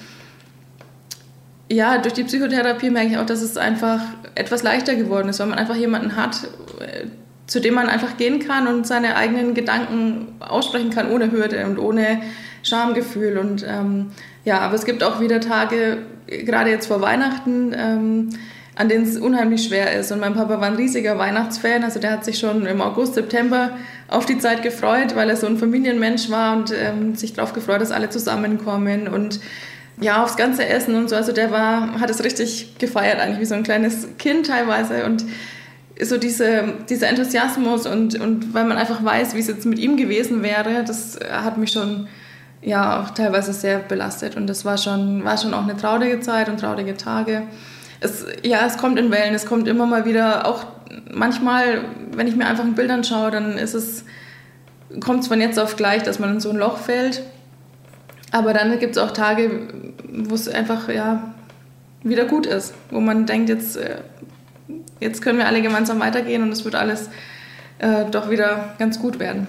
ja, 1.73 1.97
durch 1.97 2.13
die 2.13 2.23
Psychotherapie 2.23 2.89
merke 2.89 3.11
ich 3.11 3.17
auch, 3.17 3.25
dass 3.25 3.41
es 3.41 3.57
einfach 3.57 3.99
etwas 4.35 4.63
leichter 4.63 4.95
geworden 4.95 5.29
ist, 5.29 5.39
weil 5.39 5.47
man 5.47 5.57
einfach 5.57 5.75
jemanden 5.75 6.15
hat, 6.15 6.47
äh, 6.79 7.07
zu 7.47 7.59
dem 7.59 7.73
man 7.73 7.89
einfach 7.89 8.17
gehen 8.17 8.39
kann 8.39 8.67
und 8.67 8.87
seine 8.87 9.15
eigenen 9.15 9.53
Gedanken 9.53 10.35
aussprechen 10.39 10.91
kann, 10.91 11.11
ohne 11.11 11.31
Hürde 11.31 11.65
und 11.65 11.77
ohne 11.77 12.21
Schamgefühl. 12.63 13.37
Und 13.37 13.65
ähm, 13.67 14.11
ja, 14.45 14.59
aber 14.59 14.75
es 14.75 14.85
gibt 14.85 15.03
auch 15.03 15.19
wieder 15.19 15.41
Tage, 15.41 15.97
gerade 16.27 16.69
jetzt 16.69 16.87
vor 16.87 17.01
Weihnachten, 17.01 17.73
ähm, 17.77 18.29
an 18.75 18.89
denen 18.89 19.03
es 19.03 19.17
unheimlich 19.17 19.65
schwer 19.65 19.99
ist. 19.99 20.11
Und 20.11 20.19
mein 20.19 20.33
Papa 20.33 20.59
war 20.59 20.67
ein 20.67 20.75
riesiger 20.75 21.17
Weihnachtsfan, 21.17 21.83
also 21.83 21.99
der 21.99 22.11
hat 22.11 22.25
sich 22.25 22.39
schon 22.39 22.65
im 22.65 22.81
August, 22.81 23.15
September 23.15 23.71
auf 24.07 24.25
die 24.25 24.39
Zeit 24.39 24.63
gefreut, 24.63 25.15
weil 25.15 25.29
er 25.29 25.35
so 25.35 25.47
ein 25.47 25.57
Familienmensch 25.57 26.29
war 26.29 26.55
und 26.57 26.73
ähm, 26.73 27.15
sich 27.15 27.33
darauf 27.33 27.53
gefreut, 27.53 27.81
dass 27.81 27.91
alle 27.91 28.09
zusammenkommen 28.09 29.07
und 29.07 29.39
ja, 29.99 30.23
aufs 30.23 30.35
ganze 30.35 30.65
Essen 30.65 30.95
und 30.95 31.09
so. 31.09 31.15
Also 31.15 31.31
der 31.31 31.51
war, 31.51 31.99
hat 31.99 32.09
es 32.09 32.23
richtig 32.23 32.77
gefeiert, 32.77 33.19
eigentlich 33.19 33.39
wie 33.39 33.45
so 33.45 33.55
ein 33.55 33.63
kleines 33.63 34.07
Kind 34.17 34.47
teilweise. 34.47 35.05
Und 35.05 35.23
so 36.01 36.17
diese, 36.17 36.73
dieser 36.89 37.07
Enthusiasmus 37.07 37.85
und, 37.85 38.19
und 38.19 38.53
weil 38.53 38.65
man 38.65 38.77
einfach 38.77 39.03
weiß, 39.03 39.35
wie 39.35 39.39
es 39.39 39.47
jetzt 39.47 39.65
mit 39.65 39.79
ihm 39.79 39.97
gewesen 39.97 40.41
wäre, 40.41 40.83
das 40.83 41.19
hat 41.31 41.57
mich 41.57 41.71
schon 41.71 42.07
ja 42.61 43.01
auch 43.01 43.11
teilweise 43.11 43.53
sehr 43.53 43.79
belastet. 43.79 44.35
Und 44.35 44.47
das 44.47 44.65
war 44.65 44.77
schon, 44.77 45.23
war 45.23 45.37
schon 45.37 45.53
auch 45.53 45.63
eine 45.63 45.77
traurige 45.77 46.19
Zeit 46.19 46.49
und 46.49 46.59
traurige 46.59 46.97
Tage. 46.97 47.43
Es, 47.99 48.25
ja, 48.41 48.65
es 48.65 48.77
kommt 48.77 48.97
in 48.99 49.11
Wellen, 49.11 49.33
es 49.33 49.45
kommt 49.45 49.67
immer 49.67 49.85
mal 49.85 50.05
wieder, 50.05 50.47
auch 50.47 50.65
manchmal, 51.11 51.85
wenn 52.11 52.27
ich 52.27 52.35
mir 52.35 52.47
einfach 52.47 52.63
ein 52.63 52.75
Bild 52.75 52.89
anschaue, 52.89 53.31
dann 53.31 53.57
ist 53.57 53.73
es, 53.73 54.03
kommt 54.99 55.21
es 55.21 55.27
von 55.27 55.39
jetzt 55.39 55.59
auf 55.59 55.75
gleich, 55.75 56.03
dass 56.03 56.19
man 56.19 56.31
in 56.31 56.39
so 56.39 56.49
ein 56.49 56.57
Loch 56.57 56.77
fällt. 56.77 57.21
Aber 58.33 58.51
dann 58.53 58.79
gibt 58.79 58.97
es 58.97 59.01
auch 59.01 59.11
Tage, 59.11 59.67
wo 60.11 60.33
es 60.33 60.49
einfach 60.49 60.89
ja, 60.89 61.33
wieder 62.01 62.25
gut 62.25 62.47
ist, 62.47 62.73
wo 62.89 62.99
man 62.99 63.27
denkt, 63.27 63.47
jetzt, 63.47 63.77
äh, 63.77 63.97
jetzt 64.99 65.21
können 65.21 65.37
wir 65.37 65.45
alle 65.45 65.61
gemeinsam 65.61 65.99
weitergehen 65.99 66.41
und 66.41 66.51
es 66.51 66.65
wird 66.65 66.73
alles 66.73 67.09
äh, 67.77 68.05
doch 68.09 68.31
wieder 68.31 68.73
ganz 68.79 68.99
gut 68.99 69.19
werden. 69.19 69.47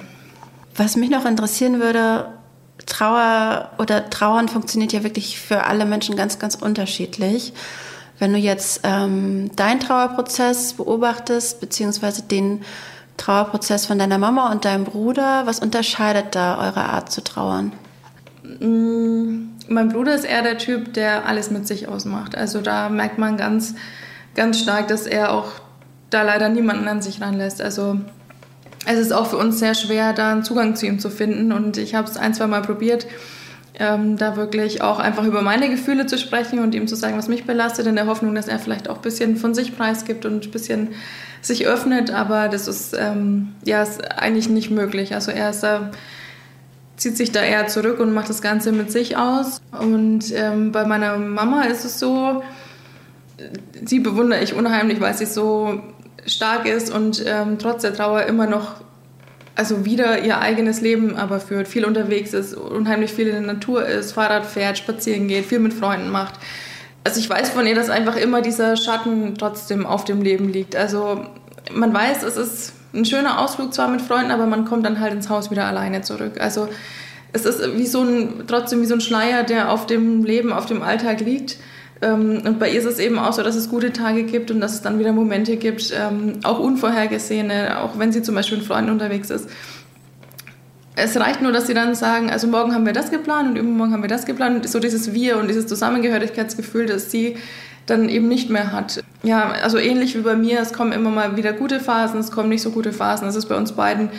Was 0.76 0.96
mich 0.96 1.08
noch 1.08 1.24
interessieren 1.24 1.80
würde, 1.80 2.26
Trauer 2.84 3.70
oder 3.78 4.10
Trauern 4.10 4.48
funktioniert 4.48 4.92
ja 4.92 5.02
wirklich 5.02 5.40
für 5.40 5.64
alle 5.64 5.86
Menschen 5.86 6.14
ganz, 6.14 6.38
ganz 6.38 6.54
unterschiedlich. 6.54 7.54
Wenn 8.18 8.34
du 8.34 8.38
jetzt 8.38 8.80
ähm, 8.84 9.50
deinen 9.56 9.80
Trauerprozess 9.80 10.74
beobachtest, 10.74 11.58
beziehungsweise 11.58 12.22
den 12.22 12.62
Trauerprozess 13.16 13.86
von 13.86 13.98
deiner 13.98 14.18
Mama 14.18 14.52
und 14.52 14.66
deinem 14.66 14.84
Bruder, 14.84 15.46
was 15.46 15.60
unterscheidet 15.60 16.34
da 16.34 16.58
eure 16.58 16.84
Art 16.84 17.10
zu 17.10 17.24
trauern? 17.24 17.72
Mm, 18.60 19.50
mein 19.68 19.88
Bruder 19.88 20.14
ist 20.14 20.24
eher 20.24 20.42
der 20.42 20.58
Typ, 20.58 20.92
der 20.94 21.26
alles 21.26 21.50
mit 21.50 21.66
sich 21.66 21.88
ausmacht. 21.88 22.36
Also 22.36 22.60
da 22.60 22.88
merkt 22.88 23.18
man 23.18 23.36
ganz, 23.36 23.74
ganz 24.34 24.60
stark, 24.60 24.88
dass 24.88 25.06
er 25.06 25.32
auch 25.32 25.52
da 26.10 26.22
leider 26.22 26.48
niemanden 26.48 26.86
an 26.86 27.02
sich 27.02 27.20
ranlässt. 27.20 27.62
Also 27.62 27.98
es 28.86 28.98
ist 28.98 29.12
auch 29.12 29.26
für 29.26 29.38
uns 29.38 29.58
sehr 29.58 29.74
schwer, 29.74 30.12
da 30.12 30.32
einen 30.32 30.44
Zugang 30.44 30.76
zu 30.76 30.86
ihm 30.86 30.98
zu 30.98 31.10
finden. 31.10 31.52
Und 31.52 31.78
ich 31.78 31.94
habe 31.94 32.08
es 32.08 32.16
ein, 32.16 32.34
zwei 32.34 32.46
Mal 32.46 32.62
probiert 32.62 33.06
ähm, 33.78 34.16
da 34.16 34.36
wirklich 34.36 34.82
auch 34.82 35.00
einfach 35.00 35.24
über 35.24 35.42
meine 35.42 35.68
Gefühle 35.68 36.06
zu 36.06 36.16
sprechen 36.16 36.60
und 36.60 36.74
ihm 36.74 36.86
zu 36.86 36.94
sagen, 36.94 37.18
was 37.18 37.28
mich 37.28 37.44
belastet, 37.44 37.86
in 37.86 37.96
der 37.96 38.06
Hoffnung, 38.06 38.34
dass 38.34 38.46
er 38.46 38.58
vielleicht 38.58 38.88
auch 38.88 38.96
ein 38.96 39.02
bisschen 39.02 39.36
von 39.36 39.54
sich 39.54 39.76
preisgibt 39.76 40.24
und 40.24 40.46
ein 40.46 40.50
bisschen 40.50 40.88
sich 41.40 41.66
öffnet. 41.66 42.10
Aber 42.12 42.48
das 42.48 42.68
ist, 42.68 42.94
ähm, 42.96 43.54
ja, 43.64 43.82
ist 43.82 44.16
eigentlich 44.16 44.48
nicht 44.48 44.70
möglich. 44.70 45.14
Also 45.14 45.32
er 45.32 45.50
ist, 45.50 45.64
äh, 45.64 45.80
zieht 47.04 47.18
sich 47.18 47.32
da 47.32 47.42
eher 47.42 47.66
zurück 47.66 48.00
und 48.00 48.14
macht 48.14 48.30
das 48.30 48.40
Ganze 48.40 48.72
mit 48.72 48.90
sich 48.90 49.18
aus. 49.18 49.60
Und 49.78 50.32
ähm, 50.34 50.72
bei 50.72 50.86
meiner 50.86 51.18
Mama 51.18 51.64
ist 51.64 51.84
es 51.84 51.98
so, 51.98 52.42
sie 53.84 54.00
bewundere 54.00 54.42
ich 54.42 54.54
unheimlich, 54.54 55.02
weil 55.02 55.12
sie 55.12 55.26
so 55.26 55.82
stark 56.24 56.64
ist 56.66 56.90
und 56.90 57.22
ähm, 57.26 57.58
trotz 57.58 57.82
der 57.82 57.92
Trauer 57.92 58.22
immer 58.22 58.46
noch 58.46 58.76
also 59.54 59.84
wieder 59.84 60.24
ihr 60.24 60.40
eigenes 60.40 60.80
Leben 60.80 61.14
aber 61.16 61.40
führt, 61.40 61.68
viel 61.68 61.84
unterwegs 61.84 62.32
ist, 62.32 62.54
unheimlich 62.54 63.12
viel 63.12 63.26
in 63.28 63.44
der 63.44 63.54
Natur 63.54 63.86
ist, 63.86 64.12
Fahrrad 64.12 64.46
fährt, 64.46 64.78
spazieren 64.78 65.28
geht, 65.28 65.44
viel 65.44 65.58
mit 65.58 65.74
Freunden 65.74 66.08
macht. 66.08 66.40
Also 67.04 67.20
ich 67.20 67.28
weiß 67.28 67.50
von 67.50 67.66
ihr, 67.66 67.74
dass 67.74 67.90
einfach 67.90 68.16
immer 68.16 68.40
dieser 68.40 68.78
Schatten 68.78 69.34
trotzdem 69.36 69.84
auf 69.84 70.06
dem 70.06 70.22
Leben 70.22 70.48
liegt. 70.48 70.74
Also 70.74 71.26
man 71.70 71.92
weiß, 71.92 72.22
es 72.22 72.38
ist 72.38 72.72
ein 72.94 73.04
schöner 73.04 73.40
Ausflug 73.40 73.74
zwar 73.74 73.88
mit 73.88 74.02
Freunden, 74.02 74.30
aber 74.30 74.46
man 74.46 74.64
kommt 74.64 74.86
dann 74.86 75.00
halt 75.00 75.12
ins 75.12 75.28
Haus 75.28 75.50
wieder 75.50 75.66
alleine 75.66 76.02
zurück. 76.02 76.40
Also 76.40 76.68
es 77.32 77.44
ist 77.44 77.76
wie 77.76 77.86
so 77.86 78.02
ein, 78.02 78.44
trotzdem 78.46 78.80
wie 78.80 78.86
so 78.86 78.94
ein 78.94 79.00
Schleier, 79.00 79.42
der 79.42 79.70
auf 79.70 79.86
dem 79.86 80.24
Leben, 80.24 80.52
auf 80.52 80.66
dem 80.66 80.82
Alltag 80.82 81.20
liegt. 81.20 81.58
Ähm, 82.00 82.42
und 82.44 82.58
bei 82.58 82.70
ihr 82.70 82.78
ist 82.78 82.84
es 82.84 82.98
eben 82.98 83.18
auch 83.18 83.32
so, 83.32 83.42
dass 83.42 83.56
es 83.56 83.68
gute 83.68 83.92
Tage 83.92 84.22
gibt 84.24 84.50
und 84.50 84.60
dass 84.60 84.74
es 84.74 84.82
dann 84.82 84.98
wieder 84.98 85.12
Momente 85.12 85.56
gibt, 85.56 85.92
ähm, 85.92 86.34
auch 86.44 86.58
unvorhergesehene, 86.58 87.80
auch 87.80 87.98
wenn 87.98 88.12
sie 88.12 88.22
zum 88.22 88.34
Beispiel 88.34 88.58
mit 88.58 88.66
Freunden 88.66 88.90
unterwegs 88.90 89.30
ist. 89.30 89.48
Es 90.96 91.16
reicht 91.18 91.42
nur, 91.42 91.50
dass 91.50 91.66
sie 91.66 91.74
dann 91.74 91.96
sagen, 91.96 92.30
also 92.30 92.46
morgen 92.46 92.72
haben 92.72 92.86
wir 92.86 92.92
das 92.92 93.10
geplant 93.10 93.50
und 93.50 93.56
übermorgen 93.56 93.92
haben 93.92 94.02
wir 94.02 94.08
das 94.08 94.26
geplant. 94.26 94.56
Und 94.56 94.68
so 94.68 94.78
dieses 94.78 95.12
Wir 95.12 95.38
und 95.38 95.48
dieses 95.48 95.66
Zusammengehörigkeitsgefühl, 95.66 96.86
das 96.86 97.10
sie 97.10 97.36
dann 97.86 98.08
eben 98.08 98.28
nicht 98.28 98.50
mehr 98.50 98.72
hat. 98.72 99.02
Ja, 99.22 99.50
also 99.50 99.78
ähnlich 99.78 100.14
wie 100.16 100.20
bei 100.22 100.36
mir, 100.36 100.60
es 100.60 100.72
kommen 100.72 100.92
immer 100.92 101.10
mal 101.10 101.36
wieder 101.36 101.52
gute 101.52 101.80
Phasen, 101.80 102.20
es 102.20 102.30
kommen 102.30 102.48
nicht 102.48 102.62
so 102.62 102.70
gute 102.70 102.92
Phasen. 102.92 103.28
Es 103.28 103.36
ist 103.36 103.46
bei 103.46 103.56
uns 103.56 103.72
beiden 103.72 104.10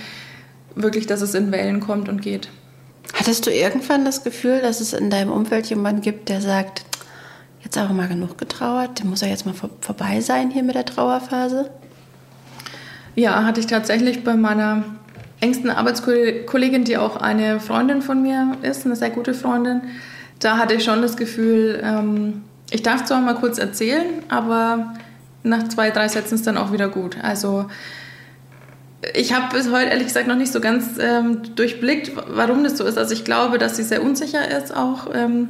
wirklich, 0.75 1.07
dass 1.07 1.21
es 1.21 1.33
in 1.33 1.51
Wellen 1.51 1.79
kommt 1.79 2.09
und 2.09 2.21
geht. 2.21 2.49
Hattest 3.13 3.45
du 3.45 3.51
irgendwann 3.51 4.03
das 4.03 4.23
Gefühl, 4.23 4.61
dass 4.61 4.81
es 4.81 4.93
in 4.93 5.09
deinem 5.09 5.31
Umfeld 5.31 5.67
jemanden 5.67 6.01
gibt, 6.01 6.29
der 6.29 6.41
sagt, 6.41 6.85
jetzt 7.63 7.77
auch 7.77 7.89
mal 7.89 8.07
genug 8.07 8.37
getrauert, 8.37 8.99
der 8.99 9.05
muss 9.05 9.21
ja 9.21 9.27
jetzt 9.27 9.45
mal 9.45 9.53
vor, 9.53 9.69
vorbei 9.81 10.21
sein 10.21 10.51
hier 10.51 10.63
mit 10.63 10.75
der 10.75 10.85
Trauerphase? 10.85 11.69
Ja, 13.15 13.43
hatte 13.43 13.61
ich 13.61 13.67
tatsächlich 13.67 14.23
bei 14.23 14.35
meiner 14.35 14.83
engsten 15.39 15.69
Arbeitskollegin, 15.69 16.83
die 16.83 16.97
auch 16.97 17.15
eine 17.15 17.59
Freundin 17.59 18.01
von 18.01 18.21
mir 18.21 18.57
ist, 18.61 18.85
eine 18.85 18.95
sehr 18.95 19.09
gute 19.09 19.33
Freundin. 19.33 19.81
Da 20.39 20.57
hatte 20.57 20.73
ich 20.73 20.83
schon 20.83 21.01
das 21.01 21.15
Gefühl, 21.15 21.81
ähm, 21.83 22.43
ich 22.71 22.83
darf 22.83 23.05
zwar 23.05 23.21
mal 23.21 23.35
kurz 23.35 23.57
erzählen, 23.57 24.05
aber 24.29 24.93
nach 25.43 25.67
zwei, 25.67 25.91
drei 25.91 26.07
Sätzen 26.07 26.35
ist 26.35 26.47
dann 26.47 26.57
auch 26.57 26.71
wieder 26.71 26.89
gut. 26.89 27.17
Also 27.21 27.65
ich 29.13 29.33
habe 29.33 29.55
bis 29.55 29.71
heute 29.71 29.89
ehrlich 29.91 30.07
gesagt 30.07 30.27
noch 30.27 30.35
nicht 30.35 30.51
so 30.51 30.59
ganz 30.59 30.97
ähm, 30.99 31.41
durchblickt, 31.55 32.11
warum 32.27 32.63
das 32.63 32.77
so 32.77 32.85
ist. 32.85 32.97
Also 32.97 33.13
ich 33.13 33.23
glaube, 33.23 33.57
dass 33.57 33.77
sie 33.77 33.83
sehr 33.83 34.03
unsicher 34.03 34.57
ist 34.57 34.75
auch 34.75 35.07
ähm, 35.13 35.49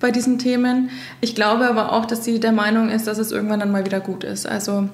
bei 0.00 0.10
diesen 0.10 0.38
Themen. 0.38 0.90
Ich 1.20 1.34
glaube 1.34 1.68
aber 1.68 1.92
auch, 1.92 2.06
dass 2.06 2.24
sie 2.24 2.40
der 2.40 2.52
Meinung 2.52 2.88
ist, 2.88 3.06
dass 3.06 3.18
es 3.18 3.32
irgendwann 3.32 3.60
dann 3.60 3.70
mal 3.70 3.84
wieder 3.84 4.00
gut 4.00 4.24
ist. 4.24 4.46
Also 4.46 4.88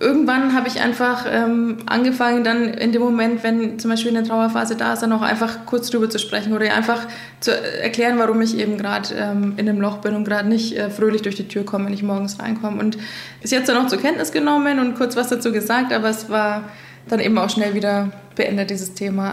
irgendwann 0.00 0.54
habe 0.54 0.68
ich 0.68 0.80
einfach 0.80 1.26
ähm, 1.28 1.78
angefangen, 1.86 2.44
dann 2.44 2.64
in 2.74 2.92
dem 2.92 3.02
Moment, 3.02 3.42
wenn 3.42 3.78
zum 3.78 3.90
Beispiel 3.90 4.16
eine 4.16 4.26
Trauerphase 4.26 4.76
da 4.76 4.92
ist, 4.92 5.02
dann 5.02 5.12
auch 5.12 5.22
einfach 5.22 5.66
kurz 5.66 5.90
drüber 5.90 6.08
zu 6.08 6.18
sprechen 6.18 6.52
oder 6.52 6.72
einfach 6.74 7.06
zu 7.40 7.50
erklären, 7.50 8.18
warum 8.18 8.40
ich 8.40 8.56
eben 8.58 8.78
gerade 8.78 9.14
ähm, 9.14 9.54
in 9.56 9.68
einem 9.68 9.80
Loch 9.80 9.98
bin 9.98 10.14
und 10.14 10.24
gerade 10.24 10.48
nicht 10.48 10.76
äh, 10.76 10.90
fröhlich 10.90 11.22
durch 11.22 11.36
die 11.36 11.48
Tür 11.48 11.64
komme, 11.64 11.86
wenn 11.86 11.94
ich 11.94 12.02
morgens 12.02 12.38
reinkomme. 12.38 12.78
Und 12.80 12.98
ist 13.40 13.52
jetzt 13.52 13.68
dann 13.68 13.76
auch 13.76 13.88
zur 13.88 14.00
Kenntnis 14.00 14.32
genommen 14.32 14.78
und 14.78 14.94
kurz 14.94 15.16
was 15.16 15.28
dazu 15.28 15.52
gesagt, 15.52 15.92
aber 15.92 16.08
es 16.08 16.30
war 16.30 16.64
dann 17.08 17.20
eben 17.20 17.38
auch 17.38 17.50
schnell 17.50 17.74
wieder 17.74 18.10
beendet, 18.36 18.70
dieses 18.70 18.94
Thema. 18.94 19.32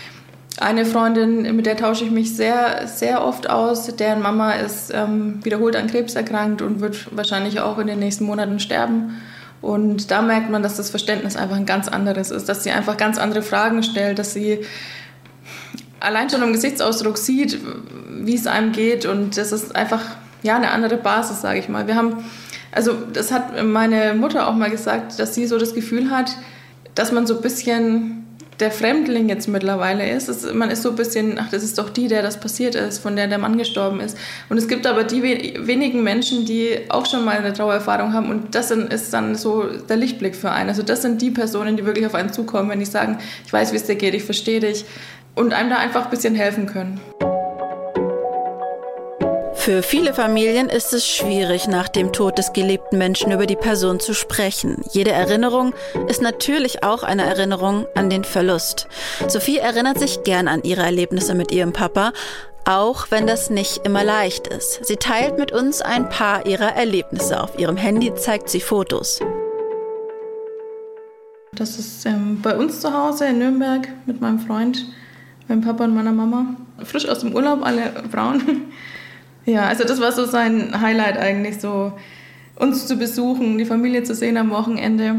eine 0.59 0.85
Freundin, 0.85 1.55
mit 1.55 1.65
der 1.65 1.75
tausche 1.77 2.05
ich 2.05 2.11
mich 2.11 2.35
sehr, 2.35 2.87
sehr 2.87 3.25
oft 3.25 3.49
aus. 3.49 3.93
Deren 3.95 4.21
Mama 4.21 4.53
ist 4.53 4.91
ähm, 4.93 5.43
wiederholt 5.43 5.75
an 5.75 5.87
Krebs 5.87 6.15
erkrankt 6.15 6.61
und 6.61 6.79
wird 6.79 7.15
wahrscheinlich 7.15 7.59
auch 7.59 7.77
in 7.77 7.87
den 7.87 7.99
nächsten 7.99 8.23
Monaten 8.23 8.59
sterben. 8.59 9.21
Und 9.65 10.11
da 10.11 10.21
merkt 10.21 10.51
man, 10.51 10.61
dass 10.61 10.77
das 10.77 10.91
Verständnis 10.91 11.35
einfach 11.35 11.55
ein 11.55 11.65
ganz 11.65 11.87
anderes 11.87 12.29
ist, 12.29 12.47
dass 12.47 12.63
sie 12.63 12.69
einfach 12.69 12.97
ganz 12.97 13.17
andere 13.17 13.41
Fragen 13.41 13.81
stellt, 13.81 14.19
dass 14.19 14.31
sie 14.31 14.59
allein 15.99 16.29
schon 16.29 16.43
im 16.43 16.53
Gesichtsausdruck 16.53 17.17
sieht, 17.17 17.57
wie 18.11 18.35
es 18.35 18.45
einem 18.45 18.73
geht. 18.73 19.07
Und 19.07 19.37
das 19.37 19.51
ist 19.51 19.75
einfach 19.75 20.03
ja 20.43 20.55
eine 20.55 20.69
andere 20.69 20.97
Basis, 20.97 21.41
sage 21.41 21.57
ich 21.57 21.67
mal. 21.67 21.87
Wir 21.87 21.95
haben, 21.95 22.23
also 22.71 22.93
das 23.11 23.31
hat 23.31 23.63
meine 23.65 24.13
Mutter 24.13 24.47
auch 24.47 24.53
mal 24.53 24.69
gesagt, 24.69 25.17
dass 25.17 25.33
sie 25.33 25.47
so 25.47 25.57
das 25.57 25.73
Gefühl 25.73 26.11
hat, 26.11 26.37
dass 26.93 27.11
man 27.11 27.25
so 27.25 27.35
ein 27.35 27.41
bisschen 27.41 28.24
der 28.59 28.71
Fremdling 28.71 29.29
jetzt 29.29 29.47
mittlerweile 29.47 30.09
ist. 30.09 30.29
ist. 30.29 30.53
Man 30.53 30.69
ist 30.69 30.81
so 30.81 30.89
ein 30.89 30.95
bisschen, 30.95 31.37
ach, 31.39 31.49
das 31.49 31.63
ist 31.63 31.77
doch 31.77 31.89
die, 31.89 32.07
der 32.07 32.21
das 32.21 32.39
passiert 32.39 32.75
ist, 32.75 32.99
von 32.99 33.15
der 33.15 33.27
der 33.27 33.37
Mann 33.37 33.57
gestorben 33.57 33.99
ist. 33.99 34.17
Und 34.49 34.57
es 34.57 34.67
gibt 34.67 34.87
aber 34.87 35.03
die 35.03 35.21
wenigen 35.23 36.03
Menschen, 36.03 36.45
die 36.45 36.79
auch 36.89 37.05
schon 37.05 37.25
mal 37.25 37.37
eine 37.37 37.53
Trauererfahrung 37.53 38.13
haben 38.13 38.29
und 38.29 38.55
das 38.55 38.71
ist 38.71 39.13
dann 39.13 39.35
so 39.35 39.63
der 39.89 39.97
Lichtblick 39.97 40.35
für 40.35 40.51
einen. 40.51 40.69
Also 40.69 40.83
das 40.83 41.01
sind 41.01 41.21
die 41.21 41.31
Personen, 41.31 41.77
die 41.77 41.85
wirklich 41.85 42.05
auf 42.05 42.15
einen 42.15 42.31
zukommen, 42.31 42.69
wenn 42.69 42.79
die 42.79 42.85
sagen, 42.85 43.17
ich 43.45 43.51
weiß, 43.51 43.73
wie 43.73 43.77
es 43.77 43.83
dir 43.83 43.95
geht, 43.95 44.13
ich 44.13 44.23
verstehe 44.23 44.59
dich 44.59 44.85
und 45.35 45.53
einem 45.53 45.69
da 45.69 45.77
einfach 45.77 46.05
ein 46.05 46.09
bisschen 46.09 46.35
helfen 46.35 46.65
können. 46.65 46.99
Für 49.65 49.81
viele 49.81 50.13
Familien 50.13 50.69
ist 50.69 50.93
es 50.93 51.07
schwierig, 51.07 51.67
nach 51.67 51.87
dem 51.87 52.13
Tod 52.13 52.37
des 52.37 52.53
geliebten 52.53 52.99
Menschen 52.99 53.31
über 53.31 53.47
die 53.47 53.55
Person 53.55 53.99
zu 53.99 54.13
sprechen. 54.13 54.83
Jede 54.91 55.09
Erinnerung 55.09 55.73
ist 56.07 56.21
natürlich 56.21 56.83
auch 56.83 57.01
eine 57.01 57.23
Erinnerung 57.23 57.87
an 57.95 58.11
den 58.11 58.25
Verlust. 58.25 58.87
Sophie 59.27 59.57
erinnert 59.57 59.97
sich 59.97 60.21
gern 60.21 60.47
an 60.47 60.61
ihre 60.61 60.83
Erlebnisse 60.83 61.33
mit 61.33 61.51
ihrem 61.51 61.73
Papa, 61.73 62.13
auch 62.65 63.07
wenn 63.09 63.25
das 63.25 63.49
nicht 63.49 63.83
immer 63.87 64.03
leicht 64.03 64.45
ist. 64.45 64.85
Sie 64.85 64.97
teilt 64.97 65.39
mit 65.39 65.51
uns 65.51 65.81
ein 65.81 66.09
paar 66.09 66.45
ihrer 66.45 66.75
Erlebnisse. 66.75 67.41
Auf 67.41 67.57
ihrem 67.57 67.75
Handy 67.75 68.13
zeigt 68.13 68.49
sie 68.49 68.61
Fotos. 68.61 69.19
Das 71.53 71.79
ist 71.79 72.05
ähm, 72.05 72.39
bei 72.39 72.55
uns 72.55 72.81
zu 72.81 72.93
Hause 72.93 73.25
in 73.25 73.39
Nürnberg 73.39 73.87
mit 74.05 74.21
meinem 74.21 74.37
Freund, 74.37 74.85
meinem 75.47 75.61
Papa 75.61 75.85
und 75.85 75.95
meiner 75.95 76.11
Mama. 76.11 76.55
Frisch 76.83 77.07
aus 77.09 77.21
dem 77.21 77.33
Urlaub, 77.33 77.65
alle 77.65 78.03
braun. 78.11 78.71
Ja, 79.45 79.67
also 79.67 79.83
das 79.83 79.99
war 80.01 80.11
so 80.11 80.25
sein 80.25 80.79
Highlight 80.81 81.17
eigentlich, 81.17 81.59
so 81.59 81.93
uns 82.55 82.87
zu 82.87 82.97
besuchen, 82.97 83.57
die 83.57 83.65
Familie 83.65 84.03
zu 84.03 84.15
sehen 84.15 84.37
am 84.37 84.49
Wochenende. 84.49 85.15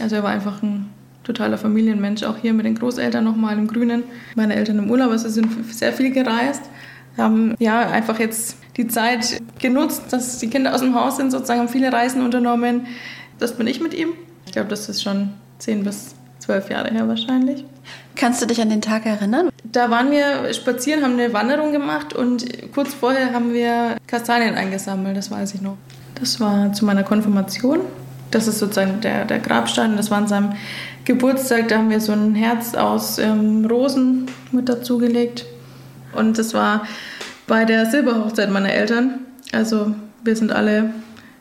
Also 0.00 0.16
er 0.16 0.22
war 0.22 0.30
einfach 0.30 0.62
ein 0.62 0.90
totaler 1.22 1.58
Familienmensch, 1.58 2.22
auch 2.24 2.36
hier 2.36 2.52
mit 2.52 2.66
den 2.66 2.74
Großeltern 2.74 3.22
nochmal 3.22 3.58
im 3.58 3.66
Grünen. 3.66 4.02
Meine 4.34 4.56
Eltern 4.56 4.78
im 4.78 4.90
Urlaub, 4.90 5.10
also 5.10 5.28
sind 5.28 5.48
sehr 5.72 5.92
viel 5.92 6.10
gereist, 6.10 6.62
haben 7.16 7.54
ja 7.58 7.88
einfach 7.88 8.18
jetzt 8.18 8.56
die 8.76 8.88
Zeit 8.88 9.40
genutzt, 9.58 10.04
dass 10.10 10.38
die 10.38 10.48
Kinder 10.48 10.74
aus 10.74 10.80
dem 10.80 10.94
Haus 10.94 11.16
sind, 11.16 11.30
sozusagen 11.30 11.60
haben 11.60 11.68
viele 11.68 11.92
Reisen 11.92 12.22
unternommen. 12.22 12.86
Das 13.38 13.56
bin 13.56 13.66
ich 13.66 13.80
mit 13.80 13.94
ihm. 13.94 14.10
Ich 14.46 14.52
glaube, 14.52 14.68
das 14.68 14.88
ist 14.88 15.02
schon 15.02 15.30
zehn 15.58 15.84
bis 15.84 16.14
zwölf 16.50 16.68
Jahre 16.68 16.90
her 16.90 17.06
wahrscheinlich. 17.06 17.64
Kannst 18.16 18.42
du 18.42 18.46
dich 18.46 18.60
an 18.60 18.70
den 18.70 18.82
Tag 18.82 19.06
erinnern? 19.06 19.50
Da 19.62 19.88
waren 19.88 20.10
wir 20.10 20.52
spazieren, 20.52 21.04
haben 21.04 21.12
eine 21.12 21.32
Wanderung 21.32 21.70
gemacht 21.70 22.12
und 22.12 22.44
kurz 22.74 22.92
vorher 22.92 23.32
haben 23.32 23.52
wir 23.54 23.96
Kastanien 24.08 24.56
eingesammelt, 24.56 25.16
das 25.16 25.30
weiß 25.30 25.54
ich 25.54 25.60
noch. 25.60 25.76
Das 26.18 26.40
war 26.40 26.72
zu 26.72 26.84
meiner 26.84 27.04
Konfirmation. 27.04 27.80
Das 28.32 28.48
ist 28.48 28.58
sozusagen 28.58 29.00
der, 29.00 29.24
der 29.24 29.38
Grabstein. 29.38 29.96
Das 29.96 30.10
war 30.10 30.18
an 30.18 30.26
seinem 30.26 30.52
Geburtstag. 31.04 31.68
Da 31.68 31.78
haben 31.78 31.90
wir 31.90 32.00
so 32.00 32.12
ein 32.12 32.34
Herz 32.34 32.74
aus 32.74 33.18
ähm, 33.18 33.64
Rosen 33.64 34.26
mit 34.52 34.68
dazugelegt. 34.68 35.46
Und 36.12 36.38
das 36.38 36.52
war 36.52 36.86
bei 37.46 37.64
der 37.64 37.86
Silberhochzeit 37.86 38.50
meiner 38.50 38.72
Eltern. 38.72 39.20
Also 39.52 39.94
wir 40.22 40.36
sind 40.36 40.52
alle 40.52 40.90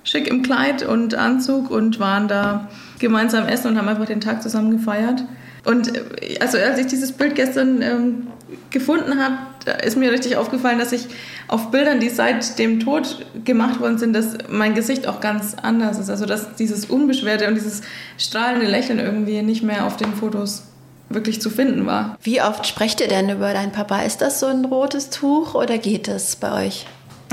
schick 0.04 0.28
im 0.28 0.44
Kleid 0.44 0.84
und 0.84 1.14
Anzug 1.16 1.70
und 1.70 2.00
waren 2.00 2.28
da 2.28 2.70
gemeinsam 3.00 3.48
essen 3.48 3.70
und 3.70 3.78
haben 3.78 3.88
einfach 3.88 4.06
den 4.06 4.22
Tag 4.22 4.44
zusammen 4.44 4.72
gefeiert. 4.72 5.24
Und 5.66 5.96
äh, 5.96 6.40
also 6.40 6.58
als 6.58 6.80
ich 6.80 6.88
dieses 6.88 7.12
Bild 7.12 7.36
gestern 7.36 7.82
ähm, 7.82 8.28
gefunden 8.70 9.20
habe, 9.20 9.38
ist 9.84 9.98
mir 9.98 10.12
richtig 10.12 10.38
aufgefallen, 10.38 10.80
dass 10.80 10.92
ich 10.92 11.08
auf 11.48 11.72
Bildern, 11.72 12.00
die 12.00 12.10
seit 12.10 12.58
dem 12.60 12.80
Tod 12.80 13.26
gemacht 13.44 13.80
worden 13.80 13.98
sind, 13.98 14.14
dass 14.14 14.38
mein 14.50 14.74
Gesicht 14.74 15.08
auch 15.08 15.20
ganz 15.20 15.56
anders 15.62 16.00
ist. 16.00 16.10
Also 16.10 16.26
dass 16.26 16.56
dieses 16.56 16.86
Unbeschwerte 16.86 17.48
und 17.48 17.56
dieses 17.56 17.82
strahlende 18.18 18.68
Lächeln 18.68 19.00
irgendwie 19.00 19.42
nicht 19.42 19.64
mehr 19.64 19.86
auf 19.86 19.98
den 19.98 20.14
Fotos 20.14 20.64
wirklich 21.10 21.42
zu 21.42 21.50
finden 21.50 21.86
war. 21.86 22.18
Wie 22.22 22.42
oft 22.42 22.68
sprecht 22.68 23.02
ihr 23.02 23.08
denn 23.08 23.30
über 23.30 23.54
deinen 23.54 23.72
Papa? 23.72 24.02
Ist 24.02 24.22
das 24.22 24.40
so 24.40 24.46
ein 24.46 24.64
rotes 24.66 25.10
Tuch 25.10 25.56
oder 25.56 25.78
geht 25.78 26.08
es 26.08 26.36
bei 26.36 26.68
euch? 26.68 26.86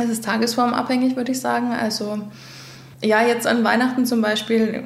Es 0.03 0.11
ist 0.11 0.25
tagesformabhängig, 0.25 1.17
würde 1.17 1.33
ich 1.33 1.41
sagen. 1.41 1.73
Also 1.73 2.19
ja, 3.03 3.23
jetzt 3.23 3.47
an 3.47 3.65
Weihnachten 3.65 4.07
zum 4.07 4.23
Beispiel 4.23 4.85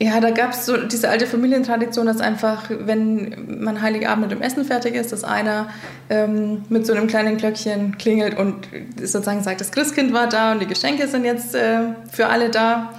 ja, 0.00 0.20
da 0.20 0.30
gab 0.30 0.52
es 0.52 0.64
so 0.64 0.76
diese 0.76 1.08
alte 1.08 1.26
Familientradition, 1.26 2.06
dass 2.06 2.20
einfach, 2.20 2.70
wenn 2.70 3.60
man 3.60 3.82
Heiligabend 3.82 4.28
mit 4.28 4.30
dem 4.30 4.42
Essen 4.42 4.64
fertig 4.64 4.94
ist, 4.94 5.12
dass 5.12 5.24
einer 5.24 5.70
ähm, 6.08 6.62
mit 6.68 6.86
so 6.86 6.92
einem 6.92 7.08
kleinen 7.08 7.36
Glöckchen 7.36 7.98
klingelt 7.98 8.38
und 8.38 8.68
sozusagen 8.96 9.42
sagt, 9.42 9.60
das 9.60 9.72
Christkind 9.72 10.12
war 10.12 10.28
da 10.28 10.52
und 10.52 10.60
die 10.62 10.66
Geschenke 10.66 11.08
sind 11.08 11.24
jetzt 11.24 11.54
äh, 11.56 11.80
für 12.12 12.26
alle 12.28 12.48
da. 12.48 12.92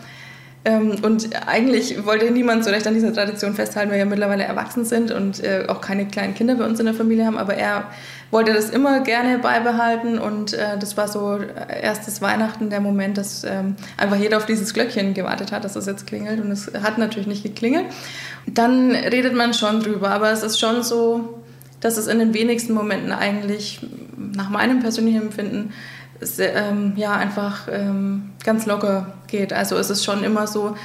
Ähm, 0.66 0.98
und 1.02 1.30
eigentlich 1.48 2.06
wollte 2.06 2.30
niemand 2.32 2.66
so 2.66 2.70
recht 2.70 2.86
an 2.86 2.94
dieser 2.94 3.14
Tradition 3.14 3.54
festhalten, 3.54 3.92
weil 3.92 3.98
wir 3.98 4.04
ja 4.04 4.10
mittlerweile 4.10 4.44
erwachsen 4.44 4.84
sind 4.84 5.12
und 5.12 5.42
äh, 5.42 5.66
auch 5.70 5.80
keine 5.80 6.06
kleinen 6.06 6.34
Kinder 6.34 6.56
bei 6.56 6.66
uns 6.66 6.82
in 6.82 6.86
der 6.86 6.96
Familie 6.96 7.26
haben. 7.26 7.38
Aber 7.38 7.54
er 7.54 7.86
wollte 8.32 8.54
das 8.54 8.70
immer 8.70 9.02
gerne 9.02 9.40
beibehalten 9.40 10.20
und 10.20 10.54
äh, 10.54 10.78
das 10.78 10.98
war 10.98 11.08
so 11.08 11.38
äh, 11.38 11.82
erstes 11.82 12.22
Weihnachten 12.22 12.70
der 12.70 12.80
Moment, 12.80 13.18
dass 13.18 13.44
ähm, 13.44 13.76
einfach 13.98 14.18
jeder 14.18 14.38
auf 14.38 14.46
dieses 14.46 14.74
Glöckchen 14.74 15.14
gewartet 15.14 15.52
hat, 15.52 15.64
dass 15.64 15.76
es 15.76 15.86
jetzt 15.86 16.06
klingelt 16.06 16.40
und 16.40 16.52
es 16.52 16.72
hat 16.84 16.98
natürlich 16.98 17.28
nicht 17.28 17.44
geklingelt. 17.44 17.86
Dann 18.46 18.92
redet 18.92 19.34
man 19.34 19.54
schon 19.54 19.82
drüber, 19.82 20.12
aber 20.12 20.32
es 20.32 20.44
ist 20.44 20.60
schon 20.60 20.84
so, 20.84 21.42
dass 21.80 21.98
es 21.98 22.08
in 22.08 22.20
den 22.20 22.34
wenigsten 22.34 22.74
Momenten 22.74 23.12
eigentlich 23.12 23.82
nach 24.18 24.50
meinem 24.50 24.80
persönlichen 24.80 25.22
Empfinden 25.22 25.74
sehr, 26.20 26.56
ähm, 26.56 26.94
ja 26.96 27.14
einfach 27.14 27.68
ähm, 27.72 28.32
ganz 28.44 28.66
locker 28.66 29.14
geht. 29.28 29.54
Also 29.54 29.78
es 29.78 29.90
ist 29.90 30.04
schon 30.04 30.24
immer 30.24 30.48
so, 30.48 30.76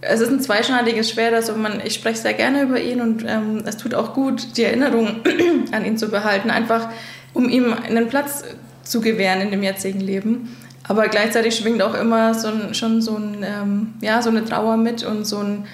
es 0.00 0.20
ist 0.20 0.30
ein 0.30 0.40
zweischneidiges 0.40 1.10
Schwert. 1.10 1.34
Also 1.34 1.54
man, 1.54 1.80
ich 1.84 1.94
spreche 1.94 2.20
sehr 2.20 2.34
gerne 2.34 2.62
über 2.62 2.80
ihn 2.80 3.00
und 3.00 3.24
ähm, 3.26 3.62
es 3.66 3.76
tut 3.76 3.94
auch 3.94 4.14
gut, 4.14 4.56
die 4.56 4.64
Erinnerung 4.64 5.22
an 5.72 5.84
ihn 5.84 5.98
zu 5.98 6.08
behalten, 6.08 6.50
einfach 6.50 6.88
um 7.34 7.48
ihm 7.48 7.72
einen 7.72 8.08
Platz 8.08 8.44
zu 8.84 9.00
gewähren 9.00 9.40
in 9.40 9.50
dem 9.50 9.62
jetzigen 9.62 10.00
Leben. 10.00 10.56
Aber 10.84 11.08
gleichzeitig 11.08 11.56
schwingt 11.56 11.82
auch 11.82 11.94
immer 11.94 12.32
so 12.34 12.48
ein, 12.48 12.74
schon 12.74 13.02
so, 13.02 13.16
ein, 13.16 13.44
ähm, 13.44 13.94
ja, 14.00 14.22
so 14.22 14.30
eine 14.30 14.44
Trauer 14.44 14.76
mit 14.76 15.04
und 15.04 15.26
so 15.26 15.38
ein 15.38 15.66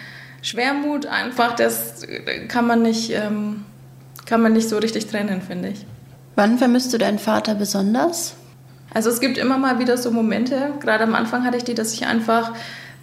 Schwermut 0.43 1.07
einfach, 1.07 1.55
das 1.55 2.03
kann 2.49 2.67
man 2.67 2.83
nicht, 2.83 3.11
ähm, 3.13 3.65
kann 4.27 4.43
man 4.43 4.53
nicht 4.53 4.69
so 4.69 4.79
richtig 4.79 5.07
trennen, 5.07 5.41
finde 5.41 5.71
ich. 5.71 5.87
Wann 6.35 6.59
vermisst 6.59 6.93
du 6.93 6.99
deinen 6.99 7.19
Vater 7.19 7.55
besonders? 7.55 8.35
Also 8.93 9.09
es 9.09 9.21
gibt 9.21 9.39
immer 9.39 9.57
mal 9.57 9.79
wieder 9.79 9.97
so 9.97 10.11
Momente, 10.11 10.73
gerade 10.81 11.05
am 11.05 11.15
Anfang 11.15 11.45
hatte 11.45 11.57
ich 11.57 11.65
die, 11.65 11.75
dass 11.75 11.93
ich 11.93 12.07
einfach 12.07 12.53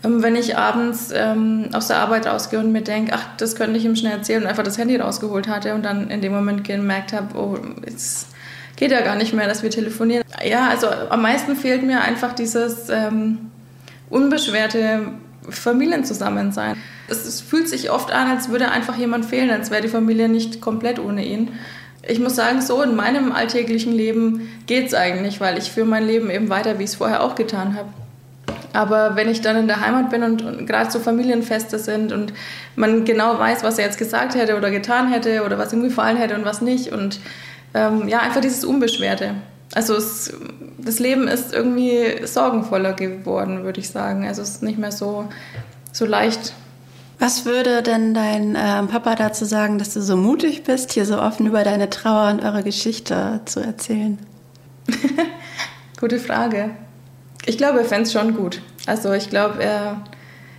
wenn 0.04 0.36
ich 0.36 0.58
abends 0.58 1.12
ähm, 1.14 1.70
aus 1.74 1.88
der 1.88 1.98
Arbeit 1.98 2.26
rausgehe 2.26 2.60
und 2.60 2.72
mir 2.72 2.82
denke, 2.82 3.14
ach, 3.14 3.26
das 3.38 3.56
könnte 3.56 3.78
ich 3.78 3.86
ihm 3.86 3.96
schnell 3.96 4.14
erzählen 4.14 4.42
und 4.42 4.50
einfach 4.50 4.64
das 4.64 4.78
Handy 4.78 4.96
rausgeholt 4.96 5.48
hatte 5.48 5.76
und 5.76 5.84
dann 5.84 6.10
in 6.10 6.22
dem 6.22 6.34
Moment 6.34 6.64
gemerkt 6.64 7.14
habe, 7.14 7.38
oh, 7.38 7.58
es 7.86 8.26
geht 8.76 8.92
ja 8.92 9.02
gar 9.02 9.16
nicht 9.16 9.34
mehr, 9.34 9.48
dass 9.48 9.62
wir 9.62 9.70
telefonieren. 9.70 10.24
Ja, 10.44 10.70
also 10.70 10.88
am 10.88 11.22
meisten 11.22 11.56
fehlt 11.56 11.84
mir 11.84 12.02
einfach 12.02 12.34
dieses 12.34 12.90
ähm, 12.90 13.52
unbeschwerte 14.10 15.02
Familienzusammensein. 15.48 16.78
Es, 17.08 17.28
es 17.28 17.42
fühlt 17.42 17.70
sich 17.70 17.92
oft 17.92 18.12
an, 18.12 18.28
als 18.28 18.50
würde 18.50 18.72
einfach 18.72 18.98
jemand 18.98 19.26
fehlen, 19.26 19.52
als 19.52 19.70
wäre 19.70 19.84
die 19.84 19.88
Familie 19.88 20.30
nicht 20.30 20.62
komplett 20.62 20.98
ohne 20.98 21.26
ihn. 21.26 21.52
Ich 22.08 22.20
muss 22.20 22.36
sagen, 22.36 22.62
so 22.62 22.82
in 22.82 22.96
meinem 22.96 23.32
alltäglichen 23.32 23.94
Leben 23.94 24.50
geht 24.66 24.88
es 24.88 24.94
eigentlich, 24.96 25.40
weil 25.40 25.60
ich 25.60 25.72
führe 25.72 25.86
mein 25.86 26.08
Leben 26.08 26.32
eben 26.32 26.50
weiter, 26.50 26.80
wie 26.80 26.84
ich 26.84 26.90
es 26.92 26.96
vorher 26.96 27.24
auch 27.24 27.36
getan 27.36 27.76
habe. 27.76 27.90
Aber 28.74 29.16
wenn 29.16 29.30
ich 29.30 29.42
dann 29.42 29.58
in 29.58 29.68
der 29.68 29.82
Heimat 29.82 30.10
bin 30.10 30.24
und, 30.24 30.44
und 30.44 30.66
gerade 30.66 30.90
so 30.90 31.00
Familienfeste 31.00 31.78
sind 31.78 32.12
und 32.12 32.34
man 32.76 33.04
genau 33.04 33.38
weiß, 33.38 33.64
was 33.64 33.78
er 33.78 33.86
jetzt 33.86 33.98
gesagt 33.98 34.36
hätte 34.36 34.56
oder 34.56 34.72
getan 34.72 35.12
hätte 35.12 35.44
oder 35.44 35.58
was 35.58 35.74
ihm 35.74 35.84
gefallen 35.84 36.18
hätte 36.18 36.36
und 36.36 36.46
was 36.46 36.62
nicht 36.62 36.92
und 36.92 37.20
ähm, 37.74 38.08
ja, 38.08 38.20
einfach 38.20 38.42
dieses 38.42 38.64
Unbeschwerte. 38.64 39.36
Also 39.74 39.96
es, 39.96 40.34
das 40.78 41.00
Leben 41.00 41.28
ist 41.28 41.54
irgendwie 41.54 42.26
sorgenvoller 42.26 42.94
geworden, 42.94 43.64
würde 43.64 43.80
ich 43.80 43.90
sagen. 43.90 44.26
Also 44.26 44.42
es 44.42 44.50
ist 44.50 44.64
nicht 44.64 44.78
mehr 44.78 44.92
so, 44.92 45.30
so 45.92 46.06
leicht. 46.06 46.54
Was 47.20 47.46
würde 47.46 47.84
denn 47.84 48.14
dein 48.14 48.56
äh, 48.56 48.84
Papa 48.84 49.16
dazu 49.16 49.46
sagen, 49.46 49.78
dass 49.78 49.94
du 49.94 50.02
so 50.02 50.18
mutig 50.18 50.64
bist, 50.64 50.92
hier 50.92 51.06
so 51.06 51.22
offen 51.22 51.46
über 51.46 51.64
deine 51.64 51.90
Trauer 51.90 52.32
und 52.32 52.44
eure 52.44 52.64
Geschichte 52.64 53.42
zu 53.46 53.60
erzählen? 53.60 54.18
Gute 56.00 56.20
Frage. 56.20 56.72
Ich 57.46 57.58
glaube, 57.58 57.80
er 57.80 57.86
fände 57.86 58.04
es 58.04 58.14
schon 58.14 58.36
gut. 58.36 58.62
Also 58.86 59.14
ich 59.14 59.30
glaube, 59.30 59.64
er, 59.64 60.04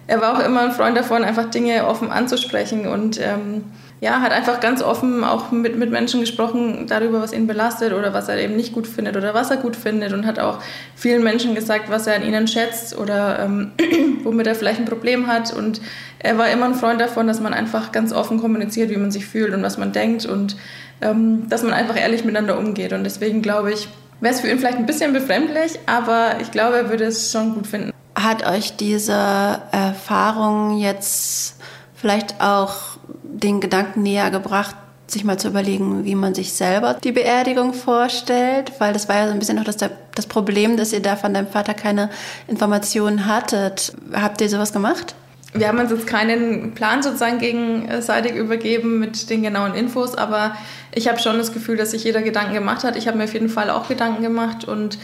er 0.07 0.20
war 0.20 0.37
auch 0.37 0.45
immer 0.45 0.62
ein 0.62 0.72
Freund 0.72 0.97
davon, 0.97 1.24
einfach 1.24 1.51
Dinge 1.51 1.87
offen 1.87 2.11
anzusprechen 2.11 2.87
und 2.87 3.20
ähm, 3.20 3.64
ja, 4.03 4.20
hat 4.20 4.33
einfach 4.33 4.59
ganz 4.59 4.83
offen 4.83 5.22
auch 5.22 5.53
mit, 5.53 5.78
mit 5.78 5.93
Menschen 5.93 6.18
gesprochen 6.18 6.89
darüber, 6.89 7.22
was 7.22 7.33
ihn 7.33 7.47
belastet 7.47 7.93
oder 7.93 8.12
was 8.12 8.28
er 8.28 8.37
eben 8.37 8.57
nicht 8.57 8.72
gut 8.72 8.89
findet 8.89 9.16
oder 9.16 9.33
was 9.33 9.53
er 9.53 9.59
gut 9.59 9.76
findet 9.76 10.12
und 10.12 10.26
hat 10.26 10.41
auch 10.41 10.59
vielen 10.97 11.22
Menschen 11.22 11.55
gesagt, 11.55 11.89
was 11.89 12.09
er 12.09 12.16
an 12.16 12.24
ihnen 12.24 12.49
schätzt 12.49 12.99
oder 12.99 13.39
ähm, 13.39 13.70
womit 14.24 14.49
er 14.49 14.57
vielleicht 14.57 14.80
ein 14.80 14.87
Problem 14.87 15.28
hat. 15.28 15.53
Und 15.53 15.80
er 16.18 16.37
war 16.37 16.51
immer 16.51 16.66
ein 16.66 16.74
Freund 16.74 17.01
davon, 17.01 17.28
dass 17.28 17.39
man 17.39 17.55
einfach 17.55 17.93
ganz 17.93 18.12
offen 18.12 18.41
kommuniziert, 18.41 18.91
wie 18.91 18.97
man 18.97 19.12
sich 19.12 19.24
fühlt 19.24 19.55
und 19.55 19.62
was 19.62 19.78
man 19.78 19.93
denkt 19.93 20.26
und 20.26 20.57
ähm, 21.01 21.49
dass 21.49 21.62
man 21.62 21.72
einfach 21.72 21.97
ehrlich 21.97 22.24
miteinander 22.24 22.59
umgeht. 22.59 22.93
Und 22.93 23.05
deswegen 23.05 23.41
glaube 23.41 23.72
ich, 23.72 23.87
wäre 24.22 24.34
es 24.34 24.40
für 24.40 24.48
ihn 24.48 24.58
vielleicht 24.58 24.78
ein 24.78 24.86
bisschen 24.86 25.12
befremdlich, 25.12 25.78
aber 25.86 26.40
ich 26.40 26.50
glaube, 26.50 26.76
er 26.76 26.88
würde 26.88 27.04
es 27.04 27.30
schon 27.32 27.54
gut 27.54 27.66
finden. 27.66 27.92
Hat 28.14 28.46
euch 28.46 28.76
diese 28.76 29.60
Erfahrung 29.72 30.78
jetzt 30.78 31.56
vielleicht 31.94 32.40
auch 32.40 32.74
den 33.22 33.60
Gedanken 33.60 34.02
näher 34.02 34.30
gebracht, 34.30 34.76
sich 35.08 35.24
mal 35.24 35.38
zu 35.38 35.48
überlegen, 35.48 36.04
wie 36.04 36.14
man 36.14 36.34
sich 36.34 36.52
selber 36.52 36.94
die 37.02 37.12
Beerdigung 37.12 37.74
vorstellt, 37.74 38.72
weil 38.78 38.92
das 38.92 39.08
war 39.08 39.16
ja 39.16 39.26
so 39.26 39.32
ein 39.32 39.40
bisschen 39.40 39.58
auch 39.58 39.64
das, 39.64 39.76
das 40.14 40.26
Problem, 40.26 40.76
dass 40.76 40.92
ihr 40.92 41.02
da 41.02 41.16
von 41.16 41.34
deinem 41.34 41.48
Vater 41.48 41.74
keine 41.74 42.08
Informationen 42.46 43.26
hattet. 43.26 43.92
Habt 44.14 44.40
ihr 44.40 44.48
sowas 44.48 44.72
gemacht? 44.72 45.14
Wir 45.55 45.68
haben 45.68 45.78
uns 45.78 45.90
jetzt 45.90 46.07
keinen 46.07 46.72
Plan 46.72 47.03
sozusagen 47.03 47.38
gegenseitig 47.38 48.34
übergeben 48.34 48.98
mit 48.98 49.28
den 49.28 49.42
genauen 49.42 49.74
Infos, 49.74 50.14
aber 50.14 50.57
ich 50.94 51.09
habe 51.09 51.18
schon 51.18 51.36
das 51.36 51.53
Gefühl, 51.53 51.76
dass 51.76 51.90
sich 51.90 52.05
jeder 52.05 52.22
Gedanken 52.22 52.55
gemacht 52.55 52.84
hat. 52.84 52.96
Ich 52.96 53.07
habe 53.07 53.18
mir 53.18 53.24
auf 53.24 53.34
jeden 53.34 53.50
Fall 53.50 53.68
auch 53.68 53.86
Gedanken 53.86 54.22
gemacht 54.22 54.64
und 54.64 54.98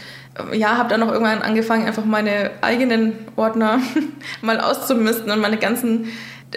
ja, 0.53 0.77
habe 0.77 0.89
dann 0.89 1.03
auch 1.03 1.11
irgendwann 1.11 1.41
angefangen, 1.41 1.85
einfach 1.85 2.05
meine 2.05 2.51
eigenen 2.61 3.13
Ordner 3.35 3.79
mal 4.41 4.59
auszumisten 4.59 5.29
und 5.31 5.39
meine 5.39 5.57
ganzen 5.57 6.07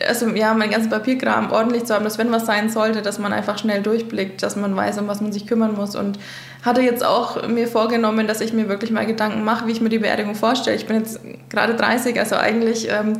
also 0.08 0.28
ja, 0.28 0.54
mein 0.54 0.70
ganzen 0.70 0.88
Papierkram 0.88 1.52
ordentlich 1.52 1.84
zu 1.84 1.94
haben, 1.94 2.04
dass 2.04 2.16
wenn 2.16 2.32
was 2.32 2.46
sein 2.46 2.70
sollte, 2.70 3.02
dass 3.02 3.18
man 3.18 3.32
einfach 3.32 3.58
schnell 3.58 3.82
durchblickt, 3.82 4.42
dass 4.42 4.56
man 4.56 4.74
weiß, 4.74 4.98
um 4.98 5.06
was 5.06 5.20
man 5.20 5.32
sich 5.32 5.46
kümmern 5.46 5.74
muss 5.74 5.96
und 5.96 6.18
hatte 6.62 6.80
jetzt 6.80 7.04
auch 7.04 7.46
mir 7.46 7.68
vorgenommen, 7.68 8.26
dass 8.26 8.40
ich 8.40 8.52
mir 8.52 8.68
wirklich 8.68 8.90
mal 8.90 9.04
Gedanken 9.04 9.44
mache, 9.44 9.66
wie 9.66 9.72
ich 9.72 9.80
mir 9.80 9.90
die 9.90 9.98
Beerdigung 9.98 10.34
vorstelle. 10.34 10.76
Ich 10.76 10.86
bin 10.86 10.96
jetzt 10.96 11.20
gerade 11.50 11.74
30, 11.74 12.18
also 12.18 12.36
eigentlich 12.36 12.88
ähm, 12.90 13.18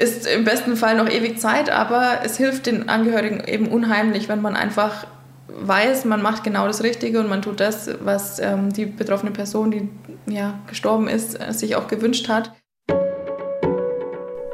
ist 0.00 0.26
im 0.26 0.44
besten 0.44 0.76
Fall 0.76 0.96
noch 0.96 1.08
ewig 1.08 1.38
Zeit, 1.38 1.70
aber 1.70 2.20
es 2.24 2.38
hilft 2.38 2.66
den 2.66 2.88
Angehörigen 2.88 3.44
eben 3.46 3.68
unheimlich, 3.68 4.28
wenn 4.28 4.40
man 4.40 4.56
einfach 4.56 5.06
weiß, 5.48 6.06
man 6.06 6.22
macht 6.22 6.42
genau 6.42 6.66
das 6.66 6.82
Richtige 6.82 7.20
und 7.20 7.28
man 7.28 7.42
tut 7.42 7.60
das, 7.60 7.90
was 8.00 8.38
ähm, 8.38 8.72
die 8.72 8.86
betroffene 8.86 9.30
Person, 9.30 9.70
die 9.70 9.88
ja 10.26 10.58
gestorben 10.68 11.06
ist, 11.06 11.38
sich 11.52 11.76
auch 11.76 11.86
gewünscht 11.86 12.28
hat. 12.28 12.52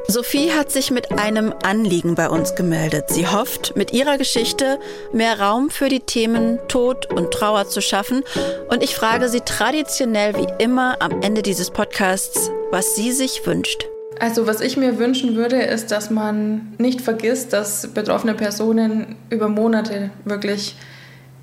Sophie 0.09 0.51
hat 0.51 0.71
sich 0.71 0.89
mit 0.89 1.11
einem 1.11 1.53
Anliegen 1.63 2.15
bei 2.15 2.29
uns 2.29 2.55
gemeldet. 2.55 3.09
Sie 3.09 3.27
hofft, 3.27 3.75
mit 3.75 3.93
ihrer 3.93 4.17
Geschichte 4.17 4.79
mehr 5.11 5.39
Raum 5.39 5.69
für 5.69 5.89
die 5.89 5.99
Themen 5.99 6.59
Tod 6.69 7.11
und 7.13 7.31
Trauer 7.31 7.67
zu 7.67 7.81
schaffen. 7.81 8.23
Und 8.69 8.83
ich 8.83 8.95
frage 8.95 9.27
sie 9.27 9.41
traditionell 9.41 10.35
wie 10.35 10.63
immer 10.63 11.01
am 11.01 11.21
Ende 11.21 11.41
dieses 11.41 11.71
Podcasts, 11.71 12.49
was 12.71 12.95
sie 12.95 13.11
sich 13.11 13.45
wünscht. 13.45 13.85
Also 14.19 14.47
was 14.47 14.61
ich 14.61 14.77
mir 14.77 14.97
wünschen 14.97 15.35
würde, 15.35 15.57
ist, 15.57 15.91
dass 15.91 16.09
man 16.09 16.73
nicht 16.77 17.01
vergisst, 17.01 17.53
dass 17.53 17.87
betroffene 17.87 18.33
Personen 18.33 19.15
über 19.29 19.47
Monate 19.47 20.09
wirklich, 20.25 20.75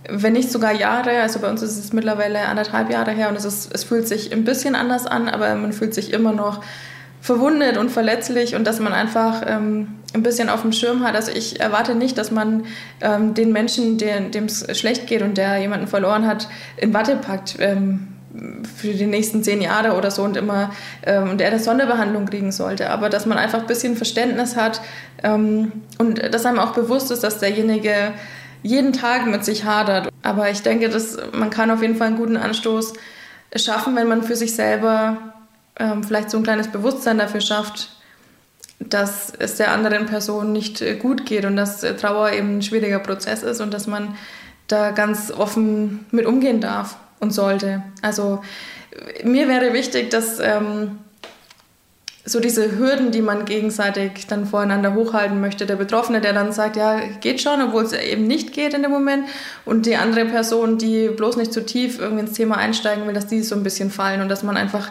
wenn 0.09 0.33
nicht 0.33 0.51
sogar 0.51 0.73
Jahre, 0.73 1.21
also 1.21 1.39
bei 1.39 1.49
uns 1.49 1.63
ist 1.63 1.79
es 1.79 1.93
mittlerweile 1.93 2.41
anderthalb 2.41 2.91
Jahre 2.91 3.13
her 3.13 3.29
und 3.29 3.37
es, 3.37 3.45
ist, 3.45 3.73
es 3.73 3.85
fühlt 3.85 4.09
sich 4.09 4.33
ein 4.33 4.45
bisschen 4.45 4.75
anders 4.75 5.07
an, 5.07 5.29
aber 5.29 5.55
man 5.55 5.73
fühlt 5.73 5.95
sich 5.95 6.13
immer 6.13 6.33
noch 6.33 6.63
verwundet 7.21 7.79
und 7.79 7.91
verletzlich 7.91 8.55
und 8.55 8.67
dass 8.67 8.81
man 8.81 8.93
einfach 8.93 9.43
ähm, 9.47 9.89
ein 10.13 10.23
bisschen 10.23 10.51
auf 10.51 10.63
dem 10.63 10.73
Schirm 10.73 11.03
hat. 11.05 11.15
Also 11.15 11.33
ich 11.33 11.59
erwarte 11.59 11.95
nicht, 11.95 12.19
dass 12.19 12.31
man 12.31 12.65
ähm, 13.01 13.35
den 13.35 13.51
Menschen, 13.53 13.97
dem 13.97 14.45
es 14.45 14.67
schlecht 14.79 15.07
geht 15.07 15.23
und 15.23 15.39
der 15.39 15.57
jemanden 15.59 15.87
verloren 15.87 16.27
hat, 16.27 16.49
in 16.77 16.93
Watte 16.93 17.17
packt. 17.17 17.57
Ähm, 17.61 18.09
für 18.77 18.93
die 18.93 19.07
nächsten 19.07 19.43
zehn 19.43 19.63
Jahre 19.63 19.97
oder 19.97 20.11
so 20.11 20.23
und 20.23 20.37
immer 20.37 20.73
ähm, 21.05 21.31
und 21.31 21.41
er 21.41 21.49
eine 21.49 21.61
Sonderbehandlung 21.61 22.27
kriegen 22.27 22.53
sollte. 22.53 22.91
Aber 22.91 23.09
dass 23.09 23.27
man 23.27 23.39
einfach 23.39 23.61
ein 23.61 23.67
bisschen 23.67 23.97
Verständnis 23.97 24.57
hat 24.57 24.81
ähm, 25.23 25.73
und 25.99 26.19
dass 26.33 26.45
einem 26.45 26.59
auch 26.59 26.73
bewusst 26.73 27.11
ist, 27.11 27.23
dass 27.23 27.39
derjenige 27.39 28.13
jeden 28.63 28.93
Tag 28.93 29.27
mit 29.27 29.45
sich 29.45 29.65
hadert. 29.65 30.09
Aber 30.23 30.51
ich 30.51 30.63
denke, 30.63 30.89
dass 30.89 31.19
man 31.33 31.51
kann 31.51 31.71
auf 31.71 31.83
jeden 31.83 31.97
Fall 31.97 32.09
einen 32.09 32.17
guten 32.17 32.37
Anstoß 32.37 32.95
schaffen, 33.55 33.95
wenn 33.95 34.09
man 34.09 34.23
für 34.23 34.37
sich 34.37 34.55
selber 34.57 35.19
ähm, 35.79 36.03
vielleicht 36.03 36.31
so 36.31 36.39
ein 36.39 36.43
kleines 36.43 36.69
Bewusstsein 36.69 37.19
dafür 37.19 37.41
schafft, 37.41 37.91
dass 38.81 39.33
es 39.39 39.57
der 39.57 39.71
anderen 39.71 40.07
Person 40.07 40.53
nicht 40.53 40.81
äh, 40.81 40.97
gut 40.97 41.27
geht 41.27 41.45
und 41.45 41.57
dass 41.57 41.85
äh, 41.85 41.95
Trauer 41.95 42.33
eben 42.33 42.59
ein 42.59 42.63
schwieriger 42.63 42.99
Prozess 42.99 43.43
ist 43.43 43.61
und 43.61 43.73
dass 43.73 43.87
man 43.87 44.17
da 44.67 44.91
ganz 44.91 45.31
offen 45.31 46.07
mit 46.11 46.27
umgehen 46.27 46.61
darf 46.61 46.97
und 47.21 47.33
sollte. 47.33 47.83
Also 48.03 48.43
mir 49.25 49.49
wäre 49.49 49.73
wichtig, 49.73 50.11
dass 50.11 50.39
ähm, 50.41 50.99
so 52.27 52.41
diese 52.41 52.79
Hürden, 52.79 53.11
die 53.11 53.21
man 53.21 53.45
gegenseitig 53.45 54.27
dann 54.27 54.47
voreinander 54.47 54.95
hochhalten 54.95 55.41
möchte, 55.41 55.67
der 55.67 55.77
Betroffene, 55.77 56.21
der 56.21 56.33
dann 56.33 56.53
sagt, 56.53 56.77
ja, 56.77 57.01
geht 57.21 57.43
schon, 57.43 57.61
obwohl 57.61 57.85
es 57.85 57.93
eben 57.93 58.27
nicht 58.27 58.53
geht 58.53 58.73
in 58.73 58.83
dem 58.83 58.91
Moment, 58.91 59.27
und 59.67 59.85
die 59.85 59.97
andere 59.97 60.25
Person, 60.25 60.79
die 60.79 61.09
bloß 61.09 61.37
nicht 61.37 61.53
zu 61.53 61.65
tief 61.67 61.99
irgendwie 61.99 62.25
ins 62.25 62.33
Thema 62.33 62.57
einsteigen 62.57 63.07
will, 63.07 63.13
dass 63.13 63.27
die 63.27 63.43
so 63.43 63.55
ein 63.55 63.63
bisschen 63.63 63.91
fallen 63.91 64.23
und 64.23 64.31
dass 64.31 64.43
man 64.43 64.57
einfach 64.57 64.91